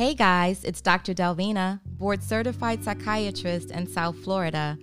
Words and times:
Hey 0.00 0.14
guys, 0.14 0.64
it's 0.64 0.80
Dr. 0.80 1.12
Delvina, 1.12 1.78
board 1.84 2.22
certified 2.22 2.82
psychiatrist 2.82 3.70
in 3.70 3.86
South 3.86 4.16
Florida. 4.24 4.78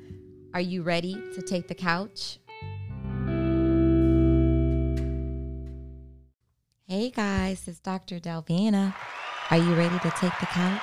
Are 0.53 0.61
you 0.61 0.83
ready 0.83 1.15
to 1.33 1.41
take 1.41 1.67
the 1.67 1.73
couch? 1.73 2.37
Hey 6.87 7.09
guys, 7.09 7.67
it's 7.67 7.79
Dr. 7.79 8.19
Delvina. 8.19 8.93
Are 9.49 9.57
you 9.57 9.73
ready 9.73 9.97
to 9.97 10.11
take 10.11 10.37
the 10.39 10.45
couch? 10.45 10.81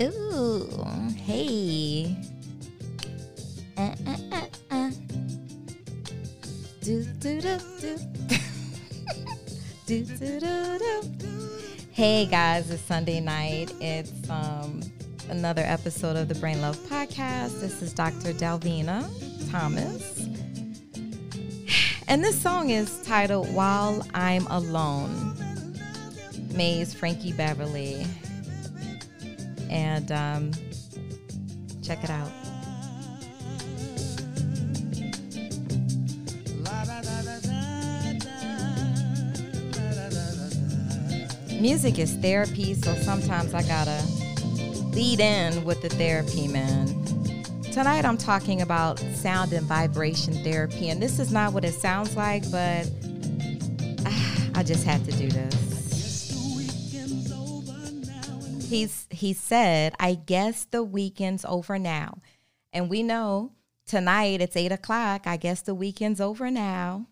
Ooh, 0.00 0.68
hey. 1.16 2.25
Hey 11.96 12.26
guys, 12.26 12.70
it's 12.70 12.82
Sunday 12.82 13.20
night. 13.20 13.72
It's 13.80 14.28
um, 14.28 14.82
another 15.30 15.62
episode 15.64 16.14
of 16.18 16.28
the 16.28 16.34
Brain 16.34 16.60
Love 16.60 16.76
Podcast. 16.90 17.58
This 17.62 17.80
is 17.80 17.94
Dr. 17.94 18.34
Delvina 18.34 19.08
Thomas. 19.50 20.28
And 22.06 22.22
this 22.22 22.38
song 22.38 22.68
is 22.68 23.00
titled 23.06 23.50
While 23.54 24.06
I'm 24.12 24.46
Alone. 24.48 25.38
Maze 26.52 26.92
Frankie 26.92 27.32
Beverly. 27.32 28.06
And 29.70 30.12
um, 30.12 30.50
check 31.82 32.04
it 32.04 32.10
out. 32.10 32.30
Music 41.66 41.98
is 41.98 42.14
therapy, 42.18 42.74
so 42.74 42.94
sometimes 42.94 43.52
I 43.52 43.60
gotta 43.64 44.00
lead 44.94 45.18
in 45.18 45.64
with 45.64 45.82
the 45.82 45.88
therapy, 45.88 46.46
man. 46.46 46.86
Tonight 47.72 48.04
I'm 48.04 48.16
talking 48.16 48.62
about 48.62 49.00
sound 49.16 49.52
and 49.52 49.66
vibration 49.66 50.34
therapy, 50.44 50.90
and 50.90 51.02
this 51.02 51.18
is 51.18 51.32
not 51.32 51.52
what 51.52 51.64
it 51.64 51.74
sounds 51.74 52.16
like, 52.16 52.48
but 52.52 52.88
I 54.54 54.62
just 54.62 54.84
had 54.84 55.04
to 55.06 55.10
do 55.10 55.28
this. 55.28 56.30
He's 58.70 59.08
he 59.10 59.32
said, 59.32 59.92
I 59.98 60.14
guess 60.14 60.66
the 60.66 60.84
weekend's 60.84 61.44
over 61.44 61.80
now. 61.80 62.18
And 62.72 62.88
we 62.88 63.02
know 63.02 63.50
tonight 63.88 64.40
it's 64.40 64.56
eight 64.56 64.70
o'clock. 64.70 65.26
I 65.26 65.36
guess 65.36 65.62
the 65.62 65.74
weekend's 65.74 66.20
over 66.20 66.48
now. 66.48 67.06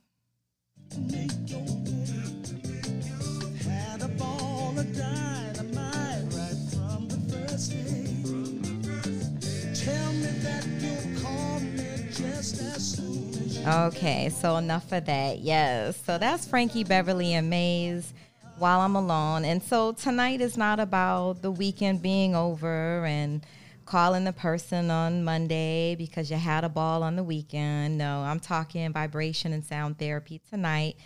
Okay, 13.66 14.28
so 14.28 14.56
enough 14.56 14.92
of 14.92 15.06
that. 15.06 15.38
Yes. 15.38 16.02
So 16.04 16.18
that's 16.18 16.46
Frankie 16.46 16.84
Beverly 16.84 17.32
and 17.32 17.48
Maze 17.48 18.12
while 18.58 18.80
I'm 18.80 18.94
alone. 18.94 19.44
And 19.44 19.62
so 19.62 19.92
tonight 19.92 20.42
is 20.42 20.58
not 20.58 20.80
about 20.80 21.40
the 21.40 21.50
weekend 21.50 22.02
being 22.02 22.34
over 22.34 23.06
and 23.06 23.44
calling 23.86 24.24
the 24.24 24.32
person 24.32 24.90
on 24.90 25.24
Monday 25.24 25.94
because 25.94 26.30
you 26.30 26.36
had 26.36 26.64
a 26.64 26.68
ball 26.68 27.02
on 27.02 27.16
the 27.16 27.24
weekend. 27.24 27.96
No, 27.96 28.20
I'm 28.20 28.38
talking 28.38 28.92
vibration 28.92 29.54
and 29.54 29.64
sound 29.64 29.98
therapy 29.98 30.42
tonight. 30.50 30.96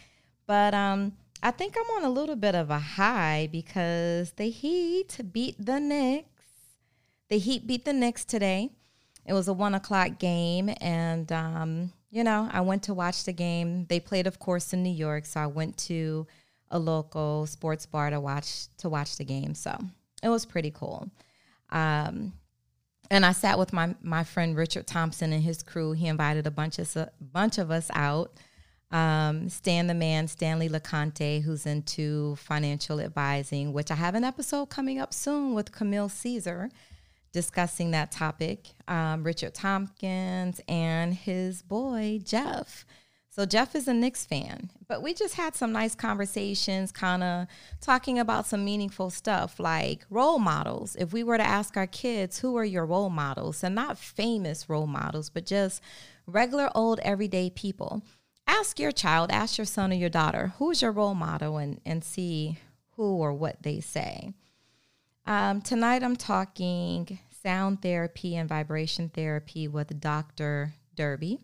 But 0.46 0.74
um 0.74 1.12
I 1.42 1.52
think 1.52 1.76
I'm 1.78 2.02
on 2.02 2.10
a 2.10 2.12
little 2.12 2.34
bit 2.34 2.56
of 2.56 2.70
a 2.70 2.80
high 2.80 3.48
because 3.52 4.32
the 4.32 4.50
Heat 4.50 5.20
beat 5.32 5.54
the 5.64 5.78
Knicks. 5.78 6.26
The 7.28 7.38
Heat 7.38 7.66
beat 7.66 7.84
the 7.84 7.92
Knicks 7.92 8.24
today. 8.24 8.70
It 9.24 9.34
was 9.34 9.46
a 9.46 9.52
one 9.52 9.74
o'clock 9.74 10.18
game, 10.18 10.74
and 10.80 11.30
um, 11.30 11.92
you 12.10 12.24
know 12.24 12.48
I 12.50 12.60
went 12.60 12.84
to 12.84 12.94
watch 12.94 13.24
the 13.24 13.32
game. 13.32 13.86
They 13.88 14.00
played, 14.00 14.26
of 14.26 14.38
course, 14.38 14.72
in 14.72 14.82
New 14.82 14.94
York, 14.94 15.26
so 15.26 15.40
I 15.40 15.46
went 15.46 15.76
to 15.78 16.26
a 16.70 16.78
local 16.78 17.46
sports 17.46 17.86
bar 17.86 18.10
to 18.10 18.20
watch 18.20 18.68
to 18.78 18.88
watch 18.88 19.16
the 19.16 19.24
game. 19.24 19.54
So 19.54 19.76
it 20.22 20.28
was 20.28 20.46
pretty 20.46 20.70
cool. 20.70 21.10
Um, 21.70 22.32
and 23.10 23.24
I 23.24 23.32
sat 23.32 23.58
with 23.58 23.72
my 23.72 23.94
my 24.02 24.24
friend 24.24 24.56
Richard 24.56 24.86
Thompson 24.86 25.32
and 25.32 25.42
his 25.42 25.62
crew. 25.62 25.92
He 25.92 26.06
invited 26.06 26.46
a 26.46 26.50
bunch 26.50 26.78
of 26.78 26.94
a 26.96 27.10
bunch 27.20 27.58
of 27.58 27.70
us 27.70 27.90
out. 27.94 28.32
Um, 28.90 29.50
Stan 29.50 29.86
the 29.86 29.94
man, 29.94 30.28
Stanley 30.28 30.68
LeConte, 30.68 31.42
who's 31.42 31.66
into 31.66 32.36
financial 32.36 33.00
advising, 33.00 33.74
which 33.74 33.90
I 33.90 33.96
have 33.96 34.14
an 34.14 34.24
episode 34.24 34.66
coming 34.66 34.98
up 34.98 35.12
soon 35.12 35.52
with 35.52 35.72
Camille 35.72 36.08
Caesar 36.08 36.70
discussing 37.32 37.90
that 37.92 38.10
topic. 38.10 38.68
Um, 38.86 39.22
Richard 39.24 39.54
Tompkins 39.54 40.60
and 40.68 41.14
his 41.14 41.62
boy 41.62 42.20
Jeff. 42.24 42.84
So 43.30 43.46
Jeff 43.46 43.76
is 43.76 43.86
a 43.86 43.94
Knicks 43.94 44.26
fan, 44.26 44.68
but 44.88 45.00
we 45.00 45.14
just 45.14 45.34
had 45.34 45.54
some 45.54 45.70
nice 45.70 45.94
conversations, 45.94 46.90
kind 46.90 47.22
of 47.22 47.46
talking 47.80 48.18
about 48.18 48.46
some 48.46 48.64
meaningful 48.64 49.10
stuff 49.10 49.60
like 49.60 50.04
role 50.10 50.40
models. 50.40 50.96
If 50.96 51.12
we 51.12 51.22
were 51.22 51.38
to 51.38 51.46
ask 51.46 51.76
our 51.76 51.86
kids, 51.86 52.40
who 52.40 52.56
are 52.56 52.64
your 52.64 52.84
role 52.84 53.10
models? 53.10 53.62
And 53.62 53.76
not 53.76 53.96
famous 53.96 54.68
role 54.68 54.88
models, 54.88 55.30
but 55.30 55.46
just 55.46 55.80
regular 56.26 56.68
old 56.74 56.98
everyday 57.04 57.48
people. 57.50 58.02
Ask 58.48 58.80
your 58.80 58.90
child, 58.90 59.30
ask 59.30 59.56
your 59.56 59.66
son 59.66 59.92
or 59.92 59.96
your 59.96 60.08
daughter, 60.08 60.54
who's 60.58 60.82
your 60.82 60.90
role 60.90 61.14
model, 61.14 61.58
and, 61.58 61.80
and 61.86 62.02
see 62.02 62.58
who 62.96 63.18
or 63.18 63.32
what 63.32 63.62
they 63.62 63.78
say. 63.78 64.32
Um, 65.28 65.60
tonight 65.60 66.02
I'm 66.02 66.16
talking 66.16 67.18
sound 67.42 67.82
therapy 67.82 68.36
and 68.36 68.48
vibration 68.48 69.10
therapy 69.10 69.68
with 69.68 70.00
Dr. 70.00 70.72
Derby. 70.94 71.38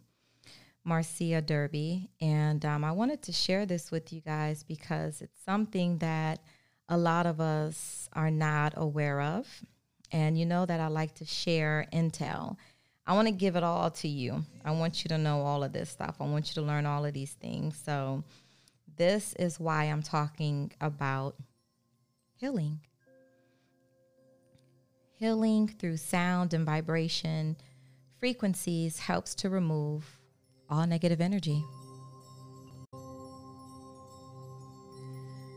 Marcia 0.85 1.43
Derby. 1.43 2.09
And 2.19 2.65
um, 2.65 2.83
I 2.83 2.93
wanted 2.93 3.21
to 3.25 3.33
share 3.33 3.67
this 3.67 3.91
with 3.91 4.11
you 4.11 4.23
guys 4.23 4.63
because 4.63 5.21
it's 5.21 5.39
something 5.45 5.99
that 5.99 6.41
a 6.89 6.97
lot 6.97 7.27
of 7.27 7.43
us 7.43 8.09
are 8.15 8.31
not 8.31 8.73
aware 8.79 9.21
of. 9.21 9.47
And 10.11 10.39
you 10.39 10.47
know 10.47 10.65
that 10.65 10.81
I 10.81 10.87
like 10.87 11.15
to 11.17 11.27
share 11.27 11.87
intel. 11.93 12.57
I 13.07 13.13
want 13.13 13.29
to 13.29 13.33
give 13.33 13.55
it 13.55 13.63
all 13.63 13.91
to 13.91 14.09
you. 14.09 14.47
I 14.65 14.71
want 14.71 15.05
you 15.05 15.11
to 15.11 15.19
know 15.19 15.43
all 15.43 15.63
of 15.63 15.75
this 15.75 15.91
stuff. 15.91 16.17
I 16.21 16.25
want 16.25 16.49
you 16.49 16.55
to 16.55 16.67
learn 16.67 16.87
all 16.87 17.05
of 17.05 17.13
these 17.13 17.33
things. 17.33 17.79
So, 17.85 18.25
this 18.97 19.35
is 19.35 19.61
why 19.61 19.85
I'm 19.85 20.03
talking 20.03 20.73
about 20.81 21.37
healing. 22.37 22.81
Healing 25.17 25.69
through 25.69 25.97
sound 25.97 26.55
and 26.55 26.67
vibration 26.67 27.57
frequencies 28.19 28.99
helps 28.99 29.35
to 29.37 29.49
remove 29.49 30.19
all 30.69 30.87
negative 30.87 31.21
energy. 31.21 31.63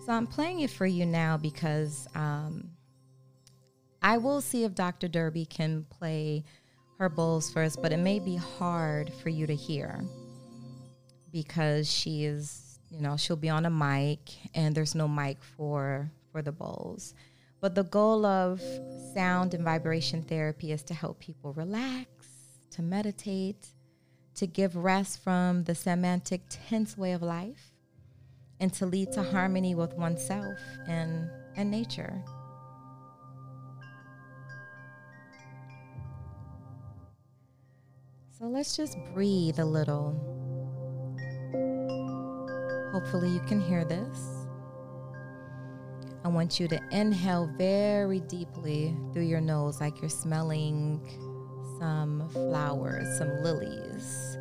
So 0.05 0.13
I'm 0.13 0.27
playing 0.27 0.61
it 0.61 0.69
for 0.69 0.85
you 0.85 1.05
now 1.05 1.37
because 1.37 2.07
um, 2.15 2.69
I 4.01 4.17
will 4.17 4.41
see 4.41 4.63
if 4.63 4.73
Dr. 4.73 5.07
Derby 5.07 5.45
can 5.45 5.85
play 5.89 6.45
her 6.97 7.09
bowls 7.09 7.51
first, 7.51 7.81
but 7.81 7.91
it 7.91 7.97
may 7.97 8.19
be 8.19 8.35
hard 8.35 9.11
for 9.21 9.29
you 9.29 9.45
to 9.47 9.55
hear 9.55 10.01
because 11.31 11.91
she 11.91 12.25
is, 12.25 12.79
you 12.89 13.01
know, 13.01 13.17
she'll 13.17 13.35
be 13.35 13.49
on 13.49 13.65
a 13.65 13.69
mic 13.69 14.19
and 14.53 14.73
there's 14.73 14.95
no 14.95 15.07
mic 15.07 15.43
for 15.43 16.09
for 16.31 16.41
the 16.41 16.51
bowls. 16.51 17.13
But 17.59 17.75
the 17.75 17.83
goal 17.83 18.25
of 18.25 18.61
sound 19.13 19.53
and 19.53 19.63
vibration 19.63 20.21
therapy 20.21 20.71
is 20.71 20.83
to 20.83 20.93
help 20.93 21.19
people 21.19 21.53
relax, 21.53 22.07
to 22.71 22.81
meditate, 22.81 23.67
to 24.35 24.45
give 24.45 24.75
rest 24.75 25.23
from 25.23 25.63
the 25.63 25.73
semantic 25.73 26.41
tense 26.49 26.97
way 26.97 27.13
of 27.13 27.23
life, 27.23 27.71
and 28.59 28.71
to 28.73 28.85
lead 28.85 29.11
to 29.13 29.23
harmony 29.23 29.73
with 29.73 29.93
oneself 29.95 30.59
and, 30.87 31.29
and 31.55 31.71
nature. 31.71 32.23
So 38.37 38.45
let's 38.45 38.77
just 38.77 38.97
breathe 39.15 39.57
a 39.57 39.65
little. 39.65 40.13
Hopefully, 42.91 43.29
you 43.29 43.39
can 43.47 43.59
hear 43.59 43.83
this. 43.83 44.36
I 46.23 46.29
want 46.29 46.59
you 46.59 46.67
to 46.67 46.79
inhale 46.91 47.49
very 47.57 48.19
deeply 48.21 48.95
through 49.13 49.23
your 49.23 49.41
nose, 49.41 49.79
like 49.79 50.01
you're 50.01 50.09
smelling 50.09 51.01
some 51.79 52.27
flowers, 52.29 53.17
some 53.17 53.29
lilies. 53.43 54.37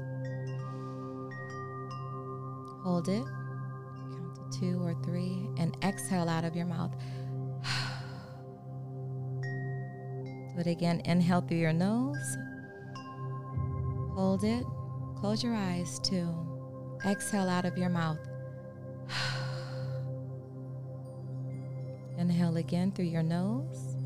Hold 2.82 3.08
it. 3.08 3.24
Count 3.24 4.36
to 4.36 4.58
two 4.58 4.82
or 4.82 4.94
three 5.04 5.48
and 5.58 5.76
exhale 5.82 6.28
out 6.28 6.44
of 6.44 6.56
your 6.56 6.66
mouth. 6.66 6.92
Do 10.54 10.60
it 10.60 10.66
again. 10.66 11.02
Inhale 11.04 11.42
through 11.42 11.58
your 11.58 11.72
nose. 11.72 12.36
Hold 14.14 14.44
it. 14.44 14.64
Close 15.16 15.42
your 15.42 15.54
eyes 15.54 15.98
too. 15.98 16.28
Exhale 17.04 17.48
out 17.48 17.64
of 17.64 17.76
your 17.76 17.90
mouth. 17.90 18.18
Inhale 22.36 22.58
again 22.58 22.92
through 22.92 23.06
your 23.06 23.22
nose. 23.22 23.96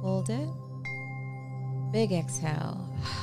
Hold 0.00 0.30
it. 0.30 0.48
Big 1.92 2.12
exhale. 2.12 2.82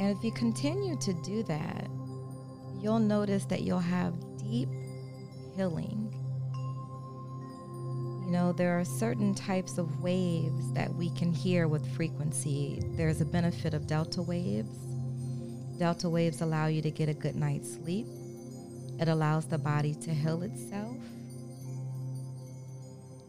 And 0.00 0.16
if 0.16 0.22
you 0.22 0.30
continue 0.30 0.94
to 0.98 1.12
do 1.24 1.42
that, 1.42 1.88
you'll 2.80 3.00
notice 3.00 3.46
that 3.46 3.62
you'll 3.62 3.80
have 3.80 4.14
deep 4.36 4.68
healing. 5.56 6.14
You 8.24 8.30
know, 8.30 8.52
there 8.52 8.78
are 8.78 8.84
certain 8.84 9.34
types 9.34 9.76
of 9.76 10.00
waves 10.00 10.72
that 10.74 10.94
we 10.94 11.10
can 11.10 11.32
hear 11.32 11.66
with 11.66 11.84
frequency. 11.96 12.80
There's 12.96 13.20
a 13.20 13.24
benefit 13.24 13.74
of 13.74 13.88
delta 13.88 14.22
waves. 14.22 14.70
Delta 15.80 16.08
waves 16.08 16.42
allow 16.42 16.68
you 16.68 16.80
to 16.80 16.92
get 16.92 17.08
a 17.08 17.14
good 17.14 17.34
night's 17.34 17.74
sleep, 17.74 18.06
it 18.98 19.08
allows 19.08 19.46
the 19.46 19.58
body 19.58 19.94
to 19.94 20.10
heal 20.12 20.42
itself, 20.42 20.96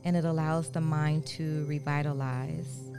and 0.03 0.15
it 0.15 0.25
allows 0.25 0.71
the 0.71 0.81
mind 0.81 1.25
to 1.27 1.65
revitalize. 1.67 2.89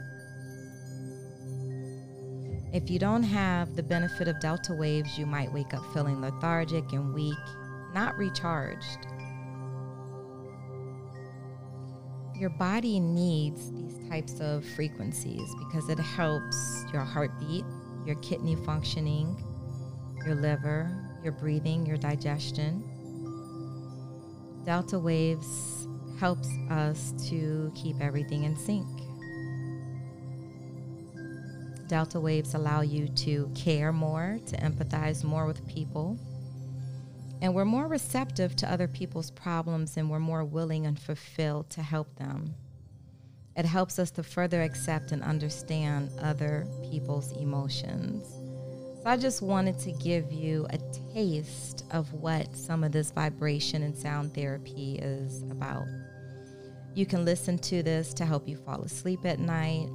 If 2.73 2.89
you 2.89 2.99
don't 2.99 3.23
have 3.23 3.75
the 3.75 3.83
benefit 3.83 4.29
of 4.29 4.39
delta 4.39 4.73
waves, 4.73 5.17
you 5.17 5.25
might 5.25 5.51
wake 5.51 5.73
up 5.73 5.83
feeling 5.93 6.21
lethargic 6.21 6.93
and 6.93 7.13
weak, 7.13 7.35
not 7.93 8.17
recharged. 8.17 9.07
Your 12.39 12.49
body 12.51 12.99
needs 12.99 13.71
these 13.71 14.09
types 14.09 14.39
of 14.39 14.65
frequencies 14.65 15.53
because 15.59 15.89
it 15.89 15.99
helps 15.99 16.85
your 16.93 17.03
heartbeat, 17.03 17.65
your 18.05 18.15
kidney 18.15 18.55
functioning, 18.55 19.43
your 20.25 20.35
liver, 20.35 21.00
your 21.23 21.33
breathing, 21.33 21.85
your 21.85 21.97
digestion. 21.97 22.83
Delta 24.65 24.99
waves 24.99 25.87
helps 26.19 26.49
us 26.69 27.13
to 27.29 27.71
keep 27.75 27.99
everything 27.99 28.43
in 28.43 28.55
sync. 28.55 28.87
Delta 31.87 32.19
waves 32.19 32.53
allow 32.53 32.81
you 32.81 33.07
to 33.09 33.51
care 33.55 33.91
more, 33.91 34.39
to 34.47 34.55
empathize 34.57 35.23
more 35.23 35.45
with 35.45 35.67
people. 35.67 36.17
And 37.41 37.53
we're 37.55 37.65
more 37.65 37.87
receptive 37.87 38.55
to 38.57 38.71
other 38.71 38.87
people's 38.87 39.31
problems 39.31 39.97
and 39.97 40.09
we're 40.09 40.19
more 40.19 40.45
willing 40.45 40.85
and 40.85 40.97
fulfilled 40.97 41.69
to 41.71 41.81
help 41.81 42.15
them. 42.15 42.53
It 43.57 43.65
helps 43.65 43.99
us 43.99 44.11
to 44.11 44.23
further 44.23 44.61
accept 44.61 45.11
and 45.11 45.21
understand 45.23 46.11
other 46.19 46.65
people's 46.89 47.31
emotions. 47.33 48.40
So 49.01 49.09
I 49.09 49.17
just 49.17 49.41
wanted 49.41 49.79
to 49.79 49.91
give 49.93 50.31
you 50.31 50.67
a 50.69 50.77
taste 51.11 51.85
of 51.89 52.13
what 52.13 52.55
some 52.55 52.83
of 52.83 52.91
this 52.91 53.09
vibration 53.09 53.81
and 53.81 53.97
sound 53.97 54.35
therapy 54.35 54.99
is 55.01 55.41
about. 55.49 55.85
You 56.93 57.07
can 57.07 57.25
listen 57.25 57.57
to 57.59 57.81
this 57.81 58.13
to 58.15 58.25
help 58.25 58.47
you 58.47 58.57
fall 58.57 58.83
asleep 58.83 59.25
at 59.25 59.39
night 59.39 59.87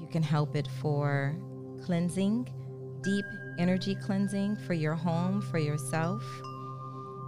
You 0.00 0.06
can 0.12 0.22
help 0.22 0.54
it 0.54 0.68
for 0.80 1.34
cleansing, 1.84 2.48
deep 3.02 3.24
energy 3.58 3.96
cleansing 3.96 4.56
for 4.66 4.74
your 4.74 4.94
home, 4.94 5.42
for 5.42 5.58
yourself. 5.58 6.22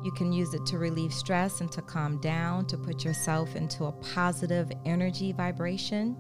You 0.05 0.13
can 0.13 0.33
use 0.33 0.55
it 0.55 0.65
to 0.67 0.79
relieve 0.79 1.13
stress 1.13 1.61
and 1.61 1.73
to 1.73 1.83
calm 1.83 2.21
down, 2.21 2.67
to 2.67 2.79
put 2.79 3.05
yourself 3.05 3.57
into 3.57 3.87
a 3.87 3.93
positive 3.93 4.71
energy 4.85 5.33
vibration. 5.33 6.17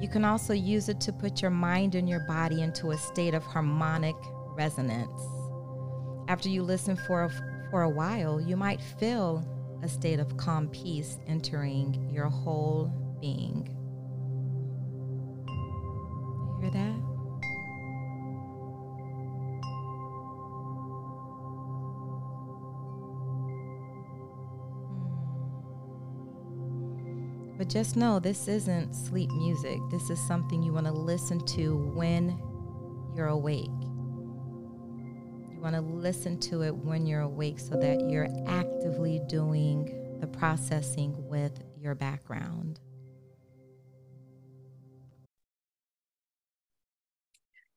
You 0.00 0.08
can 0.08 0.24
also 0.24 0.52
use 0.52 0.88
it 0.88 1.00
to 1.02 1.12
put 1.12 1.42
your 1.42 1.50
mind 1.50 1.94
and 1.94 2.08
your 2.08 2.20
body 2.20 2.62
into 2.62 2.90
a 2.90 2.98
state 2.98 3.34
of 3.34 3.42
harmonic 3.44 4.16
resonance. 4.54 5.20
After 6.28 6.48
you 6.48 6.62
listen 6.62 6.96
for 6.96 7.24
a, 7.24 7.30
for 7.70 7.82
a 7.82 7.90
while, 7.90 8.40
you 8.40 8.56
might 8.56 8.80
feel 8.80 9.44
a 9.82 9.88
state 9.88 10.20
of 10.20 10.36
calm 10.36 10.68
peace 10.68 11.18
entering 11.26 12.10
your 12.12 12.28
whole 12.28 12.92
being 13.20 13.74
hear 16.60 16.70
that? 16.70 16.97
But 27.58 27.68
just 27.68 27.96
know 27.96 28.20
this 28.20 28.46
isn't 28.46 28.94
sleep 28.94 29.30
music. 29.32 29.80
This 29.90 30.10
is 30.10 30.20
something 30.28 30.62
you 30.62 30.72
want 30.72 30.86
to 30.86 30.92
listen 30.92 31.44
to 31.46 31.76
when 31.92 32.40
you're 33.16 33.26
awake. 33.26 33.66
You 35.50 35.58
want 35.60 35.74
to 35.74 35.80
listen 35.80 36.38
to 36.40 36.62
it 36.62 36.72
when 36.72 37.04
you're 37.04 37.22
awake 37.22 37.58
so 37.58 37.74
that 37.74 38.08
you're 38.08 38.28
actively 38.46 39.20
doing 39.28 40.18
the 40.20 40.28
processing 40.28 41.16
with 41.28 41.60
your 41.76 41.96
background. 41.96 42.78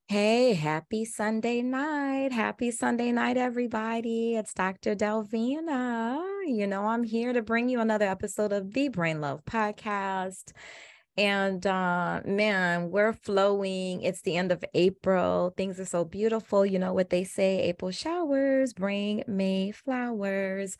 Hey, 0.07 0.53
happy 0.53 1.05
Sunday 1.05 1.63
night. 1.63 2.31
Happy 2.33 2.69
Sunday 2.69 3.11
night, 3.11 3.37
everybody. 3.37 4.35
It's 4.35 4.53
Dr. 4.53 4.93
Delvina. 4.93 6.30
You 6.45 6.65
know, 6.65 6.85
I'm 6.85 7.03
here 7.03 7.33
to 7.33 7.41
bring 7.41 7.69
you 7.69 7.79
another 7.81 8.05
episode 8.07 8.51
of 8.51 8.73
the 8.73 8.87
Brain 8.89 9.21
Love 9.21 9.45
Podcast. 9.45 10.51
And 11.15 11.65
uh, 11.67 12.21
man, 12.25 12.89
we're 12.89 13.13
flowing. 13.13 14.01
It's 14.01 14.21
the 14.21 14.37
end 14.37 14.51
of 14.51 14.63
April. 14.73 15.53
Things 15.55 15.79
are 15.79 15.85
so 15.85 16.03
beautiful. 16.03 16.65
You 16.65 16.79
know 16.79 16.93
what 16.93 17.11
they 17.11 17.25
say 17.25 17.61
April 17.63 17.91
showers 17.91 18.73
bring 18.73 19.23
May 19.27 19.71
flowers. 19.71 20.77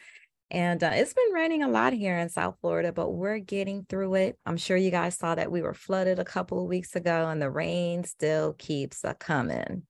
And 0.50 0.84
uh, 0.84 0.92
it's 0.94 1.13
been 1.13 1.34
raining 1.34 1.63
a 1.63 1.69
lot 1.69 1.94
here 1.94 2.18
in 2.18 2.30
South 2.30 2.58
Florida, 2.60 2.92
but 2.92 3.12
we're 3.12 3.40
getting 3.40 3.86
through 3.88 4.16
it. 4.16 4.40
I'm 4.46 4.58
sure 4.58 4.75
you 4.75 4.92
guys 4.92 5.18
saw 5.18 5.36
that 5.36 5.52
we 5.52 5.62
were 5.62 5.74
flooded 5.74 6.19
a 6.19 6.25
couple 6.25 6.62
of 6.62 6.68
weeks 6.68 6.96
ago, 6.96 7.30
and 7.30 7.42
the 7.42 7.50
rain 7.50 8.04
still 8.04 8.54
keeps 8.54 9.04
a 9.04 9.13
coming. 9.13 9.84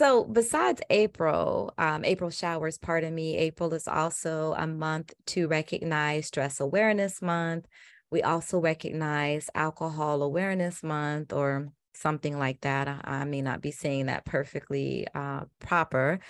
So, 0.00 0.24
besides 0.24 0.80
April, 0.88 1.74
um, 1.76 2.06
April 2.06 2.30
showers, 2.30 2.78
pardon 2.78 3.14
me, 3.14 3.36
April 3.36 3.74
is 3.74 3.86
also 3.86 4.54
a 4.56 4.66
month 4.66 5.12
to 5.26 5.46
recognize 5.46 6.28
Stress 6.28 6.58
Awareness 6.58 7.20
Month. 7.20 7.66
We 8.10 8.22
also 8.22 8.60
recognize 8.60 9.50
Alcohol 9.54 10.22
Awareness 10.22 10.82
Month 10.82 11.34
or 11.34 11.68
something 11.92 12.38
like 12.38 12.62
that. 12.62 12.88
I, 12.88 13.00
I 13.04 13.24
may 13.24 13.42
not 13.42 13.60
be 13.60 13.72
saying 13.72 14.06
that 14.06 14.24
perfectly 14.24 15.06
uh, 15.14 15.42
proper. 15.58 16.20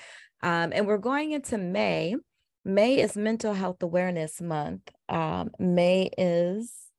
Um, 0.43 0.73
and 0.75 0.89
we're 0.89 0.99
going 0.99 1.31
into 1.31 1.57
May. 1.57 2.17
May 2.65 3.01
is 3.01 3.17
Mental 3.17 3.55
Health 3.55 3.85
Awareness 3.85 4.41
Month. 4.41 4.91
Um, 5.09 5.53
May 5.61 6.11
is 6.19 6.90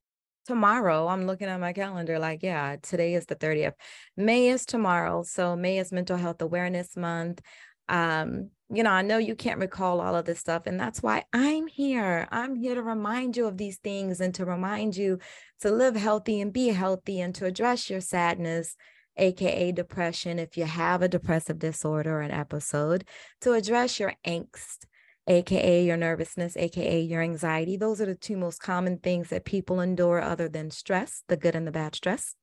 tomorrow. 0.46 1.08
I'm 1.08 1.26
looking 1.26 1.48
at 1.48 1.60
my 1.60 1.74
calendar 1.74 2.20
like, 2.20 2.44
yeah, 2.44 2.78
today 2.82 3.14
is 3.14 3.26
the 3.26 3.36
30th. 3.36 3.74
May 4.18 4.50
is 4.50 4.66
tomorrow. 4.66 5.24
So 5.24 5.56
May 5.56 5.80
is 5.80 5.92
Mental 5.92 6.18
Health 6.18 6.42
Awareness 6.42 6.96
Month. 6.96 7.42
Um, 7.90 8.50
you 8.74 8.84
know, 8.84 8.92
I 8.92 9.02
know 9.02 9.18
you 9.18 9.36
can't 9.36 9.60
recall 9.60 10.00
all 10.00 10.16
of 10.16 10.24
this 10.24 10.40
stuff, 10.40 10.64
and 10.66 10.80
that's 10.80 11.04
why 11.04 11.26
I'm 11.34 11.68
here. 11.68 12.26
I'm 12.32 12.56
here 12.56 12.74
to 12.74 12.82
remind 12.82 13.36
you 13.36 13.46
of 13.46 13.58
these 13.58 13.78
things 13.78 14.22
and 14.22 14.34
to 14.36 14.46
remind 14.46 14.96
you 14.96 15.20
to 15.60 15.72
live 15.72 15.98
healthy 15.98 16.40
and 16.40 16.54
be 16.54 16.70
healthy 16.70 17.20
and 17.20 17.36
to 17.36 17.46
address 17.46 17.90
your 17.90 18.00
sadness, 18.00 18.78
aka 19.18 19.74
depression, 19.74 20.40
if 20.40 20.56
you 20.56 20.64
have 20.64 21.02
a 21.02 21.10
depressive 21.10 21.60
disorder 21.60 22.20
or 22.20 22.22
an 22.22 22.32
episode, 22.32 23.04
to 23.42 23.52
address 23.52 24.00
your 24.00 24.14
angst 24.26 24.86
aka 25.28 25.84
your 25.84 25.98
nervousness, 25.98 26.58
aka 26.58 27.02
your 27.02 27.22
anxiety. 27.22 27.78
Those 27.78 28.02
are 28.02 28.06
the 28.06 28.16
two 28.16 28.38
most 28.38 28.60
common 28.60 28.98
things 28.98 29.30
that 29.30 29.46
people 29.46 29.80
endure 29.80 30.22
other 30.22 30.50
than 30.50 30.72
stress, 30.72 31.24
the 31.28 31.38
good 31.38 31.56
and 31.56 31.68
the 31.68 31.72
bad 31.72 31.96
stress. 31.96 32.36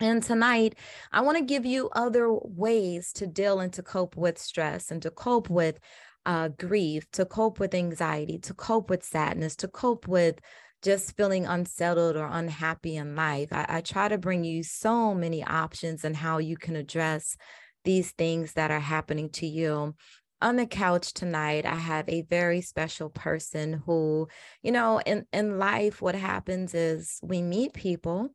And 0.00 0.22
tonight, 0.22 0.76
I 1.10 1.22
want 1.22 1.38
to 1.38 1.44
give 1.44 1.66
you 1.66 1.90
other 1.92 2.32
ways 2.32 3.12
to 3.14 3.26
deal 3.26 3.58
and 3.58 3.72
to 3.72 3.82
cope 3.82 4.16
with 4.16 4.38
stress 4.38 4.90
and 4.90 5.02
to 5.02 5.10
cope 5.10 5.50
with 5.50 5.80
uh, 6.24 6.48
grief, 6.48 7.10
to 7.12 7.24
cope 7.24 7.58
with 7.58 7.74
anxiety, 7.74 8.38
to 8.38 8.54
cope 8.54 8.90
with 8.90 9.02
sadness, 9.02 9.56
to 9.56 9.68
cope 9.68 10.06
with 10.06 10.38
just 10.82 11.16
feeling 11.16 11.46
unsettled 11.46 12.16
or 12.16 12.28
unhappy 12.30 12.96
in 12.96 13.16
life. 13.16 13.48
I, 13.50 13.66
I 13.68 13.80
try 13.80 14.08
to 14.08 14.18
bring 14.18 14.44
you 14.44 14.62
so 14.62 15.14
many 15.14 15.42
options 15.42 16.04
and 16.04 16.16
how 16.16 16.38
you 16.38 16.56
can 16.56 16.76
address 16.76 17.36
these 17.84 18.12
things 18.12 18.52
that 18.52 18.70
are 18.70 18.80
happening 18.80 19.30
to 19.30 19.46
you 19.46 19.94
on 20.40 20.56
the 20.56 20.66
couch 20.66 21.12
tonight 21.12 21.66
i 21.66 21.74
have 21.74 22.08
a 22.08 22.22
very 22.22 22.60
special 22.60 23.10
person 23.10 23.82
who 23.86 24.28
you 24.62 24.70
know 24.70 25.00
in 25.04 25.26
in 25.32 25.58
life 25.58 26.00
what 26.00 26.14
happens 26.14 26.74
is 26.74 27.18
we 27.22 27.42
meet 27.42 27.72
people 27.72 28.28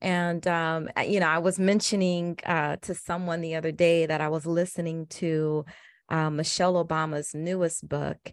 and 0.00 0.46
um, 0.46 0.88
you 1.06 1.20
know 1.20 1.28
i 1.28 1.38
was 1.38 1.58
mentioning 1.58 2.38
uh, 2.44 2.76
to 2.76 2.94
someone 2.94 3.40
the 3.40 3.54
other 3.54 3.72
day 3.72 4.06
that 4.06 4.20
i 4.20 4.28
was 4.28 4.46
listening 4.46 5.06
to 5.06 5.64
uh, 6.08 6.30
michelle 6.30 6.84
obama's 6.84 7.34
newest 7.34 7.88
book. 7.88 8.32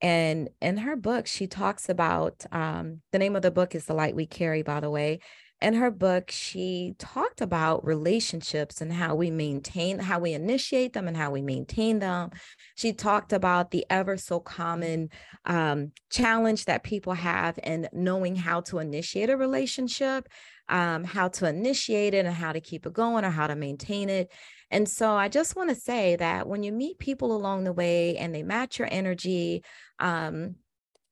And 0.00 0.48
in 0.60 0.76
her 0.76 0.94
book 0.94 1.26
she 1.26 1.48
talks 1.48 1.88
about 1.88 2.46
um, 2.52 3.02
the 3.10 3.18
name 3.18 3.34
of 3.34 3.42
the 3.42 3.50
book 3.50 3.74
is 3.74 3.84
the 3.86 3.94
light 3.94 4.14
we 4.14 4.26
carry 4.26 4.62
by 4.62 4.78
the 4.78 4.90
way 4.90 5.18
in 5.60 5.74
her 5.74 5.90
book, 5.90 6.30
she 6.30 6.94
talked 6.98 7.40
about 7.40 7.84
relationships 7.84 8.80
and 8.80 8.92
how 8.92 9.16
we 9.16 9.30
maintain, 9.30 9.98
how 9.98 10.20
we 10.20 10.32
initiate 10.32 10.92
them 10.92 11.08
and 11.08 11.16
how 11.16 11.32
we 11.32 11.42
maintain 11.42 11.98
them. 11.98 12.30
She 12.76 12.92
talked 12.92 13.32
about 13.32 13.72
the 13.72 13.84
ever 13.90 14.16
so 14.16 14.38
common 14.38 15.10
um, 15.44 15.90
challenge 16.10 16.66
that 16.66 16.84
people 16.84 17.14
have 17.14 17.58
in 17.62 17.88
knowing 17.92 18.36
how 18.36 18.60
to 18.62 18.78
initiate 18.78 19.30
a 19.30 19.36
relationship, 19.36 20.28
um, 20.68 21.02
how 21.02 21.26
to 21.28 21.48
initiate 21.48 22.14
it 22.14 22.24
and 22.24 22.34
how 22.34 22.52
to 22.52 22.60
keep 22.60 22.86
it 22.86 22.92
going 22.92 23.24
or 23.24 23.30
how 23.30 23.48
to 23.48 23.56
maintain 23.56 24.08
it. 24.08 24.30
And 24.70 24.88
so 24.88 25.12
I 25.12 25.28
just 25.28 25.56
want 25.56 25.70
to 25.70 25.74
say 25.74 26.14
that 26.16 26.46
when 26.46 26.62
you 26.62 26.70
meet 26.70 26.98
people 26.98 27.34
along 27.34 27.64
the 27.64 27.72
way 27.72 28.16
and 28.16 28.32
they 28.32 28.44
match 28.44 28.78
your 28.78 28.88
energy, 28.90 29.64
um, 29.98 30.54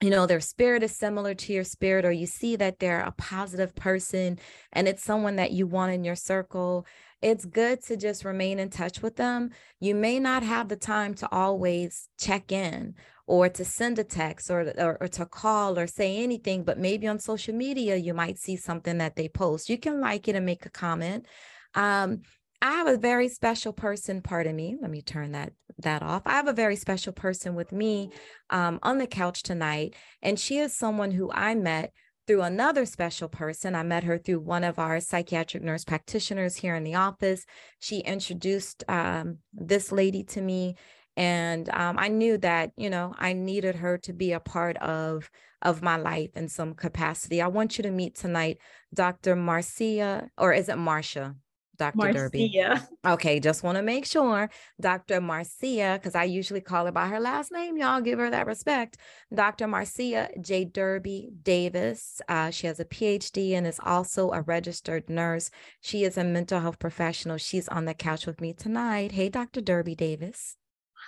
you 0.02 0.10
know 0.10 0.26
their 0.26 0.40
spirit 0.40 0.82
is 0.82 0.94
similar 0.94 1.34
to 1.34 1.52
your 1.52 1.64
spirit 1.64 2.04
or 2.04 2.12
you 2.12 2.26
see 2.26 2.56
that 2.56 2.78
they're 2.78 3.00
a 3.00 3.12
positive 3.12 3.74
person 3.74 4.38
and 4.72 4.86
it's 4.86 5.02
someone 5.02 5.36
that 5.36 5.52
you 5.52 5.66
want 5.66 5.92
in 5.92 6.04
your 6.04 6.16
circle 6.16 6.86
it's 7.22 7.44
good 7.44 7.82
to 7.84 7.96
just 7.96 8.24
remain 8.24 8.58
in 8.58 8.70
touch 8.70 9.02
with 9.02 9.16
them. 9.16 9.50
You 9.80 9.94
may 9.94 10.20
not 10.20 10.42
have 10.42 10.68
the 10.68 10.76
time 10.76 11.14
to 11.14 11.28
always 11.32 12.08
check 12.18 12.52
in 12.52 12.94
or 13.26 13.48
to 13.48 13.64
send 13.64 13.98
a 13.98 14.04
text 14.04 14.50
or, 14.50 14.72
or, 14.78 14.98
or 15.00 15.08
to 15.08 15.26
call 15.26 15.78
or 15.78 15.86
say 15.86 16.18
anything 16.18 16.62
but 16.62 16.78
maybe 16.78 17.08
on 17.08 17.18
social 17.18 17.54
media 17.54 17.96
you 17.96 18.14
might 18.14 18.38
see 18.38 18.56
something 18.56 18.98
that 18.98 19.16
they 19.16 19.28
post. 19.28 19.68
You 19.68 19.78
can 19.78 20.00
like 20.00 20.28
it 20.28 20.36
and 20.36 20.46
make 20.46 20.66
a 20.66 20.70
comment. 20.70 21.26
Um, 21.74 22.22
I 22.62 22.72
have 22.72 22.86
a 22.86 22.96
very 22.96 23.28
special 23.28 23.72
person, 23.72 24.22
pardon 24.22 24.56
me, 24.56 24.76
let 24.80 24.90
me 24.90 25.02
turn 25.02 25.32
that 25.32 25.52
that 25.78 26.02
off. 26.02 26.22
I 26.24 26.32
have 26.32 26.48
a 26.48 26.54
very 26.54 26.76
special 26.76 27.12
person 27.12 27.54
with 27.54 27.70
me 27.70 28.10
um, 28.50 28.78
on 28.82 28.98
the 28.98 29.06
couch 29.06 29.42
tonight, 29.42 29.94
and 30.22 30.38
she 30.40 30.58
is 30.58 30.74
someone 30.74 31.10
who 31.10 31.30
I 31.32 31.54
met 31.54 31.92
through 32.26 32.42
another 32.42 32.86
special 32.86 33.28
person. 33.28 33.74
I 33.74 33.82
met 33.82 34.04
her 34.04 34.18
through 34.18 34.40
one 34.40 34.64
of 34.64 34.78
our 34.78 35.00
psychiatric 35.00 35.62
nurse 35.62 35.84
practitioners 35.84 36.56
here 36.56 36.74
in 36.74 36.82
the 36.82 36.94
office. 36.94 37.44
She 37.78 37.98
introduced 38.00 38.84
um, 38.88 39.38
this 39.52 39.92
lady 39.92 40.24
to 40.24 40.40
me, 40.40 40.76
and 41.16 41.68
um, 41.70 41.98
I 41.98 42.08
knew 42.08 42.38
that 42.38 42.72
you 42.76 42.90
know 42.90 43.14
I 43.18 43.32
needed 43.34 43.76
her 43.76 43.98
to 43.98 44.12
be 44.12 44.32
a 44.32 44.40
part 44.40 44.76
of 44.78 45.30
of 45.62 45.82
my 45.82 45.96
life 45.96 46.30
in 46.36 46.48
some 46.48 46.74
capacity. 46.74 47.42
I 47.42 47.48
want 47.48 47.78
you 47.78 47.82
to 47.82 47.90
meet 47.90 48.14
tonight, 48.14 48.58
Dr. 48.94 49.36
Marcia, 49.36 50.30
or 50.38 50.52
is 50.52 50.68
it 50.68 50.78
Marcia? 50.78 51.36
Dr. 51.76 51.96
Marcia. 51.96 52.12
Derby. 52.12 52.62
Okay, 53.06 53.38
just 53.38 53.62
want 53.62 53.76
to 53.76 53.82
make 53.82 54.04
sure 54.04 54.50
Dr. 54.80 55.20
Marcia, 55.20 55.96
because 55.98 56.16
I 56.16 56.24
usually 56.24 56.60
call 56.60 56.86
her 56.86 56.92
by 56.92 57.06
her 57.06 57.20
last 57.20 57.52
name. 57.52 57.76
Y'all 57.76 58.00
give 58.00 58.18
her 58.18 58.30
that 58.30 58.46
respect. 58.46 58.96
Dr. 59.32 59.68
Marcia 59.68 60.28
J. 60.40 60.64
Derby 60.64 61.30
Davis. 61.42 62.20
Uh, 62.28 62.50
she 62.50 62.66
has 62.66 62.80
a 62.80 62.84
PhD 62.84 63.52
and 63.52 63.64
is 63.66 63.78
also 63.84 64.32
a 64.32 64.42
registered 64.42 65.08
nurse. 65.08 65.50
She 65.80 66.02
is 66.02 66.18
a 66.18 66.24
mental 66.24 66.60
health 66.60 66.80
professional. 66.80 67.36
She's 67.36 67.68
on 67.68 67.84
the 67.84 67.94
couch 67.94 68.26
with 68.26 68.40
me 68.40 68.52
tonight. 68.52 69.12
Hey, 69.12 69.28
Dr. 69.28 69.60
Derby 69.60 69.94
Davis. 69.94 70.56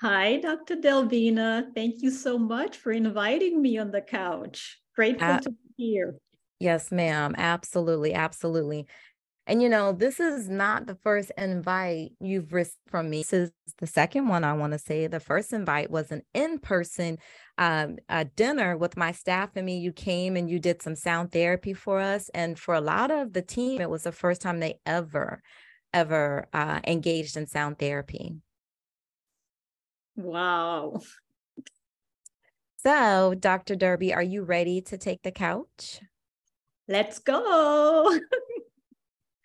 Hi, 0.00 0.36
Dr. 0.36 0.76
Delvina. 0.76 1.74
Thank 1.74 2.02
you 2.02 2.12
so 2.12 2.38
much 2.38 2.76
for 2.76 2.92
inviting 2.92 3.60
me 3.60 3.78
on 3.78 3.90
the 3.90 4.00
couch. 4.00 4.80
Grateful 4.94 5.26
uh, 5.26 5.40
to 5.40 5.50
be 5.50 5.56
here. 5.76 6.14
Yes, 6.60 6.92
ma'am. 6.92 7.34
Absolutely. 7.36 8.14
Absolutely. 8.14 8.86
And 9.48 9.62
you 9.62 9.70
know, 9.70 9.92
this 9.92 10.20
is 10.20 10.46
not 10.46 10.86
the 10.86 10.94
first 10.94 11.32
invite 11.38 12.12
you've 12.20 12.52
received 12.52 12.76
from 12.86 13.08
me. 13.08 13.20
This 13.20 13.32
is 13.32 13.52
the 13.78 13.86
second 13.86 14.28
one 14.28 14.44
I 14.44 14.52
want 14.52 14.74
to 14.74 14.78
say. 14.78 15.06
The 15.06 15.20
first 15.20 15.54
invite 15.54 15.90
was 15.90 16.12
an 16.12 16.20
in-person 16.34 17.16
um, 17.56 17.96
dinner 18.36 18.76
with 18.76 18.98
my 18.98 19.10
staff 19.10 19.48
and 19.56 19.64
me. 19.64 19.78
You 19.78 19.90
came 19.90 20.36
and 20.36 20.50
you 20.50 20.58
did 20.58 20.82
some 20.82 20.94
sound 20.94 21.32
therapy 21.32 21.72
for 21.72 21.98
us. 21.98 22.28
And 22.34 22.58
for 22.58 22.74
a 22.74 22.82
lot 22.82 23.10
of 23.10 23.32
the 23.32 23.40
team, 23.40 23.80
it 23.80 23.88
was 23.88 24.02
the 24.02 24.12
first 24.12 24.42
time 24.42 24.60
they 24.60 24.80
ever, 24.84 25.42
ever 25.94 26.46
uh, 26.52 26.80
engaged 26.86 27.38
in 27.38 27.46
sound 27.46 27.78
therapy. 27.78 28.36
Wow. 30.14 31.00
So, 32.82 33.34
Dr. 33.34 33.76
Derby, 33.76 34.12
are 34.12 34.22
you 34.22 34.42
ready 34.42 34.82
to 34.82 34.98
take 34.98 35.22
the 35.22 35.32
couch? 35.32 36.02
Let's 36.86 37.18
go. 37.18 38.18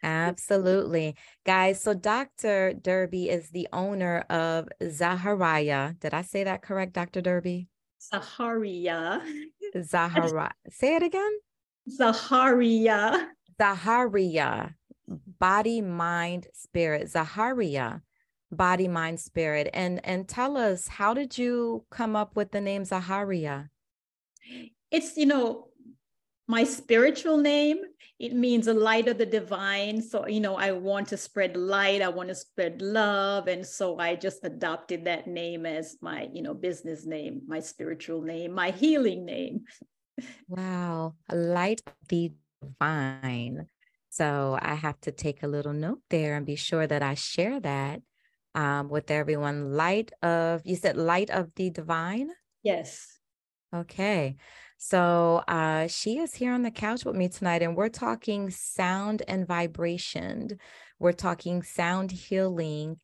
Absolutely. 0.04 1.16
Guys, 1.46 1.82
so 1.82 1.94
Dr. 1.94 2.74
Derby 2.74 3.30
is 3.30 3.50
the 3.50 3.68
owner 3.72 4.20
of 4.30 4.68
ZahariYAH. 4.82 6.00
Did 6.00 6.14
I 6.14 6.22
say 6.22 6.44
that 6.44 6.62
correct, 6.62 6.94
Dr. 6.94 7.22
Derby? 7.22 7.70
ZahariYAH. 8.14 9.22
Zahara. 9.82 10.54
say 10.70 10.96
it 10.96 11.04
again. 11.04 11.32
ZahariYAH. 11.90 13.28
ZahariYAH. 13.60 14.74
Body, 15.40 15.82
mind, 15.82 16.48
spirit. 16.54 17.08
ZahariYAH. 17.08 18.02
Body, 18.52 18.88
mind, 18.88 19.20
spirit. 19.20 19.70
And 19.74 20.06
and 20.06 20.28
tell 20.28 20.58
us, 20.58 20.88
how 20.88 21.14
did 21.14 21.38
you 21.38 21.86
come 21.90 22.16
up 22.16 22.36
with 22.36 22.52
the 22.52 22.62
name 22.62 22.84
ZahariYAH? 22.84 23.70
It's, 24.92 25.18
you 25.18 25.26
know, 25.26 25.70
my 26.48 26.64
spiritual 26.64 27.38
name 27.38 27.78
it 28.20 28.34
means 28.34 28.68
a 28.68 28.74
light 28.74 29.08
of 29.08 29.18
the 29.18 29.26
divine. 29.26 30.02
So 30.02 30.28
you 30.28 30.40
know 30.40 30.56
i 30.56 30.72
want 30.72 31.08
to 31.10 31.18
spread 31.18 31.58
light 31.58 32.02
i 32.02 32.08
want 32.08 32.30
to 32.30 32.36
spread 32.36 32.82
love. 32.82 33.48
And 33.48 33.66
so 33.66 34.00
i 34.00 34.16
just 34.16 34.44
adopted 34.44 35.06
that 35.06 35.28
name 35.28 35.66
as 35.66 35.98
my 36.02 36.30
you 36.34 36.42
know 36.42 36.54
business 36.54 37.06
name 37.06 37.42
my 37.48 37.60
spiritual 37.60 38.22
name 38.22 38.54
my 38.54 38.72
healing 38.72 39.26
name. 39.26 39.64
Wow 40.48 41.16
a 41.30 41.36
light 41.36 41.82
of 41.88 41.94
the 42.08 42.32
divine. 42.62 43.68
So 44.10 44.58
i 44.62 44.76
have 44.76 45.00
to 45.02 45.12
take 45.12 45.44
a 45.44 45.48
little 45.48 45.74
note 45.74 46.02
there 46.10 46.36
and 46.36 46.46
be 46.46 46.56
sure 46.56 46.86
that 46.88 47.02
i 47.02 47.14
share 47.14 47.60
that 47.60 48.02
um, 48.56 48.88
with 48.90 49.10
everyone. 49.10 49.74
Light 49.74 50.12
of 50.22 50.62
you 50.64 50.76
said 50.76 50.96
light 50.98 51.32
of 51.32 51.52
the 51.56 51.72
divine? 51.72 52.30
Yes. 52.62 53.20
Okay 53.74 54.38
so 54.86 55.42
uh, 55.48 55.88
she 55.88 56.18
is 56.18 56.36
here 56.36 56.52
on 56.52 56.62
the 56.62 56.70
couch 56.70 57.06
with 57.06 57.16
me 57.16 57.30
tonight, 57.30 57.62
and 57.62 57.74
we're 57.74 57.88
talking 57.88 58.50
sound 58.50 59.22
and 59.30 59.48
vibration. 59.48 60.60
We're 61.00 61.14
talking 61.14 61.64
sound 61.64 62.12
healing. 62.12 62.98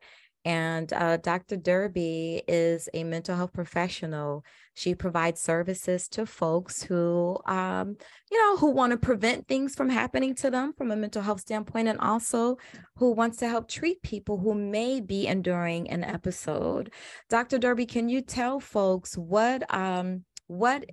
And 0.44 0.92
uh, 0.92 1.18
Dr. 1.18 1.56
Derby 1.56 2.44
is 2.50 2.90
a 2.94 3.06
mental 3.06 3.38
health 3.38 3.54
professional. 3.54 4.44
She 4.74 4.94
provides 4.94 5.40
services 5.40 6.10
to 6.10 6.26
folks 6.26 6.84
who, 6.84 7.38
um, 7.46 7.96
you 8.30 8.38
know, 8.38 8.58
who 8.58 8.72
want 8.72 8.92
to 8.92 8.98
prevent 8.98 9.48
things 9.48 9.74
from 9.74 9.88
happening 9.88 10.36
to 10.36 10.52
them 10.52 10.74
from 10.78 10.92
a 10.92 10.98
mental 10.98 11.22
health 11.22 11.40
standpoint, 11.40 11.88
and 11.88 12.00
also 12.02 12.58
who 12.98 13.14
wants 13.14 13.38
to 13.38 13.48
help 13.48 13.70
treat 13.70 14.02
people 14.02 14.38
who 14.38 14.54
may 14.54 15.00
be 15.00 15.28
enduring 15.28 15.90
an 15.90 16.04
episode. 16.04 16.92
Dr. 17.30 17.58
Derby, 17.58 17.86
can 17.86 18.10
you 18.10 18.20
tell 18.20 18.60
folks 18.60 19.18
what 19.18 19.74
um, 19.74 20.26
what 20.48 20.84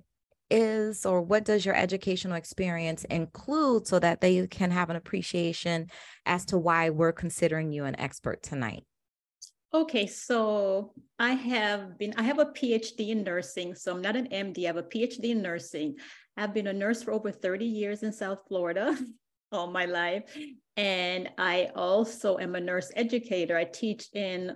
is 0.49 1.05
or 1.05 1.21
what 1.21 1.45
does 1.45 1.65
your 1.65 1.75
educational 1.75 2.35
experience 2.35 3.03
include 3.05 3.87
so 3.87 3.99
that 3.99 4.21
they 4.21 4.47
can 4.47 4.71
have 4.71 4.89
an 4.89 4.95
appreciation 4.95 5.89
as 6.25 6.45
to 6.45 6.57
why 6.57 6.89
we're 6.89 7.11
considering 7.11 7.71
you 7.71 7.85
an 7.85 7.99
expert 7.99 8.43
tonight? 8.43 8.83
Okay, 9.73 10.07
so 10.07 10.93
I 11.19 11.33
have 11.33 11.97
been, 11.97 12.13
I 12.17 12.23
have 12.23 12.39
a 12.39 12.45
PhD 12.45 13.09
in 13.09 13.23
nursing. 13.23 13.75
So 13.75 13.91
I'm 13.91 14.01
not 14.01 14.15
an 14.15 14.27
MD, 14.27 14.63
I 14.63 14.67
have 14.67 14.77
a 14.77 14.83
PhD 14.83 15.25
in 15.25 15.41
nursing. 15.41 15.95
I've 16.37 16.53
been 16.53 16.67
a 16.67 16.73
nurse 16.73 17.03
for 17.03 17.11
over 17.11 17.31
30 17.31 17.65
years 17.65 18.03
in 18.03 18.13
South 18.13 18.43
Florida 18.47 18.97
all 19.51 19.67
my 19.67 19.85
life. 19.85 20.23
And 20.75 21.29
I 21.37 21.69
also 21.75 22.37
am 22.37 22.55
a 22.55 22.61
nurse 22.61 22.91
educator. 22.95 23.57
I 23.57 23.65
teach 23.65 24.07
in 24.13 24.55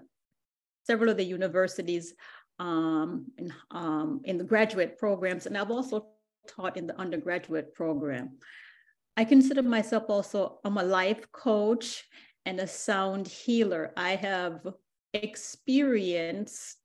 several 0.85 1.09
of 1.09 1.17
the 1.17 1.23
universities 1.23 2.13
um, 2.61 3.25
in, 3.39 3.51
um, 3.71 4.21
in 4.23 4.37
the 4.37 4.43
graduate 4.43 4.99
programs, 4.99 5.47
and 5.47 5.57
I've 5.57 5.71
also 5.71 6.05
taught 6.47 6.77
in 6.77 6.85
the 6.85 6.97
undergraduate 6.99 7.73
program. 7.73 8.37
I 9.17 9.25
consider 9.25 9.63
myself 9.63 10.03
also, 10.07 10.59
I'm 10.63 10.77
a 10.77 10.83
life 10.83 11.31
coach 11.31 12.03
and 12.45 12.59
a 12.59 12.67
sound 12.67 13.27
healer. 13.27 13.91
I 13.97 14.15
have 14.15 14.61
experienced 15.13 16.77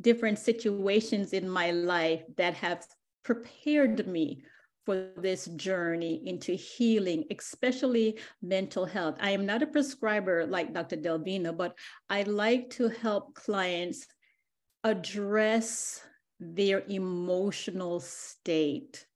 different 0.00 0.38
situations 0.38 1.32
in 1.32 1.48
my 1.48 1.72
life 1.72 2.22
that 2.36 2.54
have 2.54 2.86
prepared 3.24 4.06
me 4.06 4.44
for 4.86 5.10
this 5.16 5.46
journey 5.56 6.22
into 6.26 6.52
healing, 6.52 7.24
especially 7.30 8.18
mental 8.40 8.84
health. 8.84 9.16
I 9.20 9.30
am 9.30 9.46
not 9.46 9.62
a 9.62 9.66
prescriber 9.66 10.46
like 10.46 10.72
Dr. 10.72 10.96
Delvina, 10.96 11.56
but 11.56 11.76
I 12.08 12.22
like 12.22 12.70
to 12.70 12.88
help 12.88 13.34
clients 13.34 14.06
address 14.84 16.00
their 16.40 16.82
emotional 16.88 18.00
state 18.00 19.06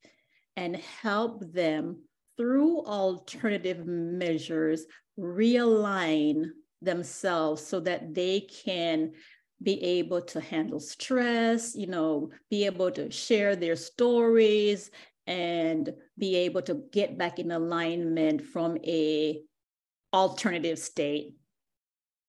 and 0.56 0.76
help 0.76 1.40
them 1.52 2.02
through 2.36 2.84
alternative 2.84 3.86
measures 3.86 4.84
realign 5.18 6.46
themselves 6.82 7.66
so 7.66 7.80
that 7.80 8.14
they 8.14 8.40
can 8.40 9.12
be 9.62 9.82
able 9.82 10.20
to 10.20 10.40
handle 10.40 10.78
stress, 10.78 11.74
you 11.74 11.86
know, 11.86 12.30
be 12.50 12.66
able 12.66 12.90
to 12.90 13.10
share 13.10 13.56
their 13.56 13.76
stories 13.76 14.90
and 15.26 15.92
be 16.18 16.36
able 16.36 16.62
to 16.62 16.82
get 16.92 17.18
back 17.18 17.38
in 17.38 17.50
alignment 17.50 18.42
from 18.42 18.76
a 18.84 19.40
alternative 20.12 20.78
state. 20.78 21.34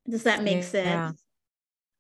Does 0.10 0.24
that 0.24 0.44
make 0.44 0.58
yeah. 0.58 0.62
sense? 0.62 1.24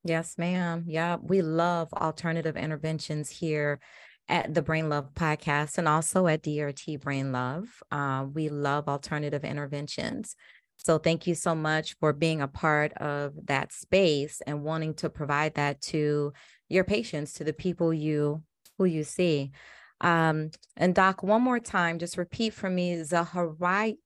Yes, 0.08 0.38
ma'am. 0.38 0.86
Yeah, 0.88 1.18
we 1.22 1.42
love 1.42 1.94
alternative 1.94 2.56
interventions 2.56 3.30
here 3.30 3.82
at 4.30 4.54
the 4.54 4.62
Brain 4.62 4.88
Love 4.88 5.14
podcast 5.14 5.78
and 5.78 5.86
also 5.86 6.28
at 6.28 6.44
DRT 6.44 7.02
Brain 7.02 7.34
Love. 7.34 7.84
Uh, 7.92 8.26
we 8.34 8.48
love 8.48 8.88
alternative 8.88 9.44
interventions. 9.44 10.38
So 10.78 10.98
thank 10.98 11.28
you 11.28 11.36
so 11.36 11.54
much 11.54 11.98
for 12.00 12.14
being 12.14 12.40
a 12.42 12.48
part 12.48 12.94
of 12.94 13.34
that 13.48 13.74
space 13.74 14.42
and 14.48 14.64
wanting 14.64 14.94
to 14.96 15.10
provide 15.10 15.56
that 15.56 15.82
to 15.82 16.32
your 16.70 16.86
patients, 16.86 17.34
to 17.34 17.44
the 17.44 17.52
people 17.52 17.94
you 17.94 18.44
who 18.78 18.86
you 18.86 19.04
see. 19.04 19.52
Um, 20.00 20.52
and 20.78 20.96
Doc, 20.96 21.22
one 21.22 21.42
more 21.42 21.60
time, 21.60 22.00
just 22.00 22.18
repeat 22.18 22.54
for 22.54 22.70
me 22.70 22.96
ZahariYAH? 22.96 23.98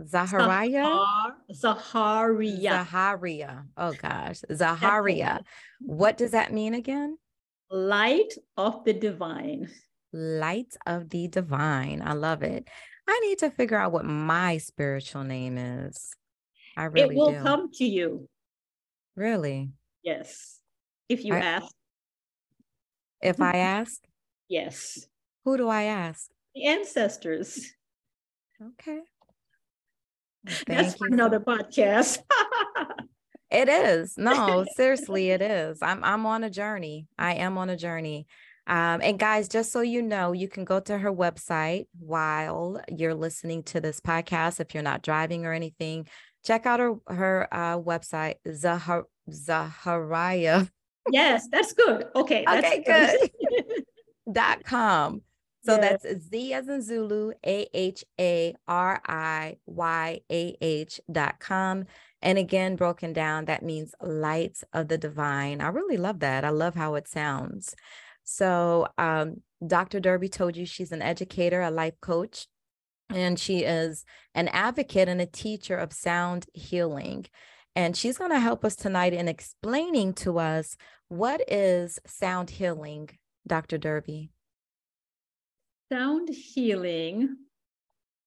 ZahariYAH. 0.00 1.32
ZahariYAH. 1.52 2.86
ZahariYAH. 2.86 3.64
Oh 3.76 3.92
gosh. 3.92 4.40
ZahariYAH. 4.50 5.42
what 5.80 6.16
does 6.16 6.30
that 6.32 6.52
mean 6.52 6.74
again? 6.74 7.18
Light 7.70 8.32
of 8.56 8.84
the 8.84 8.92
divine. 8.92 9.68
Light 10.12 10.76
of 10.86 11.10
the 11.10 11.28
divine. 11.28 12.02
I 12.04 12.12
love 12.14 12.42
it. 12.42 12.68
I 13.06 13.18
need 13.20 13.38
to 13.38 13.50
figure 13.50 13.76
out 13.76 13.92
what 13.92 14.04
my 14.04 14.58
spiritual 14.58 15.24
name 15.24 15.58
is. 15.58 16.14
I 16.76 16.84
really 16.84 17.14
It 17.14 17.18
will 17.18 17.32
do. 17.32 17.42
come 17.42 17.70
to 17.72 17.84
you. 17.84 18.28
Really? 19.16 19.70
Yes. 20.02 20.60
If 21.08 21.24
you 21.24 21.34
I, 21.34 21.38
ask. 21.40 21.74
If 23.20 23.40
I 23.40 23.52
ask? 23.52 24.00
yes. 24.48 25.06
Who 25.44 25.56
do 25.56 25.68
I 25.68 25.84
ask? 25.84 26.30
The 26.54 26.66
ancestors. 26.66 27.72
Okay. 28.62 29.00
That's 30.66 30.96
for 30.96 31.06
another 31.06 31.40
podcast. 31.46 32.18
it 33.50 33.68
is. 33.68 34.16
No, 34.16 34.64
seriously, 34.76 35.30
it 35.30 35.42
is. 35.42 35.78
I'm 35.82 36.02
I'm 36.04 36.26
on 36.26 36.44
a 36.44 36.50
journey. 36.50 37.06
I 37.18 37.34
am 37.34 37.58
on 37.58 37.70
a 37.70 37.76
journey. 37.76 38.26
Um, 38.66 39.00
and 39.02 39.18
guys, 39.18 39.48
just 39.48 39.72
so 39.72 39.80
you 39.80 40.02
know, 40.02 40.32
you 40.32 40.46
can 40.46 40.64
go 40.66 40.78
to 40.80 40.98
her 40.98 41.10
website 41.12 41.86
while 41.98 42.82
you're 42.94 43.14
listening 43.14 43.62
to 43.64 43.80
this 43.80 43.98
podcast. 43.98 44.60
If 44.60 44.74
you're 44.74 44.82
not 44.82 45.02
driving 45.02 45.46
or 45.46 45.54
anything, 45.54 46.06
check 46.44 46.66
out 46.66 46.80
her 46.80 46.94
her 47.08 47.48
uh, 47.50 47.78
website, 47.78 48.34
Zahar 48.46 49.04
ZahariYAH. 49.30 50.68
Yes, 51.10 51.48
that's 51.50 51.72
good. 51.72 52.06
Okay. 52.14 52.44
That's 52.46 52.66
okay, 52.66 52.82
good. 52.82 53.84
dot 54.30 54.64
com. 54.64 55.22
So 55.68 55.74
yes. 55.76 56.02
that's 56.02 56.24
Z 56.24 56.54
as 56.54 56.68
in 56.68 56.80
Zulu, 56.80 57.32
A 57.44 57.68
H 57.74 58.02
A 58.18 58.54
R 58.66 59.02
I 59.06 59.58
Y 59.66 60.20
A 60.32 60.56
H 60.62 60.98
dot 61.12 61.40
com. 61.40 61.84
And 62.22 62.38
again, 62.38 62.74
broken 62.74 63.12
down, 63.12 63.44
that 63.44 63.62
means 63.62 63.94
lights 64.00 64.64
of 64.72 64.88
the 64.88 64.96
divine. 64.96 65.60
I 65.60 65.68
really 65.68 65.98
love 65.98 66.20
that. 66.20 66.42
I 66.42 66.48
love 66.48 66.74
how 66.74 66.94
it 66.94 67.06
sounds. 67.06 67.74
So, 68.24 68.88
um, 68.96 69.42
Dr. 69.64 70.00
Derby 70.00 70.30
told 70.30 70.56
you 70.56 70.64
she's 70.64 70.90
an 70.90 71.02
educator, 71.02 71.60
a 71.60 71.70
life 71.70 72.00
coach, 72.00 72.46
and 73.10 73.38
she 73.38 73.58
is 73.60 74.06
an 74.34 74.48
advocate 74.48 75.08
and 75.08 75.20
a 75.20 75.26
teacher 75.26 75.76
of 75.76 75.92
sound 75.92 76.46
healing. 76.54 77.26
And 77.76 77.94
she's 77.94 78.16
going 78.16 78.30
to 78.30 78.40
help 78.40 78.64
us 78.64 78.74
tonight 78.74 79.12
in 79.12 79.28
explaining 79.28 80.14
to 80.14 80.38
us 80.38 80.78
what 81.08 81.42
is 81.46 81.98
sound 82.06 82.48
healing, 82.48 83.10
Dr. 83.46 83.76
Derby. 83.76 84.30
Sound 85.90 86.28
healing 86.28 87.36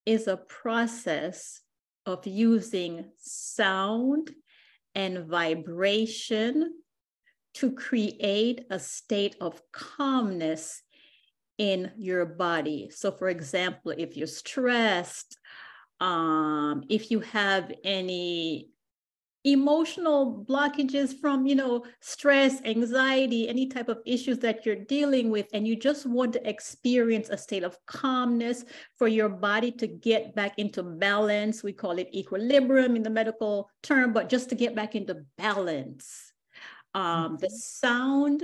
is 0.07 0.27
a 0.27 0.37
process 0.37 1.61
of 2.07 2.25
using 2.25 3.11
sound 3.17 4.31
and 4.95 5.27
vibration 5.27 6.73
to 7.53 7.71
create 7.71 8.65
a 8.71 8.79
state 8.79 9.35
of 9.39 9.61
calmness 9.71 10.81
in 11.59 11.91
your 11.97 12.25
body. 12.25 12.89
So, 12.89 13.11
for 13.11 13.29
example, 13.29 13.93
if 13.95 14.17
you're 14.17 14.25
stressed, 14.25 15.37
um, 15.99 16.83
if 16.89 17.11
you 17.11 17.19
have 17.19 17.71
any 17.83 18.70
emotional 19.43 20.45
blockages 20.47 21.19
from 21.19 21.47
you 21.47 21.55
know 21.55 21.83
stress 21.99 22.61
anxiety 22.63 23.49
any 23.49 23.65
type 23.65 23.89
of 23.89 23.99
issues 24.05 24.37
that 24.37 24.65
you're 24.65 24.75
dealing 24.75 25.31
with 25.31 25.47
and 25.53 25.67
you 25.67 25.75
just 25.75 26.05
want 26.05 26.31
to 26.31 26.47
experience 26.47 27.29
a 27.29 27.37
state 27.37 27.63
of 27.63 27.75
calmness 27.87 28.65
for 28.97 29.07
your 29.07 29.29
body 29.29 29.71
to 29.71 29.87
get 29.87 30.35
back 30.35 30.53
into 30.59 30.83
balance 30.83 31.63
we 31.63 31.73
call 31.73 31.97
it 31.97 32.13
equilibrium 32.13 32.95
in 32.95 33.01
the 33.01 33.09
medical 33.09 33.67
term 33.81 34.13
but 34.13 34.29
just 34.29 34.47
to 34.47 34.55
get 34.55 34.75
back 34.75 34.93
into 34.93 35.25
balance 35.39 36.33
um, 36.93 37.37
the 37.39 37.47
mm-hmm. 37.47 37.55
sound 37.55 38.43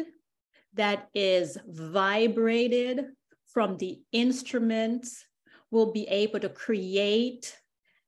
that 0.74 1.10
is 1.14 1.60
vibrated 1.68 3.06
from 3.46 3.78
the 3.78 4.00
instruments 4.12 5.26
will 5.70 5.92
be 5.92 6.08
able 6.08 6.40
to 6.40 6.50
create 6.50 7.56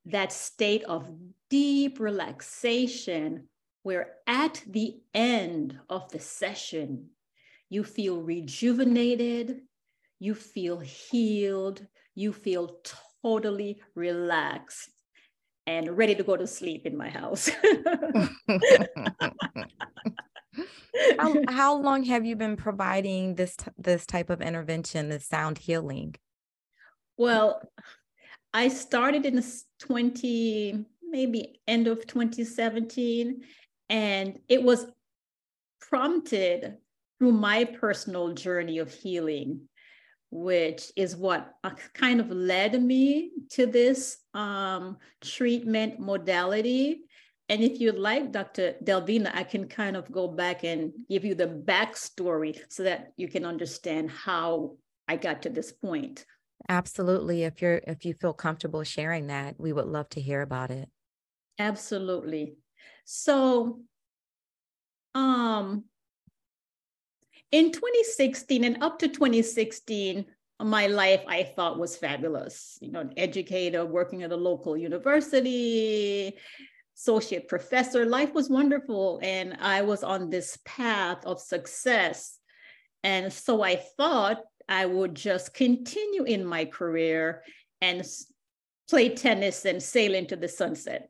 that 0.05 0.31
state 0.31 0.83
of 0.85 1.07
deep 1.49 1.99
relaxation 1.99 3.47
where 3.83 4.13
at 4.27 4.63
the 4.67 5.01
end 5.13 5.79
of 5.89 6.09
the 6.11 6.19
session, 6.19 7.09
you 7.69 7.83
feel 7.83 8.21
rejuvenated, 8.21 9.61
you 10.19 10.35
feel 10.35 10.79
healed, 10.79 11.85
you 12.15 12.33
feel 12.33 12.79
totally 13.23 13.81
relaxed 13.95 14.89
and 15.65 15.97
ready 15.97 16.15
to 16.15 16.23
go 16.23 16.35
to 16.35 16.47
sleep 16.47 16.85
in 16.85 16.97
my 16.97 17.09
house. 17.09 17.49
how, 21.19 21.35
how 21.49 21.75
long 21.77 22.03
have 22.03 22.25
you 22.25 22.35
been 22.35 22.57
providing 22.57 23.35
this 23.35 23.55
this 23.77 24.05
type 24.05 24.29
of 24.29 24.41
intervention, 24.41 25.09
this 25.09 25.25
sound 25.25 25.57
healing? 25.57 26.15
Well, 27.17 27.61
I 28.53 28.69
started 28.69 29.25
in 29.25 29.43
20 29.79 30.85
maybe 31.09 31.61
end 31.67 31.87
of 31.87 32.05
2017. 32.05 33.41
And 33.89 34.39
it 34.47 34.63
was 34.63 34.85
prompted 35.81 36.77
through 37.17 37.31
my 37.33 37.65
personal 37.65 38.33
journey 38.33 38.77
of 38.79 38.93
healing, 38.93 39.61
which 40.31 40.91
is 40.95 41.15
what 41.15 41.53
uh, 41.63 41.71
kind 41.93 42.19
of 42.19 42.29
led 42.29 42.81
me 42.81 43.31
to 43.51 43.65
this 43.65 44.17
um, 44.33 44.97
treatment 45.21 45.99
modality. 45.99 47.01
And 47.49 47.63
if 47.63 47.81
you'd 47.81 47.97
like, 47.97 48.31
Dr. 48.31 48.75
Delvina, 48.83 49.31
I 49.33 49.43
can 49.43 49.67
kind 49.67 49.97
of 49.97 50.11
go 50.11 50.27
back 50.27 50.63
and 50.63 50.93
give 51.09 51.25
you 51.25 51.33
the 51.33 51.47
backstory 51.47 52.59
so 52.69 52.83
that 52.83 53.11
you 53.17 53.27
can 53.27 53.43
understand 53.43 54.11
how 54.11 54.77
I 55.07 55.15
got 55.15 55.41
to 55.41 55.49
this 55.49 55.71
point. 55.71 56.25
Absolutely. 56.67 57.43
If 57.43 57.61
you're 57.61 57.81
if 57.87 58.05
you 58.05 58.13
feel 58.13 58.33
comfortable 58.33 58.83
sharing 58.83 59.27
that, 59.27 59.55
we 59.57 59.73
would 59.73 59.87
love 59.87 60.09
to 60.09 60.21
hear 60.21 60.41
about 60.41 60.71
it. 60.71 60.89
Absolutely. 61.59 62.55
So, 63.03 63.81
um, 65.13 65.83
in 67.51 67.71
2016 67.71 68.63
and 68.63 68.81
up 68.81 68.99
to 68.99 69.09
2016, 69.09 70.25
my 70.61 70.87
life 70.87 71.23
I 71.27 71.43
thought 71.43 71.79
was 71.79 71.97
fabulous. 71.97 72.77
You 72.81 72.91
know, 72.91 73.01
an 73.01 73.13
educator 73.17 73.85
working 73.85 74.23
at 74.23 74.31
a 74.31 74.35
local 74.37 74.77
university, 74.77 76.33
associate 76.95 77.47
professor, 77.47 78.05
life 78.05 78.33
was 78.33 78.49
wonderful. 78.49 79.19
And 79.21 79.57
I 79.59 79.81
was 79.81 80.03
on 80.03 80.29
this 80.29 80.57
path 80.65 81.25
of 81.25 81.41
success. 81.41 82.37
And 83.03 83.31
so 83.31 83.63
I 83.63 83.77
thought 83.97 84.41
I 84.67 84.85
would 84.85 85.15
just 85.15 85.53
continue 85.53 86.23
in 86.23 86.45
my 86.45 86.65
career 86.65 87.43
and 87.81 88.03
play 88.89 89.09
tennis 89.09 89.65
and 89.65 89.81
sail 89.81 90.13
into 90.13 90.35
the 90.35 90.47
sunset. 90.47 91.09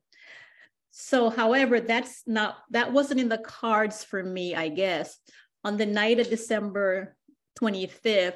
So, 1.02 1.30
however, 1.30 1.80
that's 1.80 2.24
not, 2.28 2.58
that 2.72 2.92
wasn't 2.92 3.22
in 3.22 3.30
the 3.30 3.38
cards 3.38 4.04
for 4.04 4.22
me, 4.22 4.54
I 4.54 4.68
guess. 4.68 5.18
On 5.64 5.78
the 5.78 5.86
night 5.86 6.20
of 6.20 6.30
December 6.30 7.16
25th, 7.58 8.36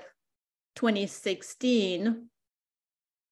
2016, 0.78 2.30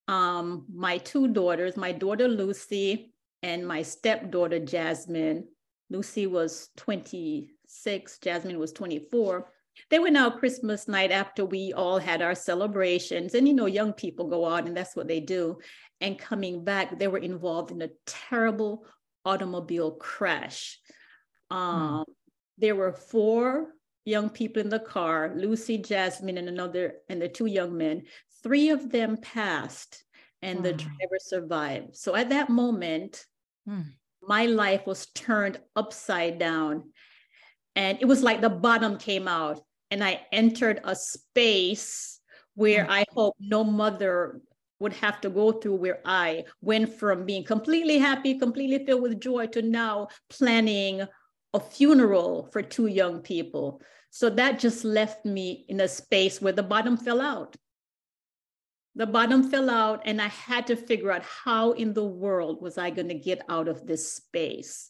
um, 0.09 0.65
my 0.69 0.97
two 0.97 1.29
daughters, 1.29 1.77
my 1.77 1.93
daughter 1.93 2.27
Lucy 2.27 3.13
and 3.41 3.65
my 3.65 3.83
stepdaughter 3.83 4.59
Jasmine, 4.59 5.47
Lucy 5.89 6.27
was 6.27 6.67
26, 6.75 8.19
Jasmine 8.19 8.59
was 8.59 8.73
24. 8.73 9.49
They 9.89 9.99
went 9.99 10.17
out 10.17 10.39
Christmas 10.39 10.89
night 10.89 11.11
after 11.11 11.45
we 11.45 11.71
all 11.71 11.99
had 11.99 12.21
our 12.21 12.35
celebrations. 12.35 13.33
And 13.33 13.47
you 13.47 13.53
know, 13.53 13.65
young 13.65 13.93
people 13.93 14.27
go 14.27 14.45
out 14.45 14.67
and 14.67 14.75
that's 14.75 14.93
what 14.97 15.07
they 15.07 15.21
do. 15.21 15.59
And 16.01 16.19
coming 16.19 16.65
back, 16.65 16.99
they 16.99 17.07
were 17.07 17.17
involved 17.17 17.71
in 17.71 17.81
a 17.81 17.91
terrible 18.05 18.85
automobile 19.25 19.91
crash. 19.91 20.79
Hmm. 21.49 21.57
Um, 21.57 21.99
mm. 21.99 22.13
There 22.57 22.75
were 22.75 22.93
four 22.93 23.69
young 24.05 24.29
people 24.29 24.61
in 24.61 24.69
the 24.69 24.79
car 24.79 25.33
Lucy, 25.35 25.77
Jasmine, 25.77 26.37
and 26.37 26.47
another, 26.47 26.95
and 27.09 27.21
the 27.21 27.29
two 27.29 27.45
young 27.45 27.77
men. 27.77 28.03
Three 28.43 28.69
of 28.69 28.91
them 28.91 29.17
passed 29.17 30.03
and 30.41 30.59
wow. 30.59 30.63
the 30.63 30.73
driver 30.73 31.19
survived. 31.19 31.95
So 31.95 32.15
at 32.15 32.29
that 32.29 32.49
moment, 32.49 33.25
hmm. 33.67 33.81
my 34.21 34.45
life 34.45 34.85
was 34.85 35.07
turned 35.07 35.59
upside 35.75 36.39
down. 36.39 36.91
And 37.75 37.97
it 38.01 38.05
was 38.05 38.21
like 38.21 38.41
the 38.41 38.49
bottom 38.49 38.97
came 38.97 39.27
out, 39.29 39.61
and 39.91 40.03
I 40.03 40.25
entered 40.33 40.81
a 40.83 40.95
space 40.95 42.19
where 42.55 42.85
hmm. 42.85 42.91
I 42.91 43.05
hope 43.13 43.35
no 43.39 43.63
mother 43.63 44.41
would 44.81 44.93
have 44.93 45.21
to 45.21 45.29
go 45.29 45.51
through 45.51 45.75
where 45.75 45.99
I 46.03 46.43
went 46.61 46.93
from 46.93 47.25
being 47.25 47.43
completely 47.43 47.99
happy, 47.99 48.37
completely 48.37 48.83
filled 48.85 49.03
with 49.03 49.21
joy 49.21 49.47
to 49.47 49.61
now 49.61 50.07
planning 50.29 51.03
a 51.53 51.59
funeral 51.59 52.49
for 52.51 52.61
two 52.61 52.87
young 52.87 53.19
people. 53.19 53.81
So 54.09 54.29
that 54.31 54.59
just 54.59 54.83
left 54.83 55.23
me 55.23 55.65
in 55.69 55.79
a 55.79 55.87
space 55.87 56.41
where 56.41 56.53
the 56.53 56.63
bottom 56.63 56.97
fell 56.97 57.21
out. 57.21 57.55
The 58.95 59.05
bottom 59.05 59.49
fell 59.49 59.69
out, 59.69 60.01
and 60.03 60.21
I 60.21 60.27
had 60.27 60.67
to 60.67 60.75
figure 60.75 61.11
out 61.11 61.23
how 61.23 61.71
in 61.71 61.93
the 61.93 62.03
world 62.03 62.61
was 62.61 62.77
I 62.77 62.89
going 62.89 63.07
to 63.07 63.13
get 63.13 63.41
out 63.47 63.69
of 63.69 63.87
this 63.87 64.11
space. 64.11 64.89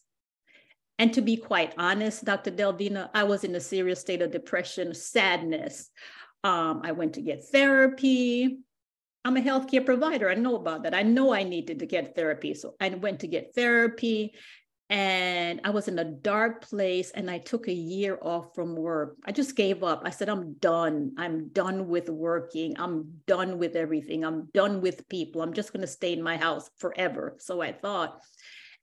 And 0.98 1.12
to 1.14 1.20
be 1.20 1.36
quite 1.36 1.74
honest, 1.78 2.24
Dr. 2.24 2.50
Delvina, 2.50 3.10
I 3.14 3.24
was 3.24 3.44
in 3.44 3.54
a 3.54 3.60
serious 3.60 4.00
state 4.00 4.22
of 4.22 4.32
depression, 4.32 4.94
sadness. 4.94 5.90
Um, 6.42 6.80
I 6.82 6.92
went 6.92 7.14
to 7.14 7.22
get 7.22 7.44
therapy. 7.44 8.58
I'm 9.24 9.36
a 9.36 9.40
healthcare 9.40 9.84
provider. 9.84 10.28
I 10.28 10.34
know 10.34 10.56
about 10.56 10.82
that. 10.82 10.94
I 10.94 11.02
know 11.02 11.32
I 11.32 11.44
needed 11.44 11.78
to 11.78 11.86
get 11.86 12.16
therapy. 12.16 12.54
So 12.54 12.74
I 12.80 12.88
went 12.88 13.20
to 13.20 13.28
get 13.28 13.54
therapy 13.54 14.34
and 14.90 15.60
I 15.64 15.70
was 15.70 15.88
in 15.88 15.98
a 15.98 16.04
dark 16.04 16.68
place 16.68 17.12
and 17.12 17.30
I 17.30 17.38
took 17.38 17.66
a 17.66 17.72
year 17.72 18.18
off 18.20 18.54
from 18.54 18.76
work. 18.76 19.16
I 19.24 19.32
just 19.32 19.56
gave 19.56 19.82
up. 19.82 20.02
I 20.04 20.10
said, 20.10 20.28
I'm 20.28 20.54
done. 20.54 21.12
I'm 21.16 21.48
done 21.48 21.88
with 21.88 22.10
working. 22.10 22.74
I'm 22.78 23.20
done 23.26 23.58
with 23.58 23.74
everything. 23.74 24.24
I'm 24.24 24.50
done 24.52 24.82
with 24.82 25.08
people. 25.08 25.40
I'm 25.40 25.54
just 25.54 25.72
going 25.72 25.80
to 25.80 25.86
stay 25.86 26.12
in 26.12 26.22
my 26.22 26.36
house 26.36 26.68
forever. 26.76 27.36
So 27.38 27.62
I 27.62 27.72
thought. 27.72 28.20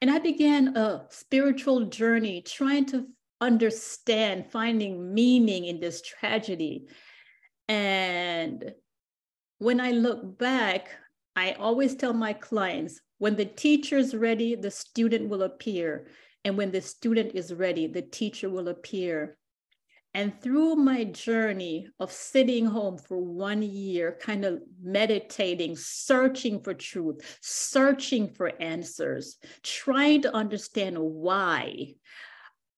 And 0.01 0.09
I 0.09 0.17
began 0.17 0.75
a 0.77 1.05
spiritual 1.09 1.85
journey 1.85 2.41
trying 2.41 2.85
to 2.87 3.05
understand, 3.41 4.51
finding 4.51 5.13
meaning 5.13 5.65
in 5.65 5.79
this 5.79 6.01
tragedy. 6.01 6.87
And 7.67 8.73
when 9.59 9.79
I 9.79 9.91
look 9.91 10.37
back, 10.37 10.89
I 11.35 11.51
always 11.53 11.95
tell 11.95 12.13
my 12.13 12.33
clients 12.33 12.99
when 13.19 13.35
the 13.35 13.45
teacher 13.45 13.97
is 13.97 14.15
ready, 14.15 14.55
the 14.55 14.71
student 14.71 15.29
will 15.29 15.43
appear. 15.43 16.07
And 16.45 16.57
when 16.57 16.71
the 16.71 16.81
student 16.81 17.35
is 17.35 17.53
ready, 17.53 17.85
the 17.85 18.01
teacher 18.01 18.49
will 18.49 18.69
appear. 18.69 19.37
And 20.13 20.41
through 20.41 20.75
my 20.75 21.03
journey 21.03 21.87
of 21.99 22.11
sitting 22.11 22.65
home 22.65 22.97
for 22.97 23.17
one 23.17 23.61
year, 23.61 24.17
kind 24.19 24.43
of 24.43 24.61
meditating, 24.81 25.75
searching 25.75 26.61
for 26.61 26.73
truth, 26.73 27.37
searching 27.41 28.29
for 28.33 28.53
answers, 28.61 29.37
trying 29.61 30.21
to 30.23 30.33
understand 30.33 30.97
why, 30.97 31.93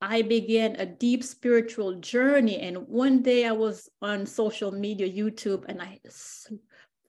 I 0.02 0.24
began 0.24 0.76
a 0.76 0.86
deep 0.86 1.24
spiritual 1.24 2.00
journey. 2.00 2.60
And 2.60 2.88
one 2.88 3.22
day 3.22 3.46
I 3.46 3.52
was 3.52 3.88
on 4.02 4.26
social 4.26 4.72
media, 4.72 5.08
YouTube, 5.08 5.66
and 5.70 5.80
I 5.80 6.00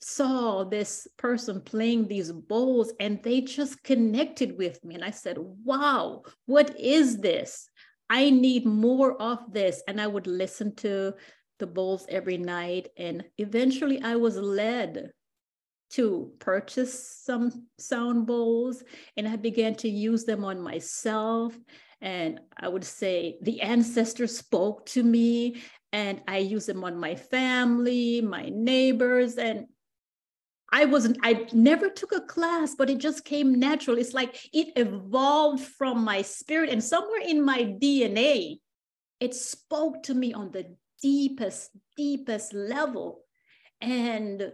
saw 0.03 0.65
this 0.65 1.07
person 1.17 1.61
playing 1.61 2.09
these 2.09 2.33
bowls 2.33 2.93
and 3.01 3.23
they 3.23 3.41
just 3.41 3.83
connected 3.83 4.59
with 4.59 4.85
me. 4.85 4.97
And 4.97 5.05
I 5.05 5.11
said, 5.11 5.39
wow, 5.39 6.23
what 6.47 6.79
is 6.79 7.19
this? 7.19 7.69
I 8.11 8.31
need 8.31 8.67
more 8.67 9.21
of 9.23 9.53
this. 9.53 9.83
And 9.87 10.01
I 10.01 10.07
would 10.07 10.27
listen 10.27 10.75
to 10.77 11.15
the 11.59 11.67
bowls 11.67 12.05
every 12.09 12.37
night. 12.37 12.89
And 12.97 13.25
eventually 13.39 14.03
I 14.03 14.17
was 14.17 14.37
led 14.37 15.11
to 15.93 16.33
purchase 16.39 17.21
some 17.23 17.67
sound 17.79 18.27
bowls 18.27 18.83
and 19.17 19.29
I 19.29 19.37
began 19.37 19.75
to 19.77 19.89
use 19.89 20.25
them 20.25 20.45
on 20.45 20.61
myself. 20.61 21.57
And 22.01 22.41
I 22.59 22.69
would 22.69 22.85
say 22.85 23.39
the 23.43 23.61
ancestors 23.61 24.37
spoke 24.37 24.85
to 24.87 25.03
me 25.03 25.63
and 25.93 26.23
I 26.27 26.39
use 26.39 26.67
them 26.67 26.83
on 26.83 26.97
my 26.97 27.15
family, 27.15 28.23
my 28.23 28.51
neighbors, 28.53 29.37
and 29.37 29.67
I 30.73 30.87
wasn't, 30.87 31.19
I 31.23 31.47
never 31.53 31.91
took 31.91 32.13
a 32.13 32.21
class, 32.23 32.75
but 32.75 32.89
it 32.89 32.99
just 32.99 33.27
came 33.27 33.61
natural. 33.61 33.99
It's 33.99 34.15
like 34.15 34.49
it 34.55 34.73
evolved 34.77 35.63
from 35.63 36.03
my 36.03 36.23
spirit 36.23 36.71
and 36.71 36.83
somewhere 36.83 37.21
in 37.21 37.45
my 37.45 37.63
DNA, 37.65 38.59
it 39.21 39.35
spoke 39.35 40.03
to 40.05 40.15
me 40.15 40.33
on 40.33 40.51
the 40.51 40.75
deepest, 41.03 41.71
deepest 41.97 42.55
level. 42.55 43.21
And 43.83 44.51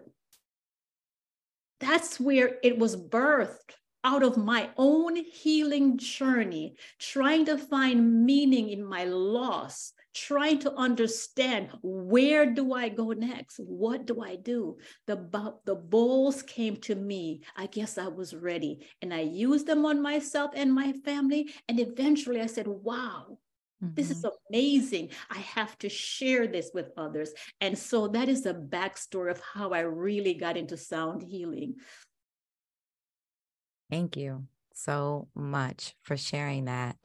that's 1.78 2.18
where 2.18 2.58
it 2.64 2.78
was 2.78 2.96
birthed 2.96 3.74
out 4.02 4.24
of 4.24 4.36
my 4.36 4.70
own 4.76 5.16
healing 5.16 5.98
journey, 5.98 6.74
trying 6.98 7.44
to 7.44 7.58
find 7.58 8.24
meaning 8.26 8.70
in 8.70 8.84
my 8.84 9.04
loss, 9.04 9.92
trying 10.18 10.58
to 10.60 10.74
understand 10.74 11.70
where 11.82 12.46
do 12.46 12.72
I 12.72 12.88
go 12.88 13.12
next? 13.12 13.60
What 13.60 14.06
do 14.06 14.22
I 14.22 14.36
do? 14.36 14.78
The, 15.06 15.54
the 15.64 15.74
bowls 15.74 16.42
came 16.42 16.76
to 16.78 16.94
me. 16.94 17.42
I 17.56 17.66
guess 17.66 17.98
I 17.98 18.08
was 18.08 18.34
ready. 18.34 18.86
And 19.02 19.12
I 19.14 19.20
used 19.20 19.66
them 19.66 19.84
on 19.84 20.02
myself 20.02 20.50
and 20.54 20.72
my 20.72 20.92
family. 21.04 21.50
And 21.68 21.78
eventually 21.78 22.40
I 22.40 22.46
said, 22.46 22.66
wow, 22.66 23.38
Mm-hmm. 23.82 23.94
This 23.94 24.10
is 24.10 24.18
mm-hmm. 24.18 24.54
amazing. 24.54 25.10
I 25.30 25.38
have 25.38 25.78
to 25.78 25.88
share 25.88 26.46
this 26.46 26.70
with 26.74 26.90
others. 26.96 27.32
And 27.60 27.78
so 27.78 28.08
that 28.08 28.28
is 28.28 28.42
the 28.42 28.54
backstory 28.54 29.30
of 29.30 29.40
how 29.54 29.70
I 29.70 29.80
really 29.80 30.34
got 30.34 30.56
into 30.56 30.76
sound 30.76 31.22
healing. 31.22 31.76
Thank 33.90 34.16
you 34.16 34.46
so 34.74 35.28
much 35.34 35.94
for 36.02 36.16
sharing 36.16 36.66
that. 36.66 36.96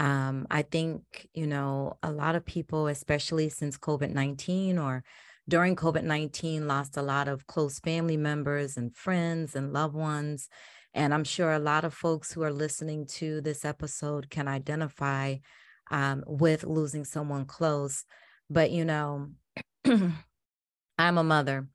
Um, 0.00 0.46
I 0.50 0.62
think, 0.62 1.28
you 1.34 1.46
know, 1.46 1.98
a 2.02 2.10
lot 2.10 2.34
of 2.34 2.46
people, 2.46 2.86
especially 2.88 3.50
since 3.50 3.76
COVID 3.76 4.10
19 4.10 4.78
or 4.78 5.04
during 5.46 5.76
COVID 5.76 6.04
19, 6.04 6.66
lost 6.66 6.96
a 6.96 7.02
lot 7.02 7.28
of 7.28 7.46
close 7.46 7.78
family 7.78 8.16
members 8.16 8.78
and 8.78 8.96
friends 8.96 9.54
and 9.54 9.74
loved 9.74 9.94
ones. 9.94 10.48
And 10.94 11.12
I'm 11.12 11.24
sure 11.24 11.52
a 11.52 11.58
lot 11.58 11.84
of 11.84 11.92
folks 11.92 12.32
who 12.32 12.42
are 12.42 12.52
listening 12.52 13.06
to 13.18 13.42
this 13.42 13.62
episode 13.64 14.30
can 14.30 14.48
identify 14.48 15.36
um, 15.90 16.24
with 16.26 16.64
losing 16.64 17.04
someone 17.04 17.44
close. 17.44 18.04
But, 18.48 18.70
you 18.70 18.86
know, 18.86 19.28
I'm 19.84 21.18
a 21.18 21.22
mother. 21.22 21.68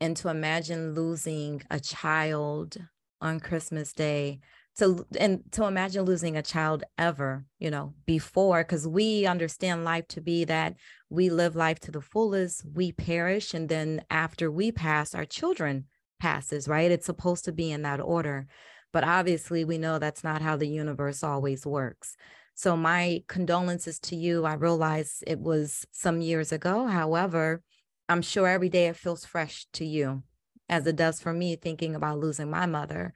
And 0.00 0.16
to 0.18 0.30
imagine 0.30 0.94
losing 0.94 1.62
a 1.70 1.78
child 1.78 2.76
on 3.20 3.38
Christmas 3.38 3.92
Day 3.92 4.40
to 4.78 5.06
and 5.18 5.42
to 5.52 5.64
imagine 5.64 6.04
losing 6.04 6.36
a 6.36 6.42
child 6.42 6.84
ever 6.96 7.44
you 7.58 7.70
know 7.70 7.94
before 8.06 8.62
because 8.62 8.86
we 8.86 9.26
understand 9.26 9.84
life 9.84 10.06
to 10.08 10.20
be 10.20 10.44
that 10.44 10.74
we 11.10 11.30
live 11.30 11.56
life 11.56 11.80
to 11.80 11.90
the 11.90 12.00
fullest 12.00 12.64
we 12.74 12.92
perish 12.92 13.54
and 13.54 13.68
then 13.68 14.02
after 14.10 14.50
we 14.50 14.72
pass 14.72 15.14
our 15.14 15.24
children 15.24 15.84
passes 16.18 16.68
right? 16.68 16.90
It's 16.90 17.06
supposed 17.06 17.44
to 17.44 17.52
be 17.52 17.70
in 17.70 17.82
that 17.82 18.00
order. 18.00 18.48
But 18.92 19.04
obviously 19.04 19.64
we 19.64 19.78
know 19.78 19.98
that's 19.98 20.24
not 20.24 20.42
how 20.42 20.56
the 20.56 20.66
universe 20.66 21.22
always 21.22 21.64
works. 21.64 22.16
So 22.54 22.76
my 22.76 23.22
condolences 23.28 24.00
to 24.00 24.16
you. 24.16 24.44
I 24.44 24.54
realize 24.54 25.22
it 25.26 25.38
was 25.38 25.86
some 25.92 26.20
years 26.20 26.50
ago. 26.50 26.86
However 26.86 27.62
i'm 28.08 28.22
sure 28.22 28.48
every 28.48 28.68
day 28.68 28.86
it 28.86 28.96
feels 28.96 29.24
fresh 29.24 29.66
to 29.72 29.84
you 29.84 30.22
as 30.68 30.86
it 30.86 30.96
does 30.96 31.20
for 31.20 31.32
me 31.32 31.56
thinking 31.56 31.94
about 31.94 32.18
losing 32.18 32.50
my 32.50 32.66
mother 32.66 33.12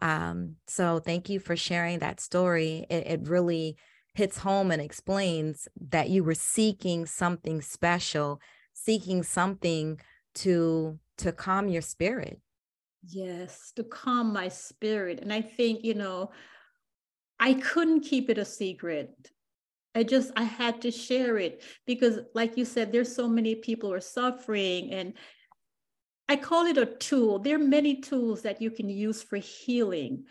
um, 0.00 0.56
so 0.66 0.98
thank 0.98 1.28
you 1.28 1.40
for 1.40 1.56
sharing 1.56 1.98
that 2.00 2.20
story. 2.20 2.86
It, 2.90 3.06
it 3.06 3.28
really 3.28 3.76
hits 4.14 4.38
home 4.38 4.70
and 4.70 4.82
explains 4.82 5.68
that 5.90 6.10
you 6.10 6.24
were 6.24 6.34
seeking 6.34 7.06
something 7.06 7.60
special, 7.62 8.40
seeking 8.72 9.22
something 9.22 10.00
to 10.36 10.98
to 11.18 11.32
calm 11.32 11.68
your 11.68 11.82
spirit. 11.82 12.40
Yes, 13.06 13.72
to 13.76 13.84
calm 13.84 14.32
my 14.32 14.48
spirit. 14.48 15.20
And 15.20 15.32
I 15.32 15.42
think, 15.42 15.84
you 15.84 15.94
know, 15.94 16.30
I 17.38 17.54
couldn't 17.54 18.00
keep 18.00 18.28
it 18.30 18.38
a 18.38 18.44
secret. 18.44 19.10
I 19.94 20.02
just 20.02 20.30
I 20.36 20.44
had 20.44 20.82
to 20.82 20.90
share 20.90 21.38
it 21.38 21.62
because 21.86 22.20
like 22.34 22.56
you 22.56 22.64
said 22.64 22.92
there's 22.92 23.14
so 23.14 23.28
many 23.28 23.56
people 23.56 23.90
who 23.90 23.96
are 23.96 24.00
suffering 24.00 24.92
and 24.92 25.14
I 26.30 26.36
call 26.36 26.66
it 26.66 26.78
a 26.78 26.86
tool. 26.86 27.40
There 27.40 27.56
are 27.56 27.58
many 27.78 27.96
tools 27.96 28.42
that 28.42 28.62
you 28.62 28.70
can 28.70 28.88
use 28.88 29.20
for 29.20 29.38
healing. 29.38 30.26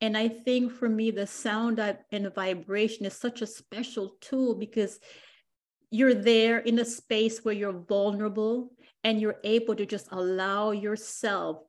And 0.00 0.16
I 0.16 0.28
think 0.28 0.70
for 0.70 0.88
me, 0.88 1.10
the 1.10 1.26
sound 1.26 1.80
and 2.12 2.32
vibration 2.32 3.04
is 3.04 3.14
such 3.14 3.42
a 3.42 3.48
special 3.48 4.14
tool 4.20 4.54
because 4.54 5.00
you're 5.90 6.14
there 6.14 6.58
in 6.58 6.78
a 6.78 6.84
space 6.84 7.44
where 7.44 7.52
you're 7.52 7.84
vulnerable 7.88 8.70
and 9.02 9.20
you're 9.20 9.40
able 9.42 9.74
to 9.74 9.84
just 9.84 10.06
allow 10.12 10.70
yourself 10.70 11.64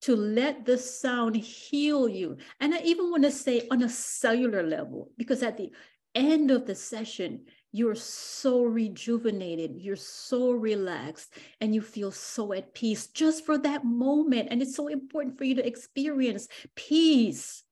to 0.00 0.16
let 0.16 0.66
the 0.66 0.76
sound 0.76 1.36
heal 1.36 2.08
you. 2.08 2.38
And 2.58 2.74
I 2.74 2.80
even 2.80 3.08
want 3.08 3.22
to 3.22 3.30
say 3.30 3.68
on 3.70 3.84
a 3.84 3.88
cellular 3.88 4.64
level, 4.64 5.12
because 5.16 5.44
at 5.44 5.58
the 5.58 5.70
end 6.12 6.50
of 6.50 6.66
the 6.66 6.74
session, 6.74 7.44
you're 7.74 7.96
so 7.96 8.62
rejuvenated, 8.62 9.74
you're 9.74 9.96
so 9.96 10.52
relaxed, 10.52 11.34
and 11.60 11.74
you 11.74 11.82
feel 11.82 12.12
so 12.12 12.52
at 12.52 12.72
peace 12.72 13.08
just 13.08 13.44
for 13.44 13.58
that 13.58 13.84
moment. 13.84 14.46
And 14.52 14.62
it's 14.62 14.76
so 14.76 14.86
important 14.86 15.36
for 15.36 15.42
you 15.42 15.56
to 15.56 15.66
experience 15.66 16.46
peace 16.76 17.64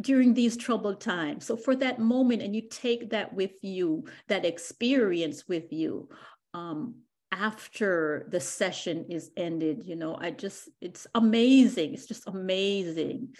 during 0.00 0.34
these 0.34 0.56
troubled 0.56 1.00
times. 1.00 1.44
So, 1.44 1.56
for 1.56 1.74
that 1.76 1.98
moment, 1.98 2.42
and 2.42 2.54
you 2.54 2.62
take 2.70 3.10
that 3.10 3.34
with 3.34 3.50
you, 3.60 4.04
that 4.28 4.44
experience 4.44 5.48
with 5.48 5.72
you. 5.72 6.08
Um, 6.54 6.94
after 7.32 8.28
the 8.30 8.38
session 8.38 9.06
is 9.08 9.30
ended 9.38 9.86
you 9.86 9.96
know 9.96 10.14
i 10.20 10.30
just 10.30 10.68
it's 10.82 11.06
amazing 11.14 11.94
it's 11.94 12.04
just 12.04 12.28
amazing 12.28 13.30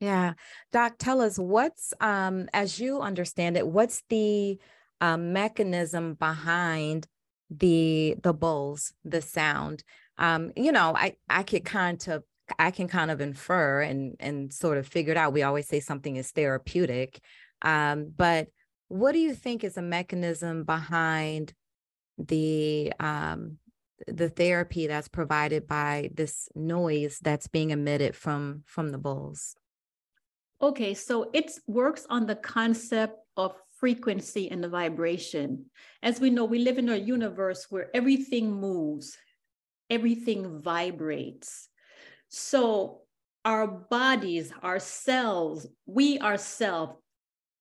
yeah. 0.00 0.34
Doc, 0.72 0.94
tell 0.98 1.20
us 1.20 1.38
what's, 1.38 1.94
um, 2.00 2.48
as 2.52 2.78
you 2.78 3.00
understand 3.00 3.56
it, 3.56 3.66
what's 3.66 4.02
the 4.08 4.58
um, 5.00 5.32
mechanism 5.32 6.14
behind 6.14 7.06
the 7.50 8.16
the 8.22 8.34
bowls, 8.34 8.92
the 9.04 9.22
sound? 9.22 9.84
Um, 10.18 10.52
you 10.56 10.72
know, 10.72 10.94
I 10.96 11.16
I 11.28 11.42
could 11.42 11.64
kind 11.64 12.04
of 12.08 12.24
I 12.58 12.70
can 12.70 12.88
kind 12.88 13.10
of 13.10 13.20
infer 13.20 13.82
and 13.82 14.16
and 14.20 14.52
sort 14.52 14.78
of 14.78 14.86
figure 14.86 15.12
it 15.12 15.16
out. 15.16 15.32
We 15.32 15.42
always 15.42 15.68
say 15.68 15.80
something 15.80 16.16
is 16.16 16.30
therapeutic, 16.30 17.20
um, 17.62 18.12
but 18.16 18.48
what 18.88 19.12
do 19.12 19.18
you 19.18 19.34
think 19.34 19.64
is 19.64 19.76
a 19.76 19.82
mechanism 19.82 20.64
behind 20.64 21.54
the 22.18 22.92
um, 23.00 23.58
the 24.06 24.28
therapy 24.28 24.86
that's 24.86 25.08
provided 25.08 25.66
by 25.66 26.10
this 26.14 26.48
noise 26.54 27.18
that's 27.22 27.48
being 27.48 27.70
emitted 27.70 28.14
from 28.14 28.62
from 28.66 28.90
the 28.90 28.98
bowls? 28.98 29.56
Okay, 30.62 30.94
so 30.94 31.30
it 31.34 31.50
works 31.66 32.06
on 32.08 32.26
the 32.26 32.34
concept 32.36 33.18
of 33.36 33.54
frequency 33.78 34.50
and 34.50 34.64
the 34.64 34.68
vibration. 34.68 35.66
As 36.02 36.18
we 36.18 36.30
know, 36.30 36.46
we 36.46 36.60
live 36.60 36.78
in 36.78 36.88
a 36.88 36.96
universe 36.96 37.66
where 37.68 37.90
everything 37.94 38.52
moves, 38.52 39.18
everything 39.90 40.62
vibrates. 40.62 41.68
So 42.30 43.02
our 43.44 43.66
bodies, 43.66 44.50
our 44.62 44.78
cells, 44.78 45.66
we 45.84 46.18
ourselves, 46.20 46.94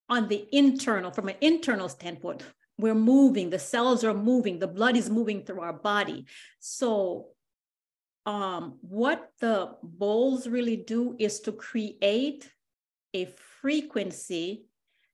on 0.08 0.28
the 0.28 0.46
internal, 0.52 1.12
from 1.12 1.30
an 1.30 1.36
internal 1.42 1.90
standpoint, 1.90 2.44
we're 2.78 2.96
moving, 2.96 3.50
the 3.50 3.60
cells 3.60 4.04
are 4.04 4.14
moving, 4.14 4.60
the 4.60 4.68
blood 4.68 4.96
is 4.96 5.10
moving 5.10 5.44
through 5.44 5.62
our 5.62 5.74
body. 5.74 6.26
So 6.60 7.28
um, 8.26 8.78
what 8.82 9.32
the 9.40 9.72
bowls 9.82 10.48
really 10.48 10.78
do 10.78 11.16
is 11.20 11.40
to 11.42 11.52
create 11.52 12.52
a 13.16 13.34
frequency 13.62 14.66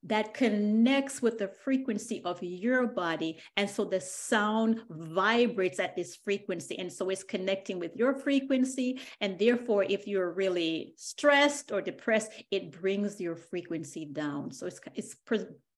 that 0.03 0.33
connects 0.33 1.21
with 1.21 1.37
the 1.37 1.47
frequency 1.47 2.23
of 2.25 2.41
your 2.41 2.87
body. 2.87 3.39
And 3.55 3.69
so 3.69 3.85
the 3.85 4.01
sound 4.01 4.81
vibrates 4.89 5.79
at 5.79 5.95
this 5.95 6.15
frequency. 6.15 6.79
And 6.79 6.91
so 6.91 7.09
it's 7.09 7.23
connecting 7.23 7.77
with 7.77 7.95
your 7.95 8.17
frequency. 8.17 8.99
And 9.19 9.37
therefore, 9.37 9.83
if 9.83 10.07
you're 10.07 10.33
really 10.33 10.95
stressed 10.97 11.71
or 11.71 11.81
depressed, 11.81 12.31
it 12.49 12.71
brings 12.81 13.21
your 13.21 13.35
frequency 13.35 14.05
down. 14.05 14.51
So 14.51 14.65
it's, 14.65 14.79
it's, 14.95 15.15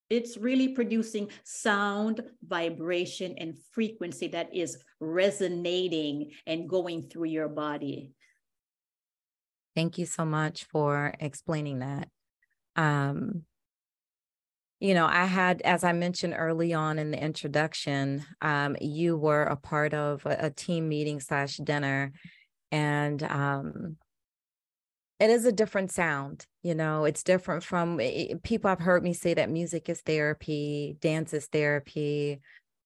it's 0.09 0.37
really 0.37 0.69
producing 0.69 1.27
sound, 1.43 2.21
vibration, 2.47 3.35
and 3.37 3.57
frequency 3.73 4.29
that 4.29 4.55
is 4.55 4.77
resonating 5.01 6.31
and 6.47 6.69
going 6.69 7.09
through 7.09 7.27
your 7.27 7.49
body. 7.49 8.13
Thank 9.75 9.97
you 9.97 10.05
so 10.05 10.23
much 10.23 10.65
for 10.65 11.13
explaining 11.19 11.79
that. 11.79 12.07
Um, 12.75 13.43
you 14.79 14.93
know, 14.93 15.05
I 15.05 15.25
had, 15.25 15.61
as 15.61 15.85
I 15.85 15.93
mentioned 15.93 16.35
early 16.37 16.73
on 16.73 16.99
in 16.99 17.11
the 17.11 17.23
introduction, 17.23 18.25
um, 18.41 18.75
you 18.81 19.15
were 19.15 19.43
a 19.43 19.55
part 19.55 19.93
of 19.93 20.25
a, 20.25 20.37
a 20.47 20.49
team 20.49 20.89
meeting 20.89 21.21
slash 21.21 21.55
dinner, 21.57 22.11
and 22.69 23.23
um, 23.23 23.95
it 25.21 25.29
is 25.29 25.45
a 25.45 25.53
different 25.53 25.91
sound. 25.91 26.45
You 26.63 26.75
know, 26.75 27.05
it's 27.05 27.23
different 27.23 27.63
from 27.63 28.01
it, 28.01 28.43
people 28.43 28.67
have 28.67 28.79
heard 28.79 29.03
me 29.03 29.13
say 29.13 29.33
that 29.35 29.49
music 29.49 29.87
is 29.87 30.01
therapy, 30.01 30.97
dance 30.99 31.33
is 31.33 31.45
therapy, 31.45 32.41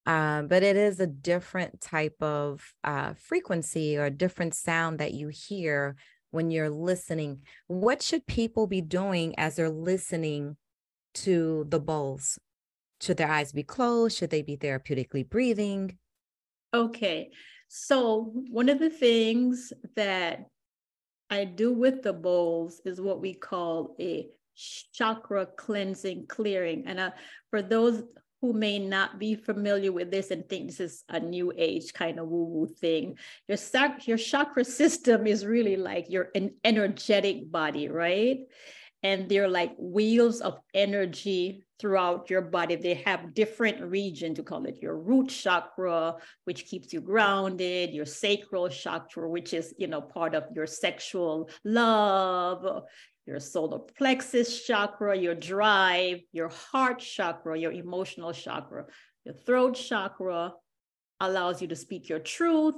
um, 0.05 0.47
but 0.47 0.61
it 0.61 0.77
is 0.77 0.99
a 0.99 1.07
different 1.07 1.81
type 1.81 2.21
of 2.21 2.61
uh, 2.83 3.13
frequency 3.15 3.97
or 3.97 4.11
different 4.11 4.53
sound 4.53 4.99
that 4.99 5.15
you 5.15 5.29
hear 5.29 5.95
when 6.37 6.51
you're 6.51 6.69
listening. 6.69 7.41
What 7.67 8.01
should 8.01 8.25
people 8.27 8.67
be 8.67 8.81
doing 8.81 9.37
as 9.37 9.55
they're 9.55 9.69
listening 9.69 10.55
to 11.15 11.65
the 11.67 11.79
bowls 11.79 12.39
should 13.01 13.17
their 13.17 13.29
eyes 13.29 13.51
be 13.51 13.63
closed? 13.63 14.17
Should 14.17 14.29
they 14.29 14.41
be 14.41 14.57
therapeutically 14.57 15.29
breathing? 15.29 15.97
Okay 16.73 17.29
so 17.67 18.31
one 18.49 18.69
of 18.69 18.79
the 18.79 18.89
things 18.89 19.73
that 19.97 20.45
i 21.29 21.43
do 21.43 21.73
with 21.73 22.01
the 22.01 22.13
bowls 22.13 22.81
is 22.85 23.01
what 23.01 23.19
we 23.21 23.33
call 23.33 23.95
a 23.99 24.27
chakra 24.91 25.45
cleansing 25.45 26.25
clearing. 26.27 26.83
And 26.87 26.99
uh, 26.99 27.11
for 27.49 27.61
those 27.61 28.03
who 28.41 28.53
may 28.53 28.77
not 28.77 29.19
be 29.19 29.35
familiar 29.35 29.91
with 29.91 30.11
this 30.11 30.31
and 30.31 30.47
think 30.47 30.67
this 30.67 30.79
is 30.79 31.03
a 31.09 31.19
new 31.19 31.51
age 31.57 31.93
kind 31.93 32.19
of 32.19 32.27
woo-woo 32.27 32.67
thing. 32.67 33.17
Your, 33.47 33.57
your 34.05 34.17
chakra 34.17 34.63
system 34.63 35.25
is 35.25 35.45
really 35.45 35.75
like 35.75 36.09
your 36.09 36.29
an 36.35 36.51
energetic 36.63 37.51
body, 37.51 37.89
right? 37.89 38.39
And 39.03 39.29
they're 39.29 39.47
like 39.47 39.73
wheels 39.77 40.41
of 40.41 40.59
energy 40.73 41.63
throughout 41.79 42.29
your 42.29 42.41
body. 42.41 42.75
They 42.75 42.95
have 43.05 43.35
different 43.35 43.81
regions 43.81 44.37
to 44.37 44.43
call 44.43 44.65
it 44.65 44.81
your 44.81 44.97
root 44.97 45.29
chakra, 45.29 46.15
which 46.45 46.65
keeps 46.65 46.91
you 46.91 47.01
grounded, 47.01 47.93
your 47.93 48.05
sacral 48.05 48.69
chakra, 48.69 49.29
which 49.29 49.53
is, 49.53 49.73
you 49.77 49.87
know, 49.87 50.01
part 50.01 50.33
of 50.33 50.45
your 50.55 50.65
sexual 50.65 51.49
love, 51.63 52.83
your 53.27 53.39
solar 53.39 53.79
plexus 53.79 54.65
chakra, 54.65 55.15
your 55.15 55.35
drive, 55.35 56.19
your 56.31 56.49
heart 56.49 56.99
chakra, 56.99 57.57
your 57.59 57.73
emotional 57.73 58.33
chakra. 58.33 58.85
Your 59.25 59.35
throat 59.35 59.75
chakra 59.75 60.53
allows 61.19 61.61
you 61.61 61.67
to 61.67 61.75
speak 61.75 62.09
your 62.09 62.19
truth. 62.19 62.75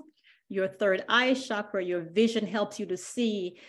Your 0.50 0.68
third 0.68 1.06
eye 1.08 1.36
chakra, 1.36 1.84
your 1.84 2.02
vision 2.02 2.48
helps 2.48 2.80
you 2.80 2.88
to 2.88 2.98
see. 2.98 3.60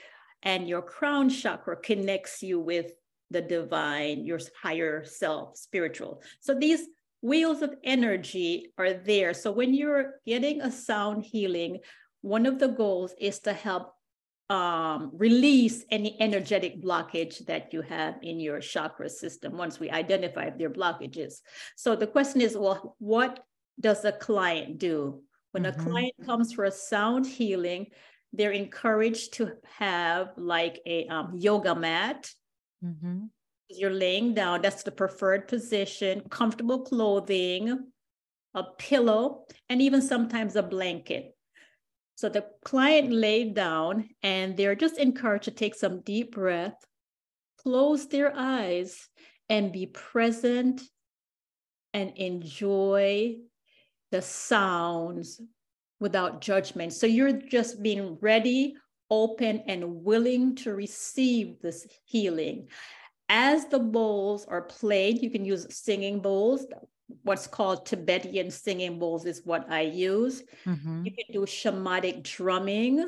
And 0.43 0.69
your 0.69 0.83
crown 0.83 1.29
chakra 1.29 1.77
connects 1.77 2.43
you 2.43 2.61
with 2.61 2.93
the 3.31 3.41
divine, 3.41 4.25
your 4.25 4.41
higher 4.61 5.05
self, 5.05 5.57
spiritual. 5.57 6.23
So 6.41 6.55
these 6.55 6.87
wheels 7.23 7.63
of 7.63 7.75
energy 7.85 8.73
are 8.79 8.95
there. 8.95 9.35
So 9.35 9.53
when 9.53 9.75
you're 9.75 10.15
getting 10.27 10.63
a 10.63 10.73
sound 10.73 11.25
healing, 11.25 11.81
one 12.23 12.47
of 12.47 12.59
the 12.59 12.69
goals 12.69 13.15
is 13.21 13.39
to 13.41 13.53
help 13.53 13.95
um, 14.51 15.13
release 15.15 15.85
any 15.91 16.21
energetic 16.21 16.83
blockage 16.83 17.47
that 17.47 17.73
you 17.73 17.83
have 17.83 18.17
in 18.23 18.41
your 18.41 18.59
chakra 18.59 19.09
system 19.09 19.57
once 19.57 19.79
we 19.79 19.91
identify 19.91 20.51
their 20.51 20.71
blockages. 20.71 21.35
So 21.77 21.95
the 21.95 22.09
question 22.09 22.41
is, 22.41 22.59
well, 22.59 22.97
what 22.99 23.45
does 23.79 24.05
a 24.05 24.13
client 24.13 24.79
do? 24.79 25.23
When 25.53 25.63
mm-hmm. 25.63 25.81
a 25.81 25.85
client 25.85 26.15
comes 26.27 26.53
for 26.53 26.65
a 26.65 26.71
sound 26.73 27.27
healing, 27.27 27.87
they're 28.33 28.53
encouraged 28.53 29.35
to 29.35 29.53
have 29.79 30.31
like 30.37 30.81
a 30.87 31.07
um, 31.09 31.33
yoga 31.35 31.75
mat. 31.75 32.31
Mm-hmm. 32.85 33.27
You're 33.69 33.91
laying 33.91 34.35
down, 34.35 34.63
that's 34.63 34.83
the 34.83 34.91
preferred 34.91 35.49
position, 35.49 36.23
comfortable 36.29 36.81
clothing, 36.81 37.87
a 38.55 38.65
pillow, 38.79 39.45
and 39.69 39.81
even 39.81 40.03
sometimes 40.03 40.57
a 40.57 40.63
blanket. 40.63 41.37
So 42.17 42.29
the 42.29 42.47
client 42.65 43.13
laid 43.13 43.55
down 43.55 44.11
and 44.23 44.57
they're 44.57 44.75
just 44.75 44.99
encouraged 44.99 45.45
to 45.45 45.53
take 45.53 45.75
some 45.75 46.03
deep 46.03 46.33
breath, 46.33 46.75
close 47.59 48.09
their 48.09 48.33
eyes, 48.37 49.09
and 49.49 49.73
be 49.73 49.87
present 49.87 50.83
and 51.95 52.13
enjoy 52.17 53.37
the 54.11 54.23
sounds 54.23 55.41
without 56.01 56.41
judgment. 56.41 56.93
So 56.93 57.07
you're 57.07 57.33
just 57.33 57.83
being 57.83 58.19
ready, 58.21 58.75
open, 59.11 59.63
and 59.67 60.03
willing 60.03 60.57
to 60.57 60.75
receive 60.75 61.61
this 61.61 61.87
healing. 62.05 62.69
As 63.29 63.67
the 63.67 63.79
bowls 63.79 64.45
are 64.47 64.63
played, 64.63 65.23
you 65.23 65.31
can 65.31 65.45
use 65.45 65.67
singing 65.71 66.21
bowls 66.21 66.67
what's 67.23 67.47
called 67.47 67.87
Tibetan 67.87 68.51
singing 68.51 68.99
bowls 68.99 69.25
is 69.27 69.43
what 69.45 69.71
I 69.71 69.83
use. 69.83 70.43
Mm-hmm. 70.65 71.05
You 71.05 71.13
can 71.13 71.25
do 71.33 71.41
shamanic 71.41 72.23
drumming. 72.23 73.05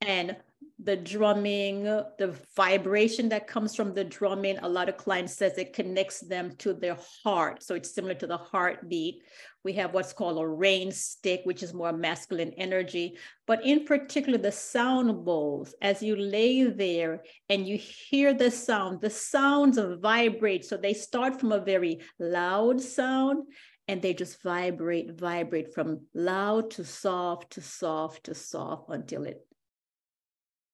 And 0.00 0.36
the 0.80 0.96
drumming, 0.96 1.84
the 1.84 2.36
vibration 2.56 3.28
that 3.30 3.48
comes 3.48 3.74
from 3.74 3.94
the 3.94 4.04
drumming, 4.04 4.58
a 4.58 4.68
lot 4.68 4.88
of 4.88 4.96
clients 4.96 5.34
says 5.34 5.58
it 5.58 5.72
connects 5.72 6.20
them 6.20 6.54
to 6.58 6.72
their 6.72 6.96
heart. 7.24 7.64
So 7.64 7.74
it's 7.74 7.92
similar 7.92 8.14
to 8.14 8.28
the 8.28 8.36
heartbeat. 8.36 9.22
We 9.64 9.72
have 9.72 9.92
what's 9.92 10.12
called 10.12 10.38
a 10.38 10.46
rain 10.46 10.92
stick, 10.92 11.40
which 11.42 11.64
is 11.64 11.74
more 11.74 11.92
masculine 11.92 12.52
energy. 12.56 13.16
But 13.46 13.66
in 13.66 13.86
particular, 13.86 14.38
the 14.38 14.52
sound 14.52 15.24
bowls, 15.24 15.74
as 15.82 16.00
you 16.00 16.14
lay 16.14 16.62
there 16.62 17.22
and 17.48 17.66
you 17.66 17.76
hear 17.76 18.32
the 18.32 18.50
sound, 18.50 19.00
the 19.00 19.10
sounds 19.10 19.80
vibrate. 20.00 20.64
So 20.64 20.76
they 20.76 20.94
start 20.94 21.40
from 21.40 21.50
a 21.50 21.60
very 21.60 22.00
loud 22.20 22.80
sound 22.80 23.48
and 23.88 24.00
they 24.00 24.14
just 24.14 24.42
vibrate, 24.42 25.18
vibrate 25.18 25.74
from 25.74 26.02
loud 26.14 26.70
to 26.72 26.84
soft 26.84 27.54
to 27.54 27.62
soft 27.62 28.24
to 28.24 28.34
soft 28.34 28.90
until 28.90 29.24
it 29.24 29.44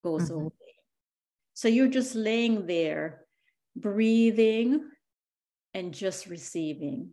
goes 0.05 0.31
mm-hmm. 0.31 0.43
away. 0.43 0.53
So 1.55 1.67
you're 1.69 1.89
just 1.89 2.15
laying 2.15 2.67
there, 2.67 3.23
breathing 3.75 4.85
and 5.73 5.93
just 5.93 6.27
receiving. 6.27 7.11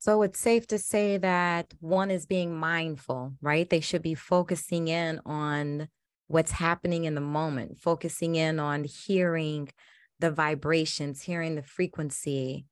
So 0.00 0.22
it's 0.22 0.38
safe 0.38 0.66
to 0.68 0.78
say 0.78 1.16
that 1.16 1.74
one 1.80 2.12
is 2.12 2.26
being 2.26 2.56
mindful, 2.56 3.34
right? 3.42 3.68
They 3.68 3.80
should 3.80 4.02
be 4.02 4.14
focusing 4.14 4.86
in 4.86 5.20
on 5.26 5.88
what's 6.28 6.52
happening 6.52 7.04
in 7.04 7.16
the 7.16 7.20
moment, 7.20 7.78
focusing 7.78 8.36
in 8.36 8.60
on 8.60 8.84
hearing 8.84 9.70
the 10.20 10.30
vibrations, 10.30 11.22
hearing 11.22 11.56
the 11.56 11.62
frequency. 11.62 12.66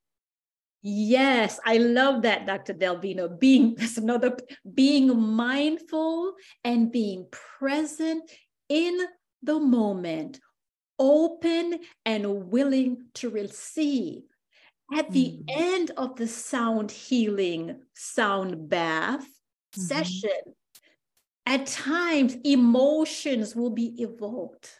Yes, 0.88 1.58
I 1.66 1.78
love 1.78 2.22
that, 2.22 2.46
Dr. 2.46 2.72
Delvina. 2.72 3.40
Being 3.40 3.74
that's 3.78 3.98
another 3.98 4.36
being 4.72 5.20
mindful 5.20 6.34
and 6.62 6.92
being 6.92 7.26
present 7.58 8.30
in 8.68 8.96
the 9.42 9.58
moment, 9.58 10.38
open 10.96 11.80
and 12.04 12.52
willing 12.52 13.06
to 13.14 13.30
receive. 13.30 14.22
At 14.94 15.10
the 15.10 15.40
mm. 15.40 15.44
end 15.48 15.90
of 15.96 16.14
the 16.14 16.28
sound 16.28 16.92
healing 16.92 17.80
sound 17.92 18.68
bath 18.68 19.26
mm-hmm. 19.26 19.80
session, 19.80 20.54
at 21.46 21.66
times 21.66 22.36
emotions 22.44 23.56
will 23.56 23.70
be 23.70 24.00
evoked. 24.00 24.72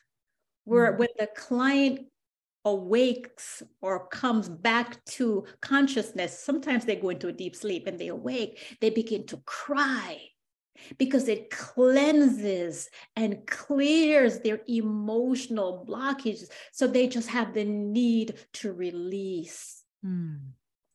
Where 0.62 0.92
mm. 0.92 0.98
when 0.98 1.08
the 1.18 1.26
client 1.34 2.06
awakes 2.66 3.62
or 3.80 4.08
comes 4.08 4.48
back 4.48 5.02
to 5.06 5.46
consciousness, 5.62 6.38
sometimes 6.38 6.84
they 6.84 6.96
go 6.96 7.10
into 7.10 7.28
a 7.28 7.32
deep 7.32 7.56
sleep 7.56 7.86
and 7.86 7.98
they 7.98 8.08
awake, 8.08 8.76
they 8.80 8.90
begin 8.90 9.24
to 9.26 9.38
cry 9.46 10.20
because 10.98 11.28
it 11.28 11.48
cleanses 11.50 12.90
and 13.14 13.46
clears 13.46 14.40
their 14.40 14.60
emotional 14.68 15.86
blockages. 15.88 16.50
So 16.72 16.86
they 16.86 17.06
just 17.06 17.28
have 17.28 17.54
the 17.54 17.64
need 17.64 18.34
to 18.54 18.72
release. 18.72 19.84
Mm. 20.04 20.40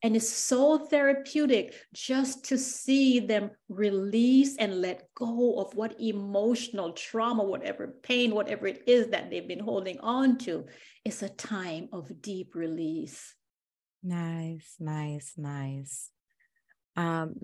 And 0.04 0.16
it's 0.16 0.30
so 0.30 0.80
therapeutic 0.80 1.76
just 1.94 2.46
to 2.46 2.58
see 2.58 3.20
them 3.20 3.52
release 3.70 4.58
and 4.58 4.82
let 4.82 5.08
go 5.14 5.60
of 5.60 5.76
what 5.76 6.00
emotional 6.02 6.94
trauma, 6.94 7.44
whatever 7.44 7.96
pain, 8.02 8.34
whatever 8.34 8.66
it 8.66 8.84
is 8.88 9.10
that 9.10 9.30
they've 9.30 9.48
been 9.48 9.60
holding 9.60 10.00
on 10.00 10.40
to. 10.40 10.66
It's 11.06 11.22
a 11.22 11.30
time 11.30 11.90
of 11.94 12.22
deep 12.22 12.56
release. 12.56 13.36
Nice, 14.02 14.76
nice, 14.80 15.34
nice. 15.38 16.10
Um, 16.96 17.36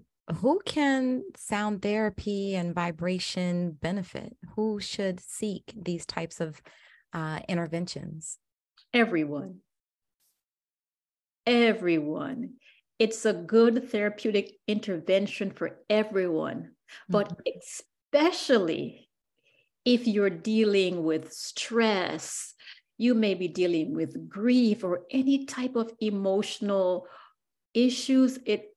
who 0.41 0.60
can 0.65 1.24
sound 1.36 1.84
therapy 1.84 2.56
and 2.56 2.74
vibration 2.74 3.72
benefit? 3.72 4.36
Who 4.56 4.80
should 4.80 5.20
seek 5.20 5.74
these 5.76 6.06
types 6.06 6.41
of 6.41 6.60
uh, 7.13 7.39
interventions? 7.48 8.39
Everyone 8.93 9.60
everyone. 11.47 12.55
It's 12.99 13.25
a 13.25 13.33
good 13.33 13.89
therapeutic 13.89 14.51
intervention 14.67 15.51
for 15.51 15.79
everyone, 15.89 16.71
but 17.10 17.29
mm-hmm. 17.29 17.60
especially 18.13 19.10
if 19.86 20.05
you're 20.05 20.29
dealing 20.29 21.03
with 21.03 21.31
stress, 21.31 22.53
you 22.97 23.13
may 23.13 23.33
be 23.36 23.47
dealing 23.47 23.95
with 23.95 24.27
grief 24.27 24.83
or 24.83 25.03
any 25.10 25.45
type 25.45 25.75
of 25.75 25.91
emotional 26.01 27.07
issues. 27.73 28.39
It 28.45 28.75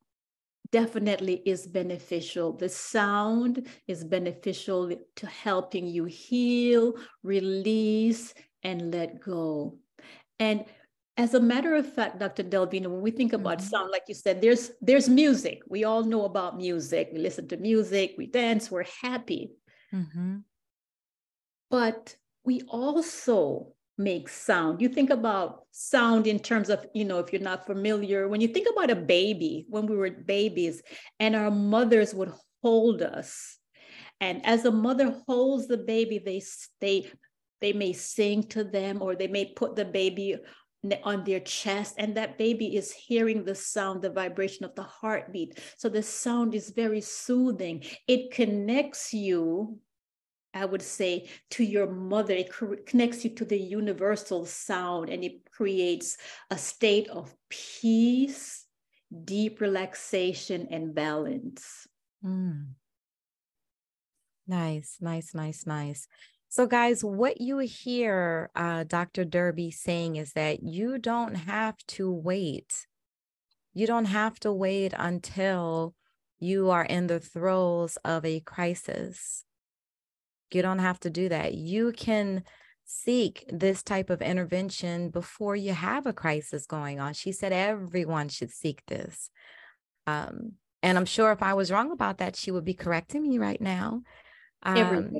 definitely 0.71 1.43
is 1.45 1.67
beneficial. 1.67 2.53
The 2.53 2.69
sound 2.69 3.67
is 3.89 4.05
beneficial 4.05 4.93
to 5.17 5.27
helping 5.27 5.87
you 5.87 6.05
heal, 6.05 6.95
release, 7.23 8.35
and 8.63 8.93
let 8.93 9.21
go. 9.21 9.79
And 10.39 10.65
as 11.21 11.35
a 11.35 11.41
matter 11.41 11.75
of 11.75 11.87
fact, 11.93 12.19
Dr. 12.19 12.43
Delvina, 12.43 12.87
when 12.87 13.03
we 13.03 13.11
think 13.11 13.35
about 13.35 13.59
mm-hmm. 13.59 13.69
sound, 13.69 13.91
like 13.91 14.05
you 14.09 14.15
said, 14.15 14.41
there's 14.41 14.71
there's 14.81 15.07
music. 15.07 15.61
We 15.69 15.85
all 15.85 16.03
know 16.03 16.25
about 16.25 16.57
music. 16.57 17.11
We 17.13 17.19
listen 17.19 17.47
to 17.49 17.59
music, 17.59 18.15
we 18.17 18.27
dance, 18.27 18.71
we're 18.71 18.89
happy. 19.03 19.53
Mm-hmm. 19.93 20.37
But 21.71 22.17
we 22.45 22.63
also 22.63 23.75
make 23.99 24.31
sound. 24.31 24.81
You 24.81 24.89
think 24.89 25.11
about 25.11 25.67
sound 25.73 26.27
in 26.27 26.39
terms 26.39 26.71
of, 26.71 26.87
you 26.95 27.05
know, 27.05 27.19
if 27.19 27.35
you're 27.35 27.43
not 27.43 27.67
familiar, 27.67 28.27
when 28.27 28.41
you 28.41 28.49
think 28.49 28.69
about 28.73 28.91
a 28.91 28.97
baby, 28.97 29.67
when 29.69 29.85
we 29.87 29.97
were 29.97 30.11
babies, 30.11 30.83
and 31.19 31.37
our 31.37 31.51
mothers 31.51 32.15
would 32.15 32.33
hold 32.63 33.03
us. 33.03 33.59
And 34.23 34.45
as 34.47 34.65
a 34.65 34.71
mother 34.71 35.15
holds 35.29 35.69
the 35.69 35.77
baby, 35.77 36.19
they 36.19 36.41
they 36.81 37.11
they 37.61 37.75
may 37.75 37.93
sing 37.93 38.45
to 38.55 38.65
them 38.65 39.03
or 39.03 39.15
they 39.15 39.29
may 39.29 39.53
put 39.53 39.77
the 39.77 39.85
baby 39.85 40.39
on 41.05 41.25
their 41.25 41.41
chest 41.41 41.95
and 41.99 42.17
that 42.17 42.39
baby 42.39 42.77
is 42.77 42.93
hearing 42.93 43.45
the 43.45 43.55
sound 43.55 44.03
the 44.03 44.11
vibration 44.11 44.65
of 44.65 44.75
the 44.75 44.83
heartbeat. 44.83 45.59
So 45.77 45.89
the 45.89 46.03
sound 46.03 46.55
is 46.55 46.71
very 46.71 47.01
soothing. 47.01 47.85
It 48.09 48.31
connects 48.33 49.13
you 49.13 49.79
i 50.53 50.65
would 50.65 50.83
say 50.83 51.29
to 51.51 51.63
your 51.63 51.87
mother. 51.87 52.35
It 52.35 52.51
connects 52.87 53.25
you 53.25 53.31
to 53.37 53.45
the 53.45 53.59
universal 53.59 54.47
sound 54.47 55.09
and 55.09 55.23
it 55.23 55.49
creates 55.51 56.17
a 56.51 56.59
state 56.59 57.09
of 57.09 57.35
peace 57.49 58.67
deep 59.25 59.61
relaxation 59.61 60.69
and 60.71 60.95
balance. 60.95 61.87
Mm. 62.25 62.75
nice 64.47 64.99
nice 65.01 65.35
nice 65.35 65.67
nice 65.67 66.07
so, 66.53 66.67
guys, 66.67 67.05
what 67.05 67.41
you 67.41 67.59
hear 67.59 68.51
uh, 68.57 68.83
Dr. 68.83 69.25
Derby 69.25 69.71
saying 69.71 70.17
is 70.17 70.33
that 70.33 70.65
you 70.65 70.99
don't 70.99 71.37
have 71.37 71.77
to 71.87 72.11
wait. 72.11 72.89
You 73.73 73.87
don't 73.87 74.07
have 74.07 74.41
to 74.41 74.53
wait 74.53 74.93
until 74.97 75.95
you 76.41 76.69
are 76.71 76.85
in 76.85 77.07
the 77.07 77.21
throes 77.21 77.99
of 78.05 78.25
a 78.25 78.41
crisis. 78.41 79.45
You 80.51 80.61
don't 80.63 80.81
have 80.81 80.99
to 81.01 81.11
do 81.11 81.29
that. 81.29 81.55
You 81.55 81.93
can 81.93 82.43
seek 82.85 83.45
this 83.49 83.85
type 83.85 84.11
of 84.11 84.21
intervention 84.21 85.11
before 85.11 85.55
you 85.55 85.73
have 85.73 86.05
a 86.05 86.13
crisis 86.13 86.67
going 86.67 86.99
on. 86.99 87.13
She 87.13 87.31
said 87.31 87.53
everyone 87.53 88.29
should 88.29 88.51
seek 88.51 88.83
this. 88.89 89.31
Um, 90.09 90.55
and 90.83 90.99
I'm 90.99 91.07
sure 91.07 91.31
if 91.31 91.45
I 91.45 91.55
was 91.55 91.71
wrong 91.71 91.93
about 91.93 92.19
that, 92.19 92.35
she 92.35 92.51
would 92.51 92.65
be 92.65 92.75
correcting 92.75 93.23
me 93.23 93.39
right 93.39 93.61
now. 93.61 94.03
Um, 94.65 95.13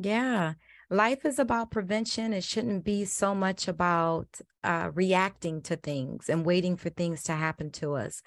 yeah. 0.00 0.54
Life 0.88 1.24
is 1.24 1.38
about 1.38 1.70
prevention. 1.70 2.32
It 2.32 2.42
shouldn't 2.42 2.84
be 2.84 3.04
so 3.04 3.34
much 3.34 3.68
about 3.68 4.40
uh, 4.64 4.90
reacting 4.94 5.62
to 5.62 5.76
things 5.76 6.28
and 6.28 6.44
waiting 6.44 6.76
for 6.76 6.90
things 6.90 7.22
to 7.24 7.32
happen 7.32 7.70
to 7.72 7.94
us. 7.94 8.22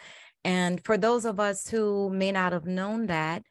And 0.46 0.84
for 0.84 0.98
those 0.98 1.26
of 1.26 1.40
us 1.40 1.68
who 1.70 2.10
may 2.10 2.32
not 2.32 2.54
have 2.54 2.66
known 2.66 3.08
that, 3.08 3.44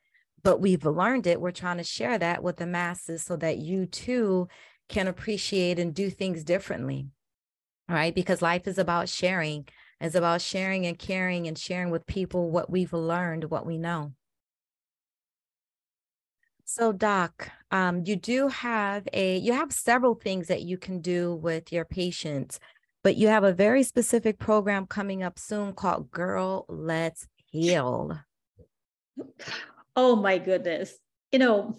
but 0.42 0.60
we've 0.60 0.84
learned 0.84 1.26
it, 1.26 1.40
we're 1.40 1.50
trying 1.50 1.76
to 1.78 1.84
share 1.84 2.18
that 2.18 2.42
with 2.42 2.56
the 2.56 2.66
masses 2.66 3.22
so 3.22 3.36
that 3.36 3.58
you 3.58 3.86
too 3.86 4.48
can 4.88 5.08
appreciate 5.08 5.78
and 5.78 5.94
do 5.94 6.10
things 6.10 6.44
differently. 6.44 7.06
Right. 7.88 8.14
Because 8.14 8.42
life 8.42 8.66
is 8.66 8.78
about 8.78 9.08
sharing, 9.08 9.68
it's 10.00 10.14
about 10.14 10.40
sharing 10.40 10.86
and 10.86 10.98
caring 10.98 11.46
and 11.46 11.58
sharing 11.58 11.90
with 11.90 12.06
people 12.06 12.50
what 12.50 12.70
we've 12.70 12.92
learned, 12.92 13.44
what 13.44 13.66
we 13.66 13.78
know. 13.78 14.12
So, 16.74 16.90
Doc, 16.90 17.50
um, 17.70 18.02
you 18.06 18.16
do 18.16 18.48
have 18.48 19.06
a 19.12 19.36
you 19.36 19.52
have 19.52 19.70
several 19.72 20.14
things 20.14 20.48
that 20.48 20.62
you 20.62 20.78
can 20.78 21.02
do 21.02 21.34
with 21.34 21.70
your 21.70 21.84
patients, 21.84 22.58
but 23.04 23.14
you 23.14 23.28
have 23.28 23.44
a 23.44 23.52
very 23.52 23.82
specific 23.82 24.38
program 24.38 24.86
coming 24.86 25.22
up 25.22 25.38
soon 25.38 25.74
called 25.74 26.10
Girl 26.10 26.64
Let's 26.70 27.28
Heal. 27.50 28.18
Oh 29.94 30.16
my 30.16 30.38
goodness! 30.38 30.96
You 31.30 31.40
know, 31.40 31.76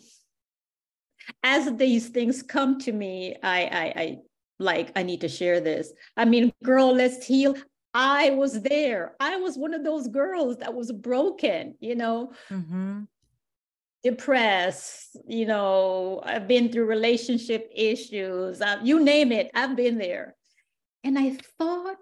as 1.41 1.75
these 1.75 2.09
things 2.09 2.43
come 2.43 2.77
to 2.81 2.91
me, 2.91 3.35
I 3.41 3.63
I, 3.63 3.93
I 3.99 4.17
like 4.59 4.91
I 4.95 5.01
need 5.01 5.21
to 5.21 5.27
share 5.27 5.59
this. 5.59 5.91
I 6.15 6.25
mean, 6.25 6.53
Girl 6.63 6.93
Let's 6.93 7.25
Heal. 7.25 7.55
I 7.95 8.29
was 8.29 8.61
there. 8.61 9.15
I 9.19 9.37
was 9.37 9.57
one 9.57 9.73
of 9.73 9.83
those 9.83 10.07
girls 10.07 10.57
that 10.57 10.75
was 10.75 10.91
broken, 10.91 11.73
you 11.79 11.95
know. 11.95 12.33
Mm-hmm 12.51 13.05
depressed, 14.03 15.17
you 15.27 15.45
know, 15.45 16.21
I've 16.23 16.47
been 16.47 16.71
through 16.71 16.85
relationship 16.85 17.71
issues, 17.73 18.61
uh, 18.61 18.79
you 18.83 18.99
name 18.99 19.31
it, 19.31 19.49
I've 19.53 19.75
been 19.75 19.97
there. 19.97 20.35
And 21.03 21.17
I 21.17 21.37
thought 21.57 21.97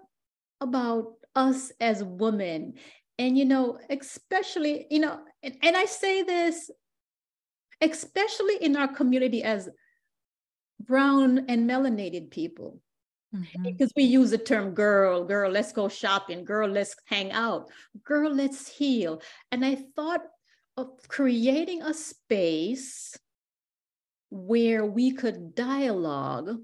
about 0.60 1.14
us 1.34 1.72
as 1.80 2.02
women. 2.02 2.74
And, 3.18 3.38
you 3.38 3.44
know, 3.44 3.78
especially, 3.90 4.86
you 4.90 5.00
know, 5.00 5.20
and, 5.42 5.56
and 5.62 5.76
I 5.76 5.84
say 5.84 6.22
this, 6.22 6.70
especially 7.80 8.56
in 8.60 8.76
our 8.76 8.88
community 8.88 9.42
as 9.42 9.68
brown 10.80 11.46
and 11.48 11.68
melanated 11.68 12.30
people. 12.30 12.80
Mm-hmm. 13.34 13.62
Because 13.62 13.92
we 13.96 14.04
use 14.04 14.30
the 14.30 14.38
term 14.38 14.74
girl, 14.74 15.24
girl, 15.24 15.50
let's 15.50 15.72
go 15.72 15.88
shopping, 15.88 16.44
girl, 16.44 16.68
let's 16.68 16.94
hang 17.06 17.32
out, 17.32 17.70
girl, 18.04 18.32
let's 18.34 18.68
heal. 18.68 19.22
And 19.50 19.64
I 19.64 19.78
thought 19.96 20.20
of 20.76 20.88
creating 21.08 21.82
a 21.82 21.94
space 21.94 23.16
where 24.30 24.86
we 24.86 25.12
could 25.12 25.54
dialogue 25.54 26.58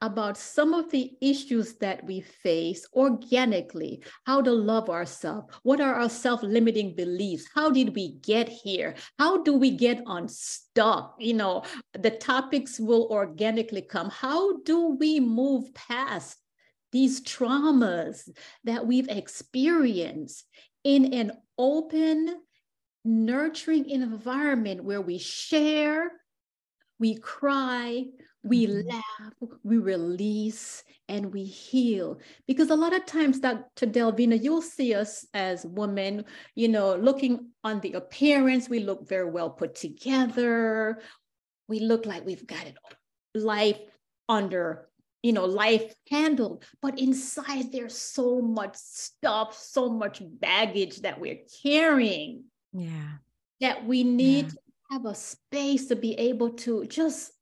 about 0.00 0.36
some 0.36 0.74
of 0.74 0.90
the 0.90 1.12
issues 1.20 1.74
that 1.74 2.04
we 2.04 2.20
face 2.20 2.86
organically. 2.94 4.02
How 4.24 4.40
to 4.40 4.52
love 4.52 4.88
ourselves 4.88 5.52
what 5.62 5.80
are 5.80 5.94
our 5.94 6.08
self-limiting 6.08 6.94
beliefs? 6.94 7.46
How 7.54 7.70
did 7.70 7.94
we 7.94 8.14
get 8.22 8.48
here? 8.48 8.94
How 9.18 9.42
do 9.42 9.54
we 9.54 9.72
get 9.72 10.02
unstuck 10.06 11.16
you 11.18 11.34
know 11.34 11.64
the 11.92 12.10
topics 12.10 12.78
will 12.78 13.08
organically 13.10 13.82
come. 13.82 14.10
How 14.10 14.58
do 14.62 14.96
we 14.98 15.20
move 15.20 15.74
past 15.74 16.36
these 16.92 17.20
traumas 17.20 18.28
that 18.64 18.86
we've 18.86 19.08
experienced 19.08 20.44
in 20.84 21.12
an 21.12 21.32
open 21.58 22.40
nurturing 23.04 23.90
an 23.92 24.02
environment 24.02 24.84
where 24.84 25.00
we 25.00 25.18
share 25.18 26.12
we 27.00 27.16
cry 27.16 28.04
we 28.44 28.66
mm-hmm. 28.66 28.88
laugh, 28.88 29.32
we 29.64 29.78
release, 29.78 30.84
and 31.08 31.32
we 31.32 31.44
heal. 31.44 32.18
Because 32.46 32.70
a 32.70 32.76
lot 32.76 32.94
of 32.94 33.04
times, 33.04 33.40
Dr. 33.40 33.86
Delvina, 33.86 34.40
you'll 34.40 34.62
see 34.62 34.94
us 34.94 35.26
as 35.34 35.66
women, 35.66 36.24
you 36.54 36.68
know, 36.68 36.94
looking 36.96 37.50
on 37.64 37.80
the 37.80 37.94
appearance, 37.94 38.68
we 38.68 38.80
look 38.80 39.08
very 39.08 39.30
well 39.30 39.50
put 39.50 39.74
together. 39.74 41.00
We 41.68 41.80
look 41.80 42.06
like 42.06 42.24
we've 42.24 42.46
got 42.46 42.66
it 42.66 42.76
all. 42.84 43.42
life 43.42 43.78
under, 44.28 44.88
you 45.22 45.32
know, 45.32 45.44
life 45.44 45.92
handled. 46.08 46.64
But 46.80 46.98
inside, 46.98 47.72
there's 47.72 47.98
so 47.98 48.40
much 48.40 48.76
stuff, 48.76 49.58
so 49.58 49.90
much 49.90 50.22
baggage 50.22 51.00
that 51.00 51.20
we're 51.20 51.40
carrying. 51.62 52.44
Yeah. 52.72 53.18
That 53.60 53.84
we 53.84 54.04
need 54.04 54.46
yeah. 54.46 54.50
to 54.50 54.58
have 54.90 55.04
a 55.06 55.14
space 55.14 55.86
to 55.86 55.96
be 55.96 56.14
able 56.14 56.50
to 56.50 56.86
just 56.86 57.32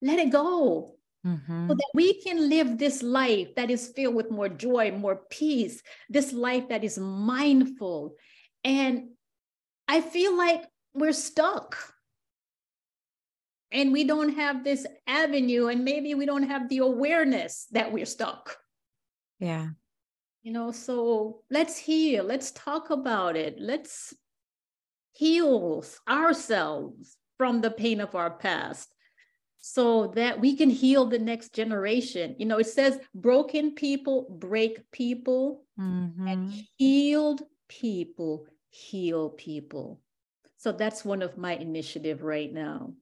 let 0.00 0.18
it 0.18 0.30
go 0.30 0.96
mm-hmm. 1.26 1.68
so 1.68 1.74
that 1.74 1.90
we 1.94 2.20
can 2.22 2.48
live 2.48 2.78
this 2.78 3.02
life 3.02 3.54
that 3.56 3.70
is 3.70 3.88
filled 3.88 4.14
with 4.14 4.30
more 4.30 4.48
joy, 4.48 4.92
more 4.92 5.22
peace, 5.30 5.82
this 6.08 6.32
life 6.32 6.68
that 6.68 6.84
is 6.84 6.98
mindful. 6.98 8.14
And 8.62 9.10
I 9.88 10.00
feel 10.00 10.36
like 10.36 10.64
we're 10.94 11.12
stuck 11.12 11.76
and 13.72 13.92
we 13.92 14.04
don't 14.04 14.36
have 14.36 14.62
this 14.62 14.86
avenue, 15.08 15.66
and 15.66 15.84
maybe 15.84 16.14
we 16.14 16.26
don't 16.26 16.44
have 16.44 16.68
the 16.68 16.78
awareness 16.78 17.66
that 17.72 17.90
we're 17.90 18.06
stuck. 18.06 18.56
Yeah. 19.40 19.70
You 20.44 20.52
know, 20.52 20.70
so 20.70 21.42
let's 21.50 21.76
heal, 21.76 22.22
let's 22.22 22.52
talk 22.52 22.90
about 22.90 23.34
it, 23.34 23.58
let's 23.58 24.14
heal 25.14 25.84
ourselves 26.08 27.16
from 27.38 27.60
the 27.60 27.70
pain 27.70 28.00
of 28.00 28.14
our 28.14 28.30
past 28.30 28.94
so 29.58 30.08
that 30.08 30.40
we 30.40 30.54
can 30.56 30.68
heal 30.68 31.06
the 31.06 31.18
next 31.18 31.54
generation. 31.54 32.36
You 32.38 32.46
know, 32.46 32.58
it 32.58 32.66
says 32.66 32.98
broken 33.14 33.74
people 33.74 34.26
break 34.38 34.90
people 34.90 35.64
mm-hmm. 35.80 36.28
and 36.28 36.52
healed 36.76 37.42
people 37.68 38.46
heal 38.68 39.30
people. 39.30 40.00
So 40.58 40.72
that's 40.72 41.04
one 41.04 41.22
of 41.22 41.38
my 41.38 41.54
initiative 41.56 42.22
right 42.22 42.52
now. 42.52 42.92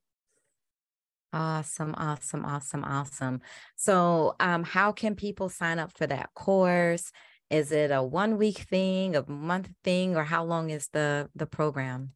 Awesome, 1.32 1.94
awesome, 1.96 2.44
awesome, 2.44 2.84
awesome. 2.84 3.40
So, 3.76 4.36
um, 4.38 4.64
how 4.64 4.92
can 4.92 5.14
people 5.14 5.48
sign 5.48 5.78
up 5.78 5.96
for 5.96 6.06
that 6.06 6.34
course? 6.34 7.10
Is 7.52 7.70
it 7.70 7.90
a 7.90 8.02
one 8.02 8.38
week 8.38 8.60
thing, 8.60 9.14
a 9.14 9.28
month 9.30 9.68
thing, 9.84 10.16
or 10.16 10.24
how 10.24 10.42
long 10.42 10.70
is 10.70 10.88
the 10.88 11.28
the 11.36 11.46
program? 11.46 12.12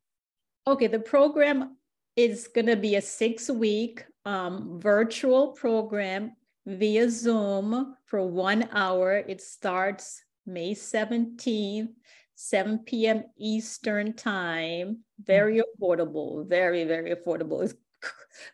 Okay, 0.66 0.86
the 0.86 0.98
program 0.98 1.76
is 2.16 2.48
going 2.48 2.66
to 2.66 2.76
be 2.76 2.96
a 2.96 3.02
six 3.02 3.50
week 3.50 4.02
um, 4.24 4.80
virtual 4.80 5.48
program 5.48 6.32
via 6.64 7.10
Zoom 7.10 7.96
for 8.06 8.26
one 8.26 8.66
hour. 8.72 9.18
It 9.28 9.42
starts 9.42 10.24
May 10.46 10.74
17th, 10.74 11.92
7 12.34 12.78
p.m. 12.86 13.24
Eastern 13.38 14.14
Time. 14.14 15.00
Very 15.22 15.58
mm-hmm. 15.58 15.84
affordable, 15.84 16.48
very, 16.48 16.84
very 16.84 17.14
affordable. 17.14 17.62
It 17.62 17.74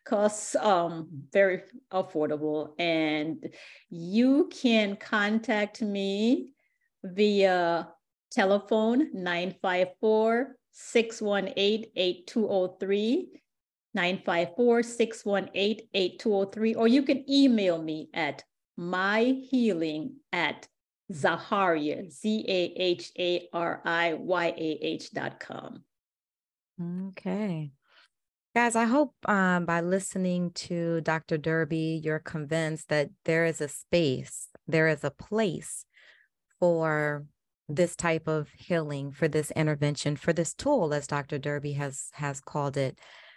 costs 0.05 0.57
um, 0.57 1.09
very 1.33 1.63
affordable. 1.93 2.71
And 2.79 3.53
you 3.89 4.51
can 4.53 4.97
contact 4.97 5.81
me 5.81 6.52
via 7.05 7.89
telephone 8.31 9.09
954 9.13 10.57
618 10.71 11.87
8203 11.97 13.43
954-618-8203, 13.97 16.77
or 16.77 16.89
you 16.89 17.03
can 17.03 17.25
email 17.31 17.81
me 17.83 18.09
at 18.15 18.43
myhealing 18.79 20.13
at 20.33 20.67
ZahariYAH, 21.13 22.11
Z-A-H-A-R-I-Y-A-H 22.11 23.51
dot 25.13 25.39
com. 25.41 25.83
Okay. 27.09 27.73
Guys, 28.55 28.77
I 28.77 28.85
hope 28.85 29.15
um, 29.27 29.67
by 29.67 29.83
listening 29.83 30.53
to 30.53 31.03
Dr. 31.03 31.37
Derby, 31.39 32.01
you're 32.03 32.19
convinced 32.19 32.89
that 32.89 33.11
there 33.25 33.45
is 33.45 33.61
a 33.61 33.69
space, 33.69 34.49
there 34.67 34.89
is 34.89 35.05
a 35.05 35.11
place 35.11 35.85
for 36.63 37.27
this 37.69 37.97
type 37.97 38.29
of 38.29 38.49
healing, 38.57 39.11
for 39.11 39.27
this 39.27 39.51
intervention, 39.53 40.15
for 40.15 40.33
this 40.33 40.55
tool, 40.55 40.95
as 40.95 41.09
Dr. 41.09 41.39
Derby 41.39 41.73
has 41.73 42.11
has 42.13 42.41
called 42.41 42.77
it 42.77 42.97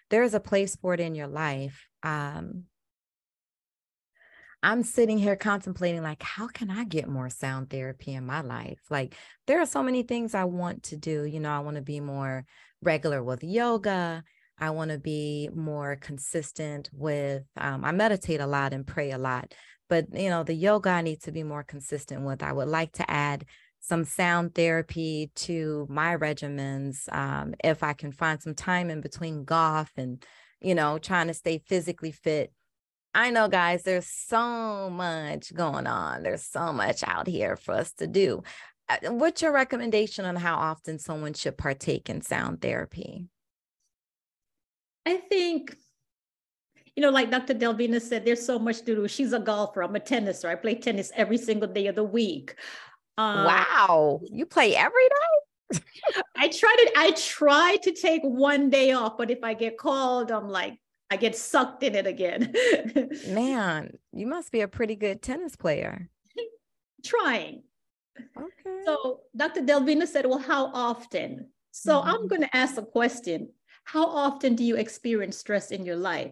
there 0.09 0.23
is 0.23 0.33
a 0.33 0.39
place 0.39 0.75
for 0.75 0.93
it 0.93 0.99
in 0.99 1.15
your 1.15 1.27
life. 1.27 1.87
Um, 2.03 2.65
I'm 4.61 4.83
sitting 4.83 5.17
here 5.17 5.35
contemplating, 5.35 6.01
like, 6.01 6.23
how 6.23 6.47
can 6.47 6.71
I 6.71 6.85
get 6.85 7.07
more 7.07 7.29
sound 7.29 7.69
therapy 7.69 8.13
in 8.13 8.25
my 8.25 8.41
life? 8.41 8.79
Like, 8.89 9.15
there 9.45 9.61
are 9.61 9.65
so 9.65 9.83
many 9.83 10.03
things 10.03 10.33
I 10.33 10.45
want 10.45 10.83
to 10.83 10.97
do. 10.97 11.23
You 11.23 11.39
know, 11.39 11.51
I 11.51 11.59
want 11.59 11.75
to 11.75 11.83
be 11.83 11.99
more 11.99 12.45
regular 12.81 13.23
with 13.23 13.43
yoga. 13.43 14.23
I 14.57 14.69
want 14.71 14.91
to 14.91 14.97
be 14.97 15.49
more 15.53 15.97
consistent 15.97 16.89
with, 16.93 17.43
um, 17.57 17.83
I 17.83 17.91
meditate 17.91 18.39
a 18.39 18.47
lot 18.47 18.73
and 18.73 18.87
pray 18.87 19.11
a 19.11 19.17
lot, 19.17 19.53
but, 19.89 20.07
you 20.13 20.29
know, 20.29 20.43
the 20.43 20.53
yoga 20.53 20.89
I 20.89 21.01
need 21.01 21.21
to 21.23 21.31
be 21.31 21.43
more 21.43 21.63
consistent 21.63 22.21
with. 22.23 22.43
I 22.43 22.51
would 22.51 22.67
like 22.67 22.93
to 22.93 23.09
add 23.09 23.45
some 23.79 24.03
sound 24.03 24.55
therapy 24.55 25.31
to 25.35 25.85
my 25.89 26.15
regimens 26.17 27.11
um, 27.13 27.53
if 27.63 27.83
I 27.83 27.93
can 27.93 28.11
find 28.11 28.41
some 28.41 28.55
time 28.55 28.89
in 28.89 29.01
between 29.01 29.45
golf 29.45 29.91
and, 29.95 30.23
you 30.59 30.73
know, 30.73 30.97
trying 30.97 31.27
to 31.27 31.33
stay 31.33 31.59
physically 31.59 32.11
fit. 32.11 32.51
I 33.13 33.29
know, 33.29 33.47
guys, 33.47 33.83
there's 33.83 34.07
so 34.07 34.89
much 34.89 35.53
going 35.53 35.87
on. 35.87 36.23
There's 36.23 36.43
so 36.43 36.73
much 36.73 37.03
out 37.05 37.27
here 37.27 37.55
for 37.55 37.73
us 37.73 37.93
to 37.93 38.07
do. 38.07 38.43
Uh, 38.89 38.97
what's 39.11 39.41
your 39.41 39.53
recommendation 39.53 40.25
on 40.25 40.35
how 40.35 40.55
often 40.55 40.99
someone 40.99 41.33
should 41.33 41.57
partake 41.57 42.09
in 42.09 42.21
sound 42.21 42.61
therapy? 42.61 43.27
I 45.05 45.17
think 45.17 45.75
you 46.95 47.01
know, 47.01 47.09
like 47.09 47.31
Dr. 47.31 47.53
Delvina 47.53 48.01
said, 48.01 48.25
there's 48.25 48.45
so 48.45 48.57
much 48.57 48.79
to 48.79 48.95
do. 48.95 49.07
She's 49.07 49.33
a 49.33 49.39
golfer. 49.39 49.83
I'm 49.83 49.95
a 49.95 49.99
tenniser. 49.99 50.47
I 50.47 50.55
play 50.55 50.75
tennis 50.75 51.11
every 51.15 51.37
single 51.37 51.67
day 51.67 51.87
of 51.87 51.95
the 51.95 52.03
week. 52.03 52.55
Um, 53.17 53.45
wow, 53.45 54.21
you 54.29 54.45
play 54.45 54.75
every 54.75 55.07
day? 55.07 55.79
I 56.37 56.47
try 56.49 56.75
to 56.77 56.91
I 56.97 57.11
try 57.11 57.77
to 57.83 57.91
take 57.91 58.21
one 58.23 58.69
day 58.69 58.91
off, 58.91 59.17
but 59.17 59.31
if 59.31 59.43
I 59.43 59.53
get 59.53 59.77
called, 59.77 60.31
I'm 60.31 60.49
like 60.49 60.77
I 61.09 61.17
get 61.17 61.35
sucked 61.35 61.83
in 61.83 61.95
it 61.95 62.07
again. 62.07 62.53
Man, 63.27 63.97
you 64.11 64.27
must 64.27 64.51
be 64.51 64.61
a 64.61 64.67
pretty 64.67 64.95
good 64.95 65.21
tennis 65.21 65.55
player. 65.55 66.09
Trying. 67.03 67.63
Okay. 68.37 68.81
So 68.85 69.21
Dr. 69.35 69.61
Delvina 69.61 70.07
said, 70.07 70.25
Well, 70.25 70.39
how 70.39 70.67
often? 70.73 71.49
So 71.71 71.99
mm-hmm. 71.99 72.09
I'm 72.09 72.27
going 72.27 72.41
to 72.41 72.55
ask 72.55 72.77
a 72.77 72.85
question. 72.85 73.49
How 73.83 74.05
often 74.05 74.55
do 74.55 74.63
you 74.63 74.77
experience 74.77 75.37
stress 75.37 75.71
in 75.71 75.85
your 75.85 75.97
life? 75.97 76.31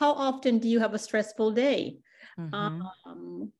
How 0.00 0.12
often 0.12 0.58
do 0.58 0.68
you 0.68 0.80
have 0.80 0.94
a 0.94 0.98
stressful 0.98 1.52
day? 1.52 1.98
Mm-hmm. 2.38 2.82
Um, 3.06 3.52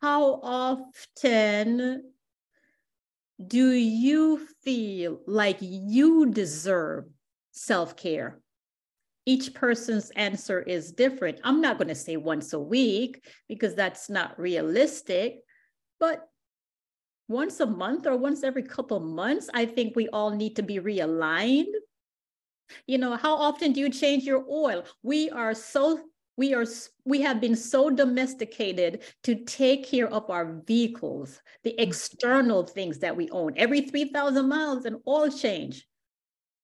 how 0.00 0.40
often 0.42 2.12
do 3.46 3.70
you 3.70 4.46
feel 4.62 5.20
like 5.26 5.58
you 5.60 6.26
deserve 6.26 7.04
self 7.52 7.96
care. 7.96 8.40
Each 9.24 9.54
person's 9.54 10.10
answer 10.10 10.60
is 10.60 10.92
different. 10.92 11.38
I'm 11.44 11.60
not 11.60 11.78
going 11.78 11.88
to 11.88 11.94
say 11.94 12.16
once 12.16 12.52
a 12.52 12.58
week 12.58 13.24
because 13.48 13.74
that's 13.74 14.10
not 14.10 14.38
realistic, 14.38 15.40
but 16.00 16.28
once 17.28 17.60
a 17.60 17.66
month 17.66 18.06
or 18.06 18.16
once 18.16 18.42
every 18.42 18.64
couple 18.64 18.98
months, 18.98 19.48
I 19.54 19.64
think 19.66 19.94
we 19.94 20.08
all 20.08 20.30
need 20.30 20.56
to 20.56 20.62
be 20.62 20.80
realigned. 20.80 21.72
You 22.86 22.98
know, 22.98 23.16
how 23.16 23.34
often 23.34 23.72
do 23.72 23.80
you 23.80 23.90
change 23.90 24.24
your 24.24 24.44
oil? 24.48 24.84
We 25.02 25.30
are 25.30 25.54
so 25.54 26.00
we 26.36 26.54
are 26.54 26.64
we 27.04 27.20
have 27.20 27.40
been 27.40 27.56
so 27.56 27.90
domesticated 27.90 29.02
to 29.24 29.44
take 29.44 29.86
care 29.86 30.08
of 30.08 30.30
our 30.30 30.60
vehicles 30.66 31.40
the 31.62 31.70
mm. 31.70 31.74
external 31.78 32.64
things 32.64 32.98
that 33.00 33.16
we 33.16 33.28
own. 33.30 33.52
Every 33.56 33.82
3000 33.82 34.48
miles 34.48 34.84
an 34.84 35.00
oil 35.06 35.30
change. 35.30 35.86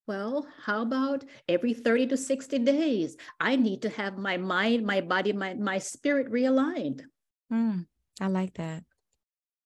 Well 0.07 0.47
how 0.65 0.83
about 0.83 1.25
every 1.49 1.75
30 1.75 2.07
to 2.09 2.17
60 2.17 2.59
days? 2.61 3.17
I 3.41 3.57
need 3.57 3.83
to 3.83 3.91
have 3.91 4.17
my 4.17 4.37
mind 4.37 4.87
my 4.87 5.01
body 5.01 5.33
my, 5.33 5.55
my 5.55 5.79
spirit 5.79 6.31
realigned. 6.31 7.03
Mm, 7.53 7.87
i 8.21 8.27
like 8.27 8.55
that. 8.55 8.85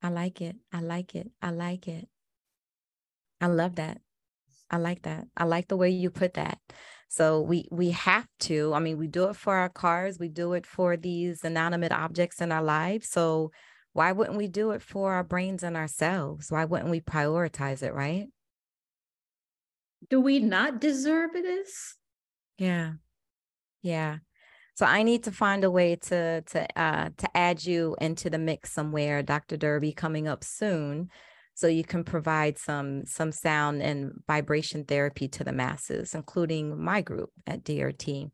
I 0.03 0.09
like 0.09 0.41
it. 0.41 0.57
I 0.73 0.81
like 0.81 1.15
it. 1.15 1.31
I 1.41 1.51
like 1.51 1.87
it. 1.87 2.09
I 3.41 3.47
love 3.47 3.77
that 3.77 4.01
i 4.73 4.77
like 4.77 5.03
that 5.03 5.27
i 5.37 5.45
like 5.45 5.69
the 5.69 5.77
way 5.77 5.91
you 5.91 6.11
put 6.11 6.35
that 6.35 6.59
so 7.13 7.43
we 7.43 7.69
we 7.71 7.91
have 7.91 8.27
to. 8.41 8.73
I 8.73 8.79
mean, 8.79 8.97
we 8.97 9.07
do 9.07 9.29
it 9.29 9.37
for 9.37 9.55
our 9.55 9.69
cars, 9.69 10.19
we 10.19 10.31
do 10.31 10.55
it 10.55 10.65
for 10.65 10.97
these 10.97 11.45
inanimate 11.45 11.93
objects 11.93 12.41
in 12.41 12.51
our 12.51 12.63
lives. 12.63 13.11
So 13.11 13.51
why 13.93 14.13
wouldn't 14.13 14.39
we 14.39 14.49
do 14.49 14.71
it 14.71 14.81
for 14.81 15.13
our 15.13 15.23
brains 15.23 15.63
and 15.63 15.77
ourselves? 15.77 16.51
Why 16.51 16.65
wouldn't 16.65 16.89
we 16.89 17.03
prioritize 17.03 17.83
it, 17.83 17.93
right? 17.93 18.29
Do 20.09 20.23
we 20.23 20.39
not 20.39 20.81
deserve 20.81 21.35
this? 21.35 21.97
Yeah. 22.57 22.93
Yeah. 23.83 24.17
So 24.73 24.87
I 24.87 25.03
need 25.03 25.25
to 25.25 25.33
find 25.33 25.65
a 25.65 25.71
way 25.71 25.97
to 25.97 26.41
to 26.41 26.81
uh 26.81 27.11
to 27.15 27.37
add 27.37 27.63
you 27.63 27.95
into 28.01 28.31
the 28.31 28.39
mix 28.39 28.73
somewhere, 28.73 29.23
Dr. 29.23 29.59
Derby 29.59 29.93
coming 29.93 30.27
up 30.27 30.43
soon 30.43 31.11
so 31.55 31.67
you 31.67 31.85
can 31.85 32.05
provide 32.05 32.59
some 32.59 33.05
some 33.07 33.33
sound 33.33 33.83
and 33.83 34.13
vibration 34.27 34.85
therapy 34.85 35.29
to 35.29 35.45
the 35.45 35.53
masses 35.53 36.15
including 36.15 36.83
my 36.83 37.01
group 37.01 37.31
at 37.47 37.65
drt 37.65 38.31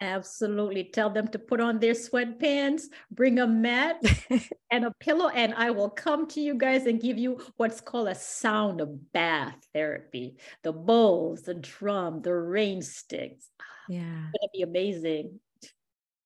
absolutely. 0.00 0.84
Tell 0.84 1.10
them 1.10 1.28
to 1.28 1.38
put 1.38 1.60
on 1.60 1.78
their 1.78 1.94
sweatpants 1.94 2.82
bring 3.10 3.38
a 3.38 3.46
mat 3.46 4.00
and 4.70 4.84
a 4.84 4.92
pillow 5.00 5.28
and 5.28 5.54
i 5.54 5.70
will 5.70 5.90
come 5.90 6.26
to 6.28 6.40
you 6.40 6.54
guys 6.54 6.86
and 6.86 7.00
give 7.00 7.18
you 7.18 7.40
what's 7.56 7.80
called 7.80 8.08
a 8.08 8.14
sound 8.14 8.80
of 8.80 9.12
bath 9.12 9.56
therapy. 9.74 10.36
The 10.62 10.72
bowls 10.72 11.42
the 11.42 11.54
drum 11.54 12.22
the 12.22 12.34
rain 12.34 12.82
sticks. 12.82 13.48
Yeah. 13.88 14.26
it'd 14.40 14.52
be 14.52 14.62
amazing. 14.62 15.40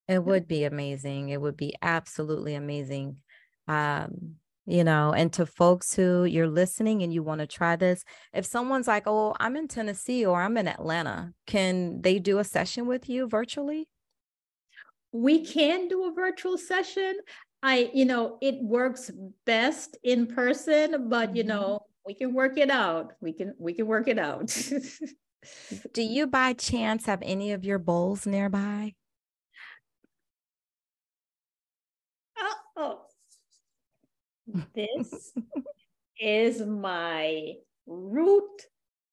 It 0.09 0.19
would 0.25 0.49
be 0.49 0.65
amazing. 0.65 1.31
It 1.31 1.41
would 1.41 1.57
be 1.57 1.75
absolutely 1.81 2.55
amazing. 2.55 3.17
Um 3.69 4.37
you 4.67 4.85
know, 4.85 5.13
and 5.13 5.33
to 5.33 5.47
folks 5.47 5.95
who 5.95 6.25
you're 6.25 6.49
listening 6.49 7.03
and 7.03 7.13
you 7.13 7.23
want 7.23 7.41
to 7.41 7.47
try 7.47 7.77
this, 7.77 8.05
if 8.33 8.47
someone's 8.47 8.87
like, 8.87 9.05
oh, 9.07 9.35
I'm 9.41 9.57
in 9.57 9.69
Tennessee 9.69 10.25
or 10.25 10.41
I'm 10.41 10.57
in 10.57 10.69
Atlanta, 10.69 11.33
can 11.47 12.01
they 12.03 12.19
do 12.19 12.39
a 12.39 12.45
session 12.45 12.87
with 12.87 13.09
you 13.09 13.29
virtually? 13.29 13.89
We 15.13 15.45
can 15.45 15.89
do 15.89 16.05
a 16.05 16.13
virtual 16.13 16.57
session. 16.57 17.19
I, 17.63 17.91
you 17.93 18.05
know, 18.05 18.39
it 18.41 18.63
works 18.63 19.11
best 19.45 19.97
in 20.03 20.27
person, 20.27 21.09
but 21.09 21.29
mm-hmm. 21.29 21.37
you 21.37 21.45
know, 21.45 21.81
we 22.07 22.15
can 22.15 22.33
work 22.35 22.57
it 22.59 22.71
out. 22.71 23.13
We 23.21 23.33
can 23.33 23.55
we 23.59 23.75
can 23.75 23.87
work 23.87 24.09
it 24.09 24.19
out. 24.19 24.47
do 25.93 26.03
you 26.03 26.27
by 26.27 26.53
chance 26.55 27.07
have 27.07 27.21
any 27.23 27.53
of 27.53 27.65
your 27.65 27.79
bowls 27.79 28.27
nearby? 28.27 28.95
Uh, 32.37 32.55
oh, 32.77 33.03
this 34.75 35.33
is 36.21 36.61
my 36.61 37.55
root. 37.87 38.63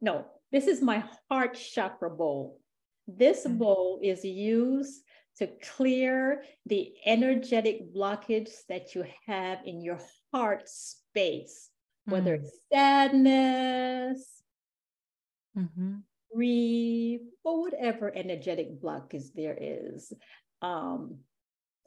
No, 0.02 0.26
this 0.52 0.68
is 0.68 0.82
my 0.82 1.04
heart 1.30 1.56
chakra 1.56 2.10
bowl. 2.10 2.60
This 3.08 3.46
mm-hmm. 3.46 3.58
bowl 3.58 4.00
is 4.04 4.24
used 4.24 5.04
to 5.38 5.48
clear 5.76 6.44
the 6.66 6.94
energetic 7.06 7.94
blockage 7.94 8.52
that 8.68 8.94
you 8.94 9.06
have 9.26 9.60
in 9.66 9.82
your 9.82 10.00
heart 10.34 10.68
space, 10.68 11.70
whether 12.06 12.38
mm. 12.38 12.44
it's 12.44 12.52
sadness, 12.72 14.44
mm-hmm. 15.58 15.96
grief, 16.34 17.22
or 17.44 17.62
whatever 17.62 18.12
energetic 18.14 18.82
blockage 18.82 19.34
there 19.34 19.58
is. 19.60 20.12
Um, 20.62 21.20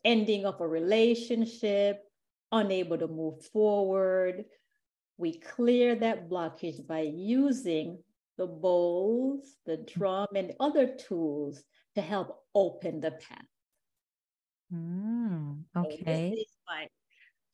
ending 0.04 0.46
of 0.46 0.60
a 0.60 0.66
relationship, 0.66 2.02
unable 2.52 2.98
to 2.98 3.08
move 3.08 3.44
forward. 3.46 4.44
We 5.16 5.38
clear 5.40 5.94
that 5.96 6.28
blockage 6.28 6.86
by 6.86 7.00
using 7.00 7.98
the 8.38 8.46
bowls, 8.46 9.56
the 9.66 9.78
drum, 9.78 10.28
and 10.34 10.52
other 10.60 10.86
tools 10.86 11.62
to 11.94 12.00
help 12.00 12.44
open 12.54 13.00
the 13.00 13.12
path. 13.12 13.46
Mm, 14.72 15.64
okay. 15.76 16.34
So 16.36 16.58
my, 16.68 16.84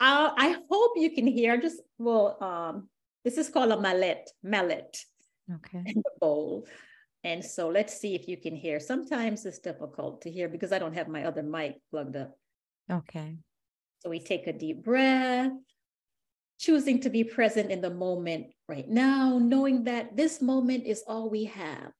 uh, 0.01 0.31
I 0.37 0.57
hope 0.71 0.93
you 0.97 1.11
can 1.11 1.27
hear. 1.27 1.61
Just 1.61 1.81
well, 1.99 2.43
um, 2.43 2.89
this 3.25 3.39
is 3.39 3.49
called 3.49 3.73
a 3.73 3.81
mallet. 3.81 4.31
Mallet. 4.43 5.05
Okay. 5.53 5.83
In 5.85 5.97
the 6.05 6.13
bowl. 6.21 6.67
And 7.25 7.45
so 7.45 7.69
let's 7.69 7.99
see 7.99 8.15
if 8.15 8.29
you 8.29 8.37
can 8.37 8.55
hear. 8.55 8.79
Sometimes 8.79 9.45
it's 9.45 9.59
difficult 9.59 10.23
to 10.23 10.31
hear 10.31 10.49
because 10.49 10.73
I 10.73 10.79
don't 10.79 10.95
have 10.95 11.09
my 11.09 11.25
other 11.25 11.43
mic 11.43 11.81
plugged 11.91 12.17
up. 12.17 12.39
Okay. 12.91 13.37
So 14.01 14.11
we 14.11 14.21
take 14.21 14.47
a 14.47 14.53
deep 14.53 14.85
breath, 14.85 15.53
choosing 16.59 17.01
to 17.01 17.11
be 17.11 17.25
present 17.25 17.71
in 17.71 17.81
the 17.81 17.91
moment 17.91 18.47
right 18.69 18.89
now, 18.89 19.39
knowing 19.39 19.85
that 19.85 20.17
this 20.17 20.41
moment 20.41 20.87
is 20.87 21.03
all 21.07 21.31
we 21.31 21.45
have. 21.45 21.93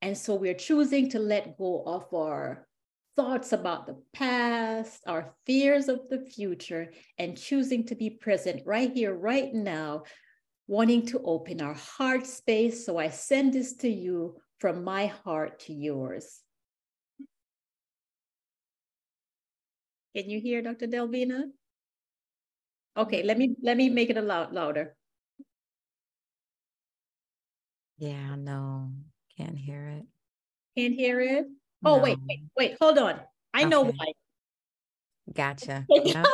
And 0.00 0.16
so 0.16 0.34
we're 0.34 0.54
choosing 0.54 1.10
to 1.10 1.18
let 1.18 1.56
go 1.58 1.82
of 1.86 2.12
our 2.12 2.66
thoughts 3.14 3.52
about 3.52 3.86
the 3.86 4.02
past, 4.12 5.02
our 5.06 5.34
fears 5.46 5.88
of 5.88 6.00
the 6.08 6.20
future, 6.20 6.92
and 7.18 7.38
choosing 7.38 7.84
to 7.86 7.94
be 7.94 8.10
present 8.10 8.62
right 8.66 8.92
here, 8.92 9.14
right 9.14 9.52
now, 9.52 10.02
wanting 10.66 11.06
to 11.06 11.20
open 11.22 11.60
our 11.60 11.74
heart 11.74 12.26
space. 12.26 12.86
So 12.86 12.98
I 12.98 13.10
send 13.10 13.52
this 13.52 13.74
to 13.76 13.88
you 13.88 14.36
from 14.58 14.84
my 14.84 15.06
heart 15.06 15.60
to 15.60 15.72
yours. 15.72 16.40
Can 20.14 20.28
you 20.28 20.40
hear 20.40 20.60
Dr. 20.60 20.86
Delvina? 20.86 21.50
Okay, 22.96 23.18
mm-hmm. 23.18 23.28
let 23.28 23.38
me 23.38 23.56
let 23.62 23.76
me 23.76 23.88
make 23.88 24.10
it 24.10 24.16
a 24.16 24.22
lot 24.22 24.52
louder. 24.52 24.94
Yeah, 27.96 28.34
no, 28.36 28.90
can't 29.38 29.56
hear 29.56 29.88
it. 29.88 30.06
Can't 30.76 30.94
hear 30.94 31.20
it. 31.20 31.46
Oh, 31.84 31.96
no. 31.96 32.02
wait, 32.02 32.18
wait, 32.28 32.40
wait, 32.56 32.76
hold 32.80 32.98
on. 32.98 33.20
I 33.54 33.60
okay. 33.60 33.68
know 33.68 33.84
why. 33.84 34.12
Gotcha. 35.32 35.86
Yep. 35.90 36.26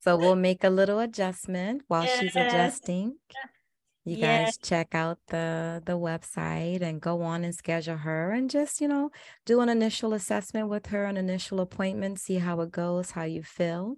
so 0.00 0.16
we'll 0.16 0.36
make 0.36 0.62
a 0.62 0.70
little 0.70 1.00
adjustment 1.00 1.82
while 1.88 2.04
yes. 2.04 2.20
she's 2.20 2.36
adjusting. 2.36 3.16
You 4.08 4.18
guys 4.18 4.56
check 4.56 4.94
out 4.94 5.18
the 5.26 5.82
the 5.84 5.98
website 5.98 6.80
and 6.80 7.00
go 7.00 7.22
on 7.22 7.42
and 7.42 7.52
schedule 7.52 7.96
her 7.96 8.30
and 8.30 8.48
just, 8.48 8.80
you 8.80 8.86
know, 8.86 9.10
do 9.44 9.60
an 9.60 9.68
initial 9.68 10.14
assessment 10.14 10.68
with 10.68 10.86
her, 10.86 11.06
an 11.06 11.16
initial 11.16 11.60
appointment, 11.60 12.20
see 12.20 12.36
how 12.36 12.60
it 12.60 12.70
goes, 12.70 13.10
how 13.10 13.24
you 13.24 13.42
feel. 13.42 13.96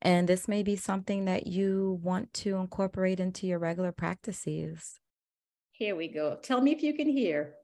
And 0.00 0.28
this 0.28 0.46
may 0.46 0.62
be 0.62 0.76
something 0.76 1.24
that 1.24 1.48
you 1.48 1.98
want 2.04 2.32
to 2.34 2.54
incorporate 2.56 3.18
into 3.18 3.48
your 3.48 3.58
regular 3.58 3.90
practices. 3.90 5.00
Here 5.72 5.96
we 5.96 6.06
go. 6.06 6.38
Tell 6.40 6.60
me 6.60 6.70
if 6.70 6.84
you 6.84 6.94
can 6.94 7.08
hear. 7.08 7.54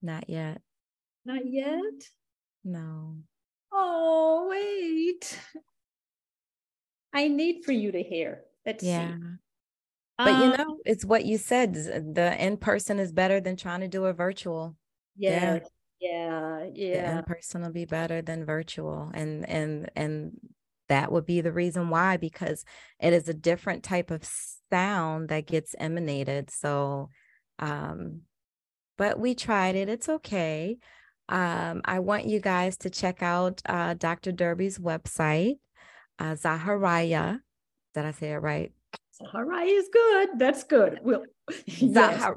Not 0.00 0.30
yet. 0.30 0.62
Not 1.26 1.42
yet? 1.44 2.08
No. 2.64 3.18
Oh, 3.70 4.48
wait. 4.50 5.38
I 7.14 7.28
need 7.28 7.64
for 7.64 7.72
you 7.72 7.92
to 7.92 8.02
hear. 8.02 8.42
Let's 8.66 8.84
yeah. 8.84 9.08
See. 9.08 9.22
But 10.18 10.28
um, 10.28 10.42
you 10.42 10.56
know, 10.56 10.78
it's 10.84 11.04
what 11.04 11.24
you 11.24 11.38
said. 11.38 11.74
The 11.74 12.36
in 12.38 12.56
person 12.56 12.98
is 12.98 13.12
better 13.12 13.40
than 13.40 13.56
trying 13.56 13.80
to 13.80 13.88
do 13.88 14.04
a 14.04 14.12
virtual. 14.12 14.76
Yeah. 15.16 15.60
Yeah. 16.00 16.66
Yeah. 16.72 17.18
in 17.18 17.24
person 17.24 17.62
will 17.62 17.72
be 17.72 17.84
better 17.84 18.20
than 18.20 18.44
virtual. 18.44 19.10
And 19.14 19.48
and 19.48 19.90
and 19.96 20.32
that 20.88 21.10
would 21.10 21.24
be 21.24 21.40
the 21.40 21.52
reason 21.52 21.88
why, 21.88 22.16
because 22.16 22.64
it 23.00 23.12
is 23.12 23.28
a 23.28 23.34
different 23.34 23.82
type 23.82 24.10
of 24.10 24.28
sound 24.70 25.28
that 25.30 25.46
gets 25.46 25.74
emanated. 25.78 26.50
So 26.50 27.08
um, 27.58 28.22
but 28.96 29.18
we 29.18 29.34
tried 29.34 29.76
it. 29.76 29.88
It's 29.88 30.08
okay. 30.08 30.78
Um, 31.28 31.80
I 31.84 32.00
want 32.00 32.26
you 32.26 32.40
guys 32.40 32.76
to 32.78 32.90
check 32.90 33.22
out 33.22 33.62
uh, 33.66 33.94
Dr. 33.94 34.30
Derby's 34.30 34.78
website 34.78 35.54
uh, 36.18 36.34
Zaharaya. 36.34 37.40
Did 37.94 38.04
I 38.04 38.12
say 38.12 38.32
it 38.32 38.38
right? 38.38 38.72
Zaharia 39.20 39.78
is 39.78 39.88
good. 39.92 40.28
That's 40.38 40.64
good. 40.64 41.00
We'll, 41.02 41.24
yes. 41.66 42.32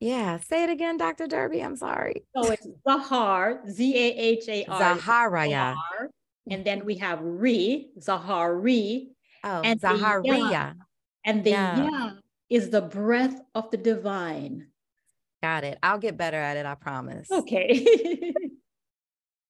Yeah, 0.00 0.38
say 0.38 0.64
it 0.64 0.70
again, 0.70 0.96
Dr. 0.96 1.26
Derby. 1.26 1.60
I'm 1.60 1.76
sorry. 1.76 2.24
So 2.34 2.50
it's 2.50 2.66
Zahar, 2.88 3.68
Z 3.68 3.94
A 3.94 4.16
H 4.16 4.48
A 4.48 4.64
R. 4.64 4.96
Zaharia. 4.96 5.76
And 6.50 6.64
then 6.64 6.86
we 6.86 6.96
have 6.96 7.18
Re, 7.22 7.90
Zahari. 7.98 9.08
Oh, 9.44 9.60
and 9.62 9.78
Zaharia. 9.80 10.74
and 11.24 11.44
the 11.44 11.50
yeah. 11.50 11.84
ya 11.84 12.10
is 12.48 12.70
the 12.70 12.80
breath 12.80 13.40
of 13.54 13.70
the 13.70 13.76
divine. 13.76 14.68
Got 15.42 15.64
it. 15.64 15.78
I'll 15.82 15.98
get 15.98 16.16
better 16.16 16.36
at 16.36 16.56
it, 16.56 16.64
I 16.66 16.74
promise. 16.74 17.30
Okay. 17.30 18.34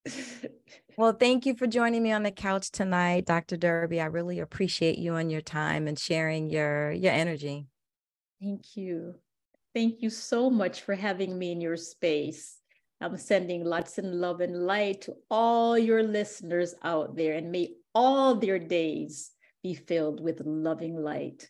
well, 0.97 1.13
thank 1.13 1.45
you 1.45 1.55
for 1.55 1.67
joining 1.67 2.03
me 2.03 2.11
on 2.11 2.23
the 2.23 2.31
couch 2.31 2.71
tonight, 2.71 3.25
Dr. 3.25 3.57
Derby. 3.57 4.01
I 4.01 4.05
really 4.05 4.39
appreciate 4.39 4.97
you 4.97 5.15
and 5.15 5.31
your 5.31 5.41
time 5.41 5.87
and 5.87 5.97
sharing 5.97 6.49
your 6.49 6.91
your 6.91 7.11
energy. 7.11 7.67
Thank 8.41 8.75
you. 8.75 9.15
Thank 9.73 10.01
you 10.01 10.09
so 10.09 10.49
much 10.49 10.81
for 10.81 10.95
having 10.95 11.37
me 11.37 11.51
in 11.51 11.61
your 11.61 11.77
space. 11.77 12.57
I'm 12.99 13.17
sending 13.17 13.63
lots 13.63 13.97
of 13.97 14.05
love 14.05 14.41
and 14.41 14.65
light 14.65 15.01
to 15.03 15.15
all 15.29 15.77
your 15.77 16.03
listeners 16.03 16.75
out 16.83 17.15
there, 17.15 17.33
and 17.33 17.51
may 17.51 17.73
all 17.95 18.35
their 18.35 18.59
days 18.59 19.31
be 19.63 19.73
filled 19.73 20.21
with 20.21 20.41
loving 20.45 20.95
light. 20.95 21.49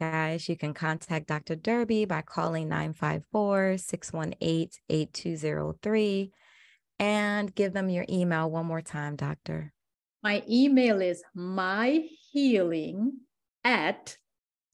Guys, 0.00 0.48
you 0.48 0.56
can 0.56 0.72
contact 0.72 1.26
Dr. 1.26 1.56
Derby 1.56 2.06
by 2.06 2.22
calling 2.22 2.68
954 2.68 3.76
618 3.76 4.70
8203 4.88 6.32
and 7.00 7.52
give 7.54 7.72
them 7.72 7.88
your 7.88 8.04
email 8.08 8.50
one 8.50 8.66
more 8.66 8.82
time, 8.82 9.16
Doctor. 9.16 9.72
My 10.22 10.44
email 10.48 11.00
is 11.00 11.24
myhealing 11.34 13.12
at 13.64 14.16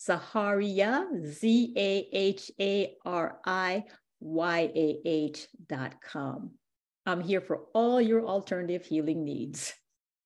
ZahariYAH, 0.07 1.24
Z 1.24 1.72
A 1.77 2.09
H 2.12 2.51
A 2.61 2.95
R 3.07 3.39
I 3.47 3.85
Y 4.20 4.70
A 4.74 5.01
H 5.05 5.47
dot 5.68 5.95
com. 6.03 6.51
I'm 7.07 7.20
here 7.20 7.41
for 7.41 7.61
all 7.72 8.01
your 8.01 8.27
alternative 8.27 8.85
healing 8.85 9.24
needs. 9.24 9.72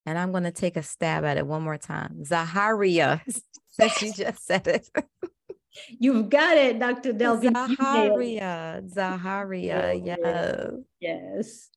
And 0.06 0.18
I'm 0.18 0.30
going 0.30 0.44
to 0.44 0.50
take 0.50 0.78
a 0.78 0.82
stab 0.82 1.26
at 1.26 1.36
it 1.36 1.46
one 1.46 1.62
more 1.62 1.76
time. 1.76 2.24
Zaharia, 2.24 3.20
since 3.68 4.00
you 4.02 4.12
just 4.16 4.46
said 4.46 4.66
it. 4.66 4.88
You've 5.98 6.30
got 6.30 6.56
it, 6.56 6.78
Dr. 6.78 7.12
Delvin. 7.12 7.52
ZahariYAH, 7.52 8.90
ZahariYAH, 8.94 10.06
yes. 10.06 10.72
Yes. 10.98 11.68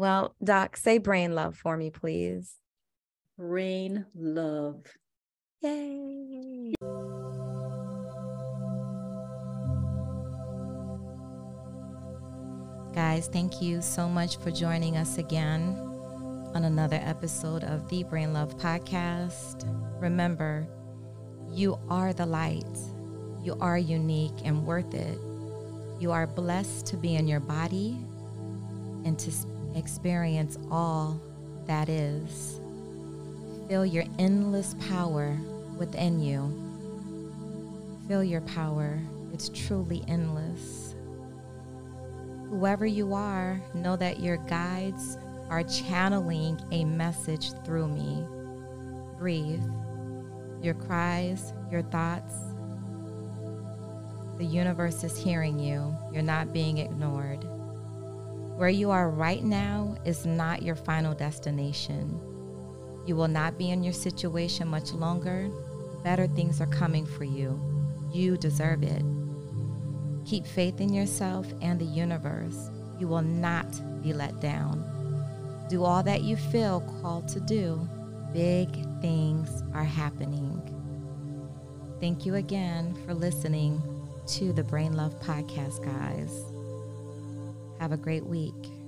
Well, 0.00 0.34
Doc, 0.42 0.78
say 0.78 0.96
brain 0.96 1.34
love 1.34 1.58
for 1.58 1.76
me, 1.76 1.90
please. 1.90 2.56
Brain 3.36 4.06
love. 4.14 4.86
Yay. 5.60 6.72
Guys, 12.94 13.28
thank 13.30 13.60
you 13.60 13.82
so 13.82 14.08
much 14.08 14.38
for 14.38 14.50
joining 14.50 14.96
us 14.96 15.18
again 15.18 15.76
on 16.54 16.64
another 16.64 16.98
episode 17.04 17.62
of 17.64 17.86
the 17.90 18.02
Brain 18.04 18.32
Love 18.32 18.56
Podcast. 18.56 19.68
Remember, 20.00 20.66
you 21.52 21.78
are 21.90 22.14
the 22.14 22.24
light. 22.24 22.78
You 23.42 23.54
are 23.60 23.76
unique 23.76 24.46
and 24.46 24.64
worth 24.64 24.94
it. 24.94 25.18
You 26.00 26.10
are 26.10 26.26
blessed 26.26 26.86
to 26.86 26.96
be 26.96 27.16
in 27.16 27.28
your 27.28 27.40
body 27.40 27.98
and 29.04 29.18
to 29.18 29.30
experience 29.74 30.58
all 30.70 31.20
that 31.66 31.88
is. 31.88 32.60
Feel 33.68 33.86
your 33.86 34.04
endless 34.18 34.74
power 34.88 35.38
within 35.76 36.20
you. 36.20 36.52
Feel 38.08 38.24
your 38.24 38.40
power. 38.42 38.98
It's 39.32 39.48
truly 39.50 40.04
endless. 40.08 40.94
Whoever 42.48 42.86
you 42.86 43.14
are, 43.14 43.60
know 43.74 43.96
that 43.96 44.20
your 44.20 44.38
guides 44.38 45.16
are 45.48 45.62
channeling 45.62 46.60
a 46.72 46.84
message 46.84 47.52
through 47.64 47.88
me. 47.88 48.24
Breathe. 49.18 49.62
Your 50.62 50.74
cries, 50.74 51.52
your 51.70 51.82
thoughts, 51.82 52.34
the 54.40 54.46
universe 54.46 55.04
is 55.04 55.22
hearing 55.22 55.58
you. 55.58 55.94
You're 56.14 56.22
not 56.22 56.50
being 56.50 56.78
ignored. 56.78 57.46
Where 58.60 58.68
you 58.68 58.90
are 58.90 59.08
right 59.08 59.42
now 59.42 59.96
is 60.04 60.26
not 60.26 60.60
your 60.60 60.76
final 60.76 61.14
destination. 61.14 62.20
You 63.06 63.16
will 63.16 63.26
not 63.26 63.56
be 63.56 63.70
in 63.70 63.82
your 63.82 63.94
situation 63.94 64.68
much 64.68 64.92
longer. 64.92 65.48
Better 66.04 66.26
things 66.26 66.60
are 66.60 66.66
coming 66.66 67.06
for 67.06 67.24
you. 67.24 67.58
You 68.12 68.36
deserve 68.36 68.82
it. 68.82 69.02
Keep 70.26 70.46
faith 70.46 70.78
in 70.78 70.92
yourself 70.92 71.46
and 71.62 71.80
the 71.80 71.86
universe. 71.86 72.68
You 72.98 73.08
will 73.08 73.22
not 73.22 74.02
be 74.02 74.12
let 74.12 74.42
down. 74.42 74.84
Do 75.70 75.82
all 75.82 76.02
that 76.02 76.20
you 76.20 76.36
feel 76.36 76.82
called 77.00 77.28
to 77.28 77.40
do. 77.40 77.88
Big 78.34 78.68
things 79.00 79.62
are 79.72 79.84
happening. 79.84 80.60
Thank 81.98 82.26
you 82.26 82.34
again 82.34 82.94
for 83.06 83.14
listening 83.14 83.80
to 84.26 84.52
the 84.52 84.64
Brain 84.64 84.92
Love 84.92 85.18
Podcast, 85.18 85.82
guys. 85.82 86.49
Have 87.80 87.92
a 87.92 87.96
great 87.96 88.26
week. 88.26 88.79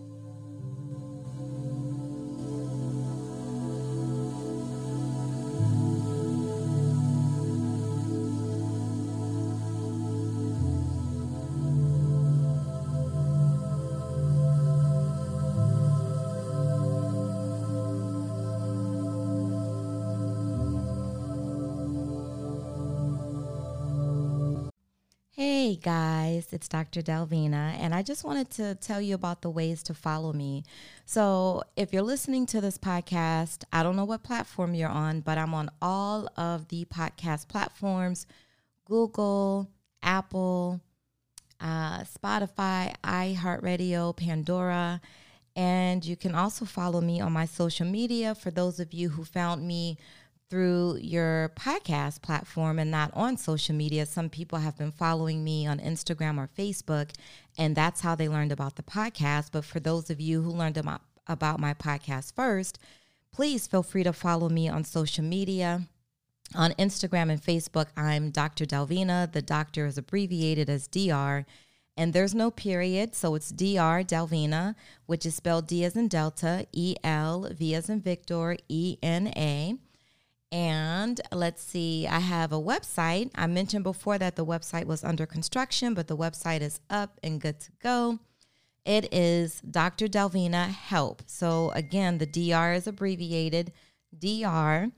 It's 26.52 26.68
Dr. 26.68 27.02
Delvina, 27.02 27.76
and 27.78 27.94
I 27.94 28.02
just 28.02 28.24
wanted 28.24 28.50
to 28.52 28.74
tell 28.76 29.00
you 29.00 29.14
about 29.14 29.42
the 29.42 29.50
ways 29.50 29.82
to 29.84 29.94
follow 29.94 30.32
me. 30.32 30.64
So, 31.06 31.62
if 31.76 31.92
you're 31.92 32.02
listening 32.02 32.46
to 32.46 32.60
this 32.60 32.78
podcast, 32.78 33.64
I 33.72 33.82
don't 33.82 33.96
know 33.96 34.04
what 34.04 34.22
platform 34.22 34.74
you're 34.74 34.88
on, 34.88 35.20
but 35.20 35.38
I'm 35.38 35.54
on 35.54 35.70
all 35.80 36.28
of 36.36 36.68
the 36.68 36.84
podcast 36.86 37.48
platforms 37.48 38.26
Google, 38.84 39.68
Apple, 40.02 40.80
uh, 41.60 42.00
Spotify, 42.00 42.94
iHeartRadio, 43.02 44.16
Pandora. 44.16 45.00
And 45.54 46.04
you 46.04 46.16
can 46.16 46.34
also 46.34 46.64
follow 46.64 47.00
me 47.00 47.20
on 47.20 47.32
my 47.32 47.44
social 47.44 47.86
media 47.86 48.34
for 48.34 48.50
those 48.50 48.80
of 48.80 48.92
you 48.92 49.10
who 49.10 49.24
found 49.24 49.66
me 49.66 49.98
through 50.52 50.98
your 51.00 51.50
podcast 51.56 52.20
platform 52.20 52.78
and 52.78 52.90
not 52.90 53.10
on 53.14 53.38
social 53.38 53.74
media. 53.74 54.04
Some 54.04 54.28
people 54.28 54.58
have 54.58 54.76
been 54.76 54.92
following 54.92 55.42
me 55.42 55.66
on 55.66 55.78
Instagram 55.78 56.36
or 56.36 56.46
Facebook, 56.46 57.08
and 57.56 57.74
that's 57.74 58.02
how 58.02 58.14
they 58.14 58.28
learned 58.28 58.52
about 58.52 58.76
the 58.76 58.82
podcast. 58.82 59.48
But 59.50 59.64
for 59.64 59.80
those 59.80 60.10
of 60.10 60.20
you 60.20 60.42
who 60.42 60.50
learned 60.50 60.76
about, 60.76 61.00
about 61.26 61.58
my 61.58 61.72
podcast 61.72 62.34
first, 62.34 62.78
please 63.32 63.66
feel 63.66 63.82
free 63.82 64.02
to 64.02 64.12
follow 64.12 64.50
me 64.50 64.68
on 64.68 64.84
social 64.84 65.24
media. 65.24 65.88
On 66.54 66.72
Instagram 66.72 67.30
and 67.30 67.42
Facebook, 67.42 67.86
I'm 67.96 68.28
Dr. 68.28 68.66
Delvina. 68.66 69.32
The 69.32 69.40
doctor 69.40 69.86
is 69.86 69.96
abbreviated 69.96 70.68
as 70.68 70.86
DR. 70.86 71.46
And 71.96 72.12
there's 72.12 72.34
no 72.34 72.50
period, 72.50 73.14
so 73.14 73.34
it's 73.36 73.48
Dr. 73.48 74.04
Delvina, 74.04 74.74
which 75.06 75.24
is 75.24 75.34
spelled 75.34 75.66
D 75.66 75.82
as 75.82 75.96
in 75.96 76.08
Delta, 76.08 76.66
E 76.72 76.96
L, 77.02 77.48
V 77.50 77.74
as 77.74 77.88
in 77.88 78.02
Victor, 78.02 78.58
E 78.68 78.98
N 79.02 79.28
A. 79.28 79.78
And 80.52 81.18
let's 81.32 81.62
see, 81.62 82.06
I 82.06 82.18
have 82.18 82.52
a 82.52 82.60
website. 82.60 83.30
I 83.34 83.46
mentioned 83.46 83.84
before 83.84 84.18
that 84.18 84.36
the 84.36 84.44
website 84.44 84.84
was 84.84 85.02
under 85.02 85.24
construction, 85.24 85.94
but 85.94 86.08
the 86.08 86.16
website 86.16 86.60
is 86.60 86.78
up 86.90 87.18
and 87.22 87.40
good 87.40 87.58
to 87.60 87.70
go. 87.82 88.18
It 88.84 89.12
is 89.14 89.62
Dr. 89.62 90.08
Delvina 90.08 90.68
Help. 90.68 91.22
So 91.26 91.70
again, 91.74 92.18
the 92.18 92.26
DR 92.26 92.74
is 92.76 92.86
abbreviated 92.86 93.72
DR, 94.16 94.92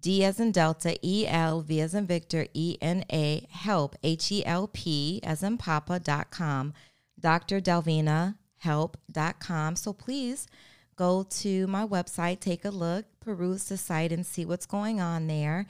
D 0.00 0.24
as 0.24 0.38
in 0.38 0.52
Delta, 0.52 0.96
E 1.02 1.26
L, 1.26 1.62
V 1.62 1.80
as 1.80 1.94
in 1.94 2.06
Victor, 2.06 2.46
E 2.54 2.76
N 2.80 3.04
A, 3.12 3.44
help, 3.50 3.96
H 4.04 4.30
E 4.30 4.46
L 4.46 4.68
P 4.68 5.18
as 5.24 5.42
in 5.42 5.58
Papa.com, 5.58 6.74
Dr. 7.18 7.60
Delvina 7.60 8.36
Help.com. 8.58 9.76
So 9.76 9.92
please 9.92 10.46
go 10.94 11.24
to 11.24 11.66
my 11.66 11.86
website, 11.86 12.40
take 12.40 12.64
a 12.64 12.70
look, 12.70 13.04
peruse 13.26 13.64
the 13.64 13.76
site, 13.76 14.12
and 14.12 14.24
see 14.24 14.46
what's 14.46 14.66
going 14.66 15.00
on 15.00 15.26
there. 15.26 15.66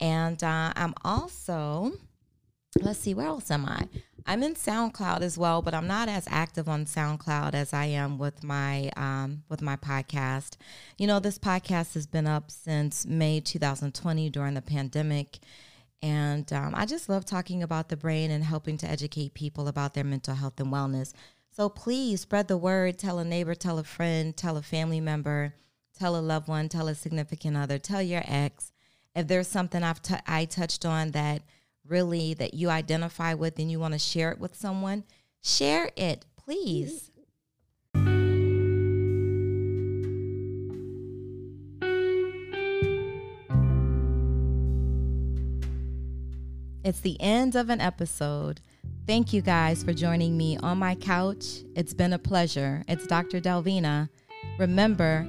And 0.00 0.42
uh, 0.44 0.72
I'm 0.76 0.92
also, 1.04 1.92
let's 2.82 2.98
see, 2.98 3.14
where 3.14 3.28
else 3.28 3.50
am 3.50 3.64
I? 3.64 3.88
I'm 4.28 4.42
in 4.42 4.54
SoundCloud 4.54 5.20
as 5.20 5.38
well, 5.38 5.62
but 5.62 5.72
I'm 5.72 5.86
not 5.86 6.08
as 6.08 6.26
active 6.28 6.68
on 6.68 6.84
SoundCloud 6.84 7.54
as 7.54 7.72
I 7.72 7.84
am 7.86 8.18
with 8.18 8.42
my 8.42 8.90
um, 8.96 9.44
with 9.48 9.62
my 9.62 9.76
podcast. 9.76 10.56
You 10.98 11.06
know, 11.06 11.20
this 11.20 11.38
podcast 11.38 11.94
has 11.94 12.08
been 12.08 12.26
up 12.26 12.50
since 12.50 13.06
May 13.06 13.38
2020 13.40 14.28
during 14.30 14.54
the 14.54 14.62
pandemic, 14.62 15.38
And 16.02 16.52
um, 16.52 16.74
I 16.74 16.86
just 16.86 17.08
love 17.08 17.24
talking 17.24 17.62
about 17.62 17.88
the 17.88 17.96
brain 17.96 18.32
and 18.32 18.42
helping 18.42 18.76
to 18.78 18.90
educate 18.90 19.34
people 19.34 19.68
about 19.68 19.94
their 19.94 20.04
mental 20.04 20.34
health 20.34 20.58
and 20.58 20.72
wellness. 20.72 21.12
So 21.52 21.68
please 21.68 22.20
spread 22.20 22.48
the 22.48 22.58
word, 22.58 22.98
tell 22.98 23.20
a 23.20 23.24
neighbor, 23.24 23.54
tell 23.54 23.78
a 23.78 23.84
friend, 23.84 24.36
tell 24.36 24.56
a 24.56 24.62
family 24.62 25.00
member, 25.00 25.54
tell 25.98 26.16
a 26.16 26.20
loved 26.20 26.48
one, 26.48 26.68
tell 26.68 26.88
a 26.88 26.94
significant 26.94 27.56
other, 27.56 27.78
tell 27.78 28.02
your 28.02 28.22
ex. 28.26 28.72
If 29.14 29.28
there's 29.28 29.48
something 29.48 29.82
I've 29.82 30.02
t- 30.02 30.14
I 30.26 30.44
touched 30.44 30.84
on 30.84 31.12
that 31.12 31.42
really 31.88 32.34
that 32.34 32.54
you 32.54 32.68
identify 32.68 33.34
with 33.34 33.58
and 33.58 33.70
you 33.70 33.80
want 33.80 33.94
to 33.94 33.98
share 33.98 34.30
it 34.30 34.38
with 34.38 34.54
someone, 34.56 35.04
share 35.42 35.90
it, 35.96 36.24
please. 36.36 37.10
It's 46.84 47.00
the 47.00 47.20
end 47.20 47.56
of 47.56 47.68
an 47.68 47.80
episode. 47.80 48.60
Thank 49.08 49.32
you 49.32 49.42
guys 49.42 49.82
for 49.82 49.92
joining 49.92 50.36
me 50.36 50.56
on 50.58 50.78
my 50.78 50.94
couch. 50.94 51.64
It's 51.74 51.92
been 51.92 52.12
a 52.12 52.18
pleasure. 52.18 52.84
It's 52.86 53.06
Dr. 53.08 53.40
Delvina. 53.40 54.08
Remember, 54.58 55.28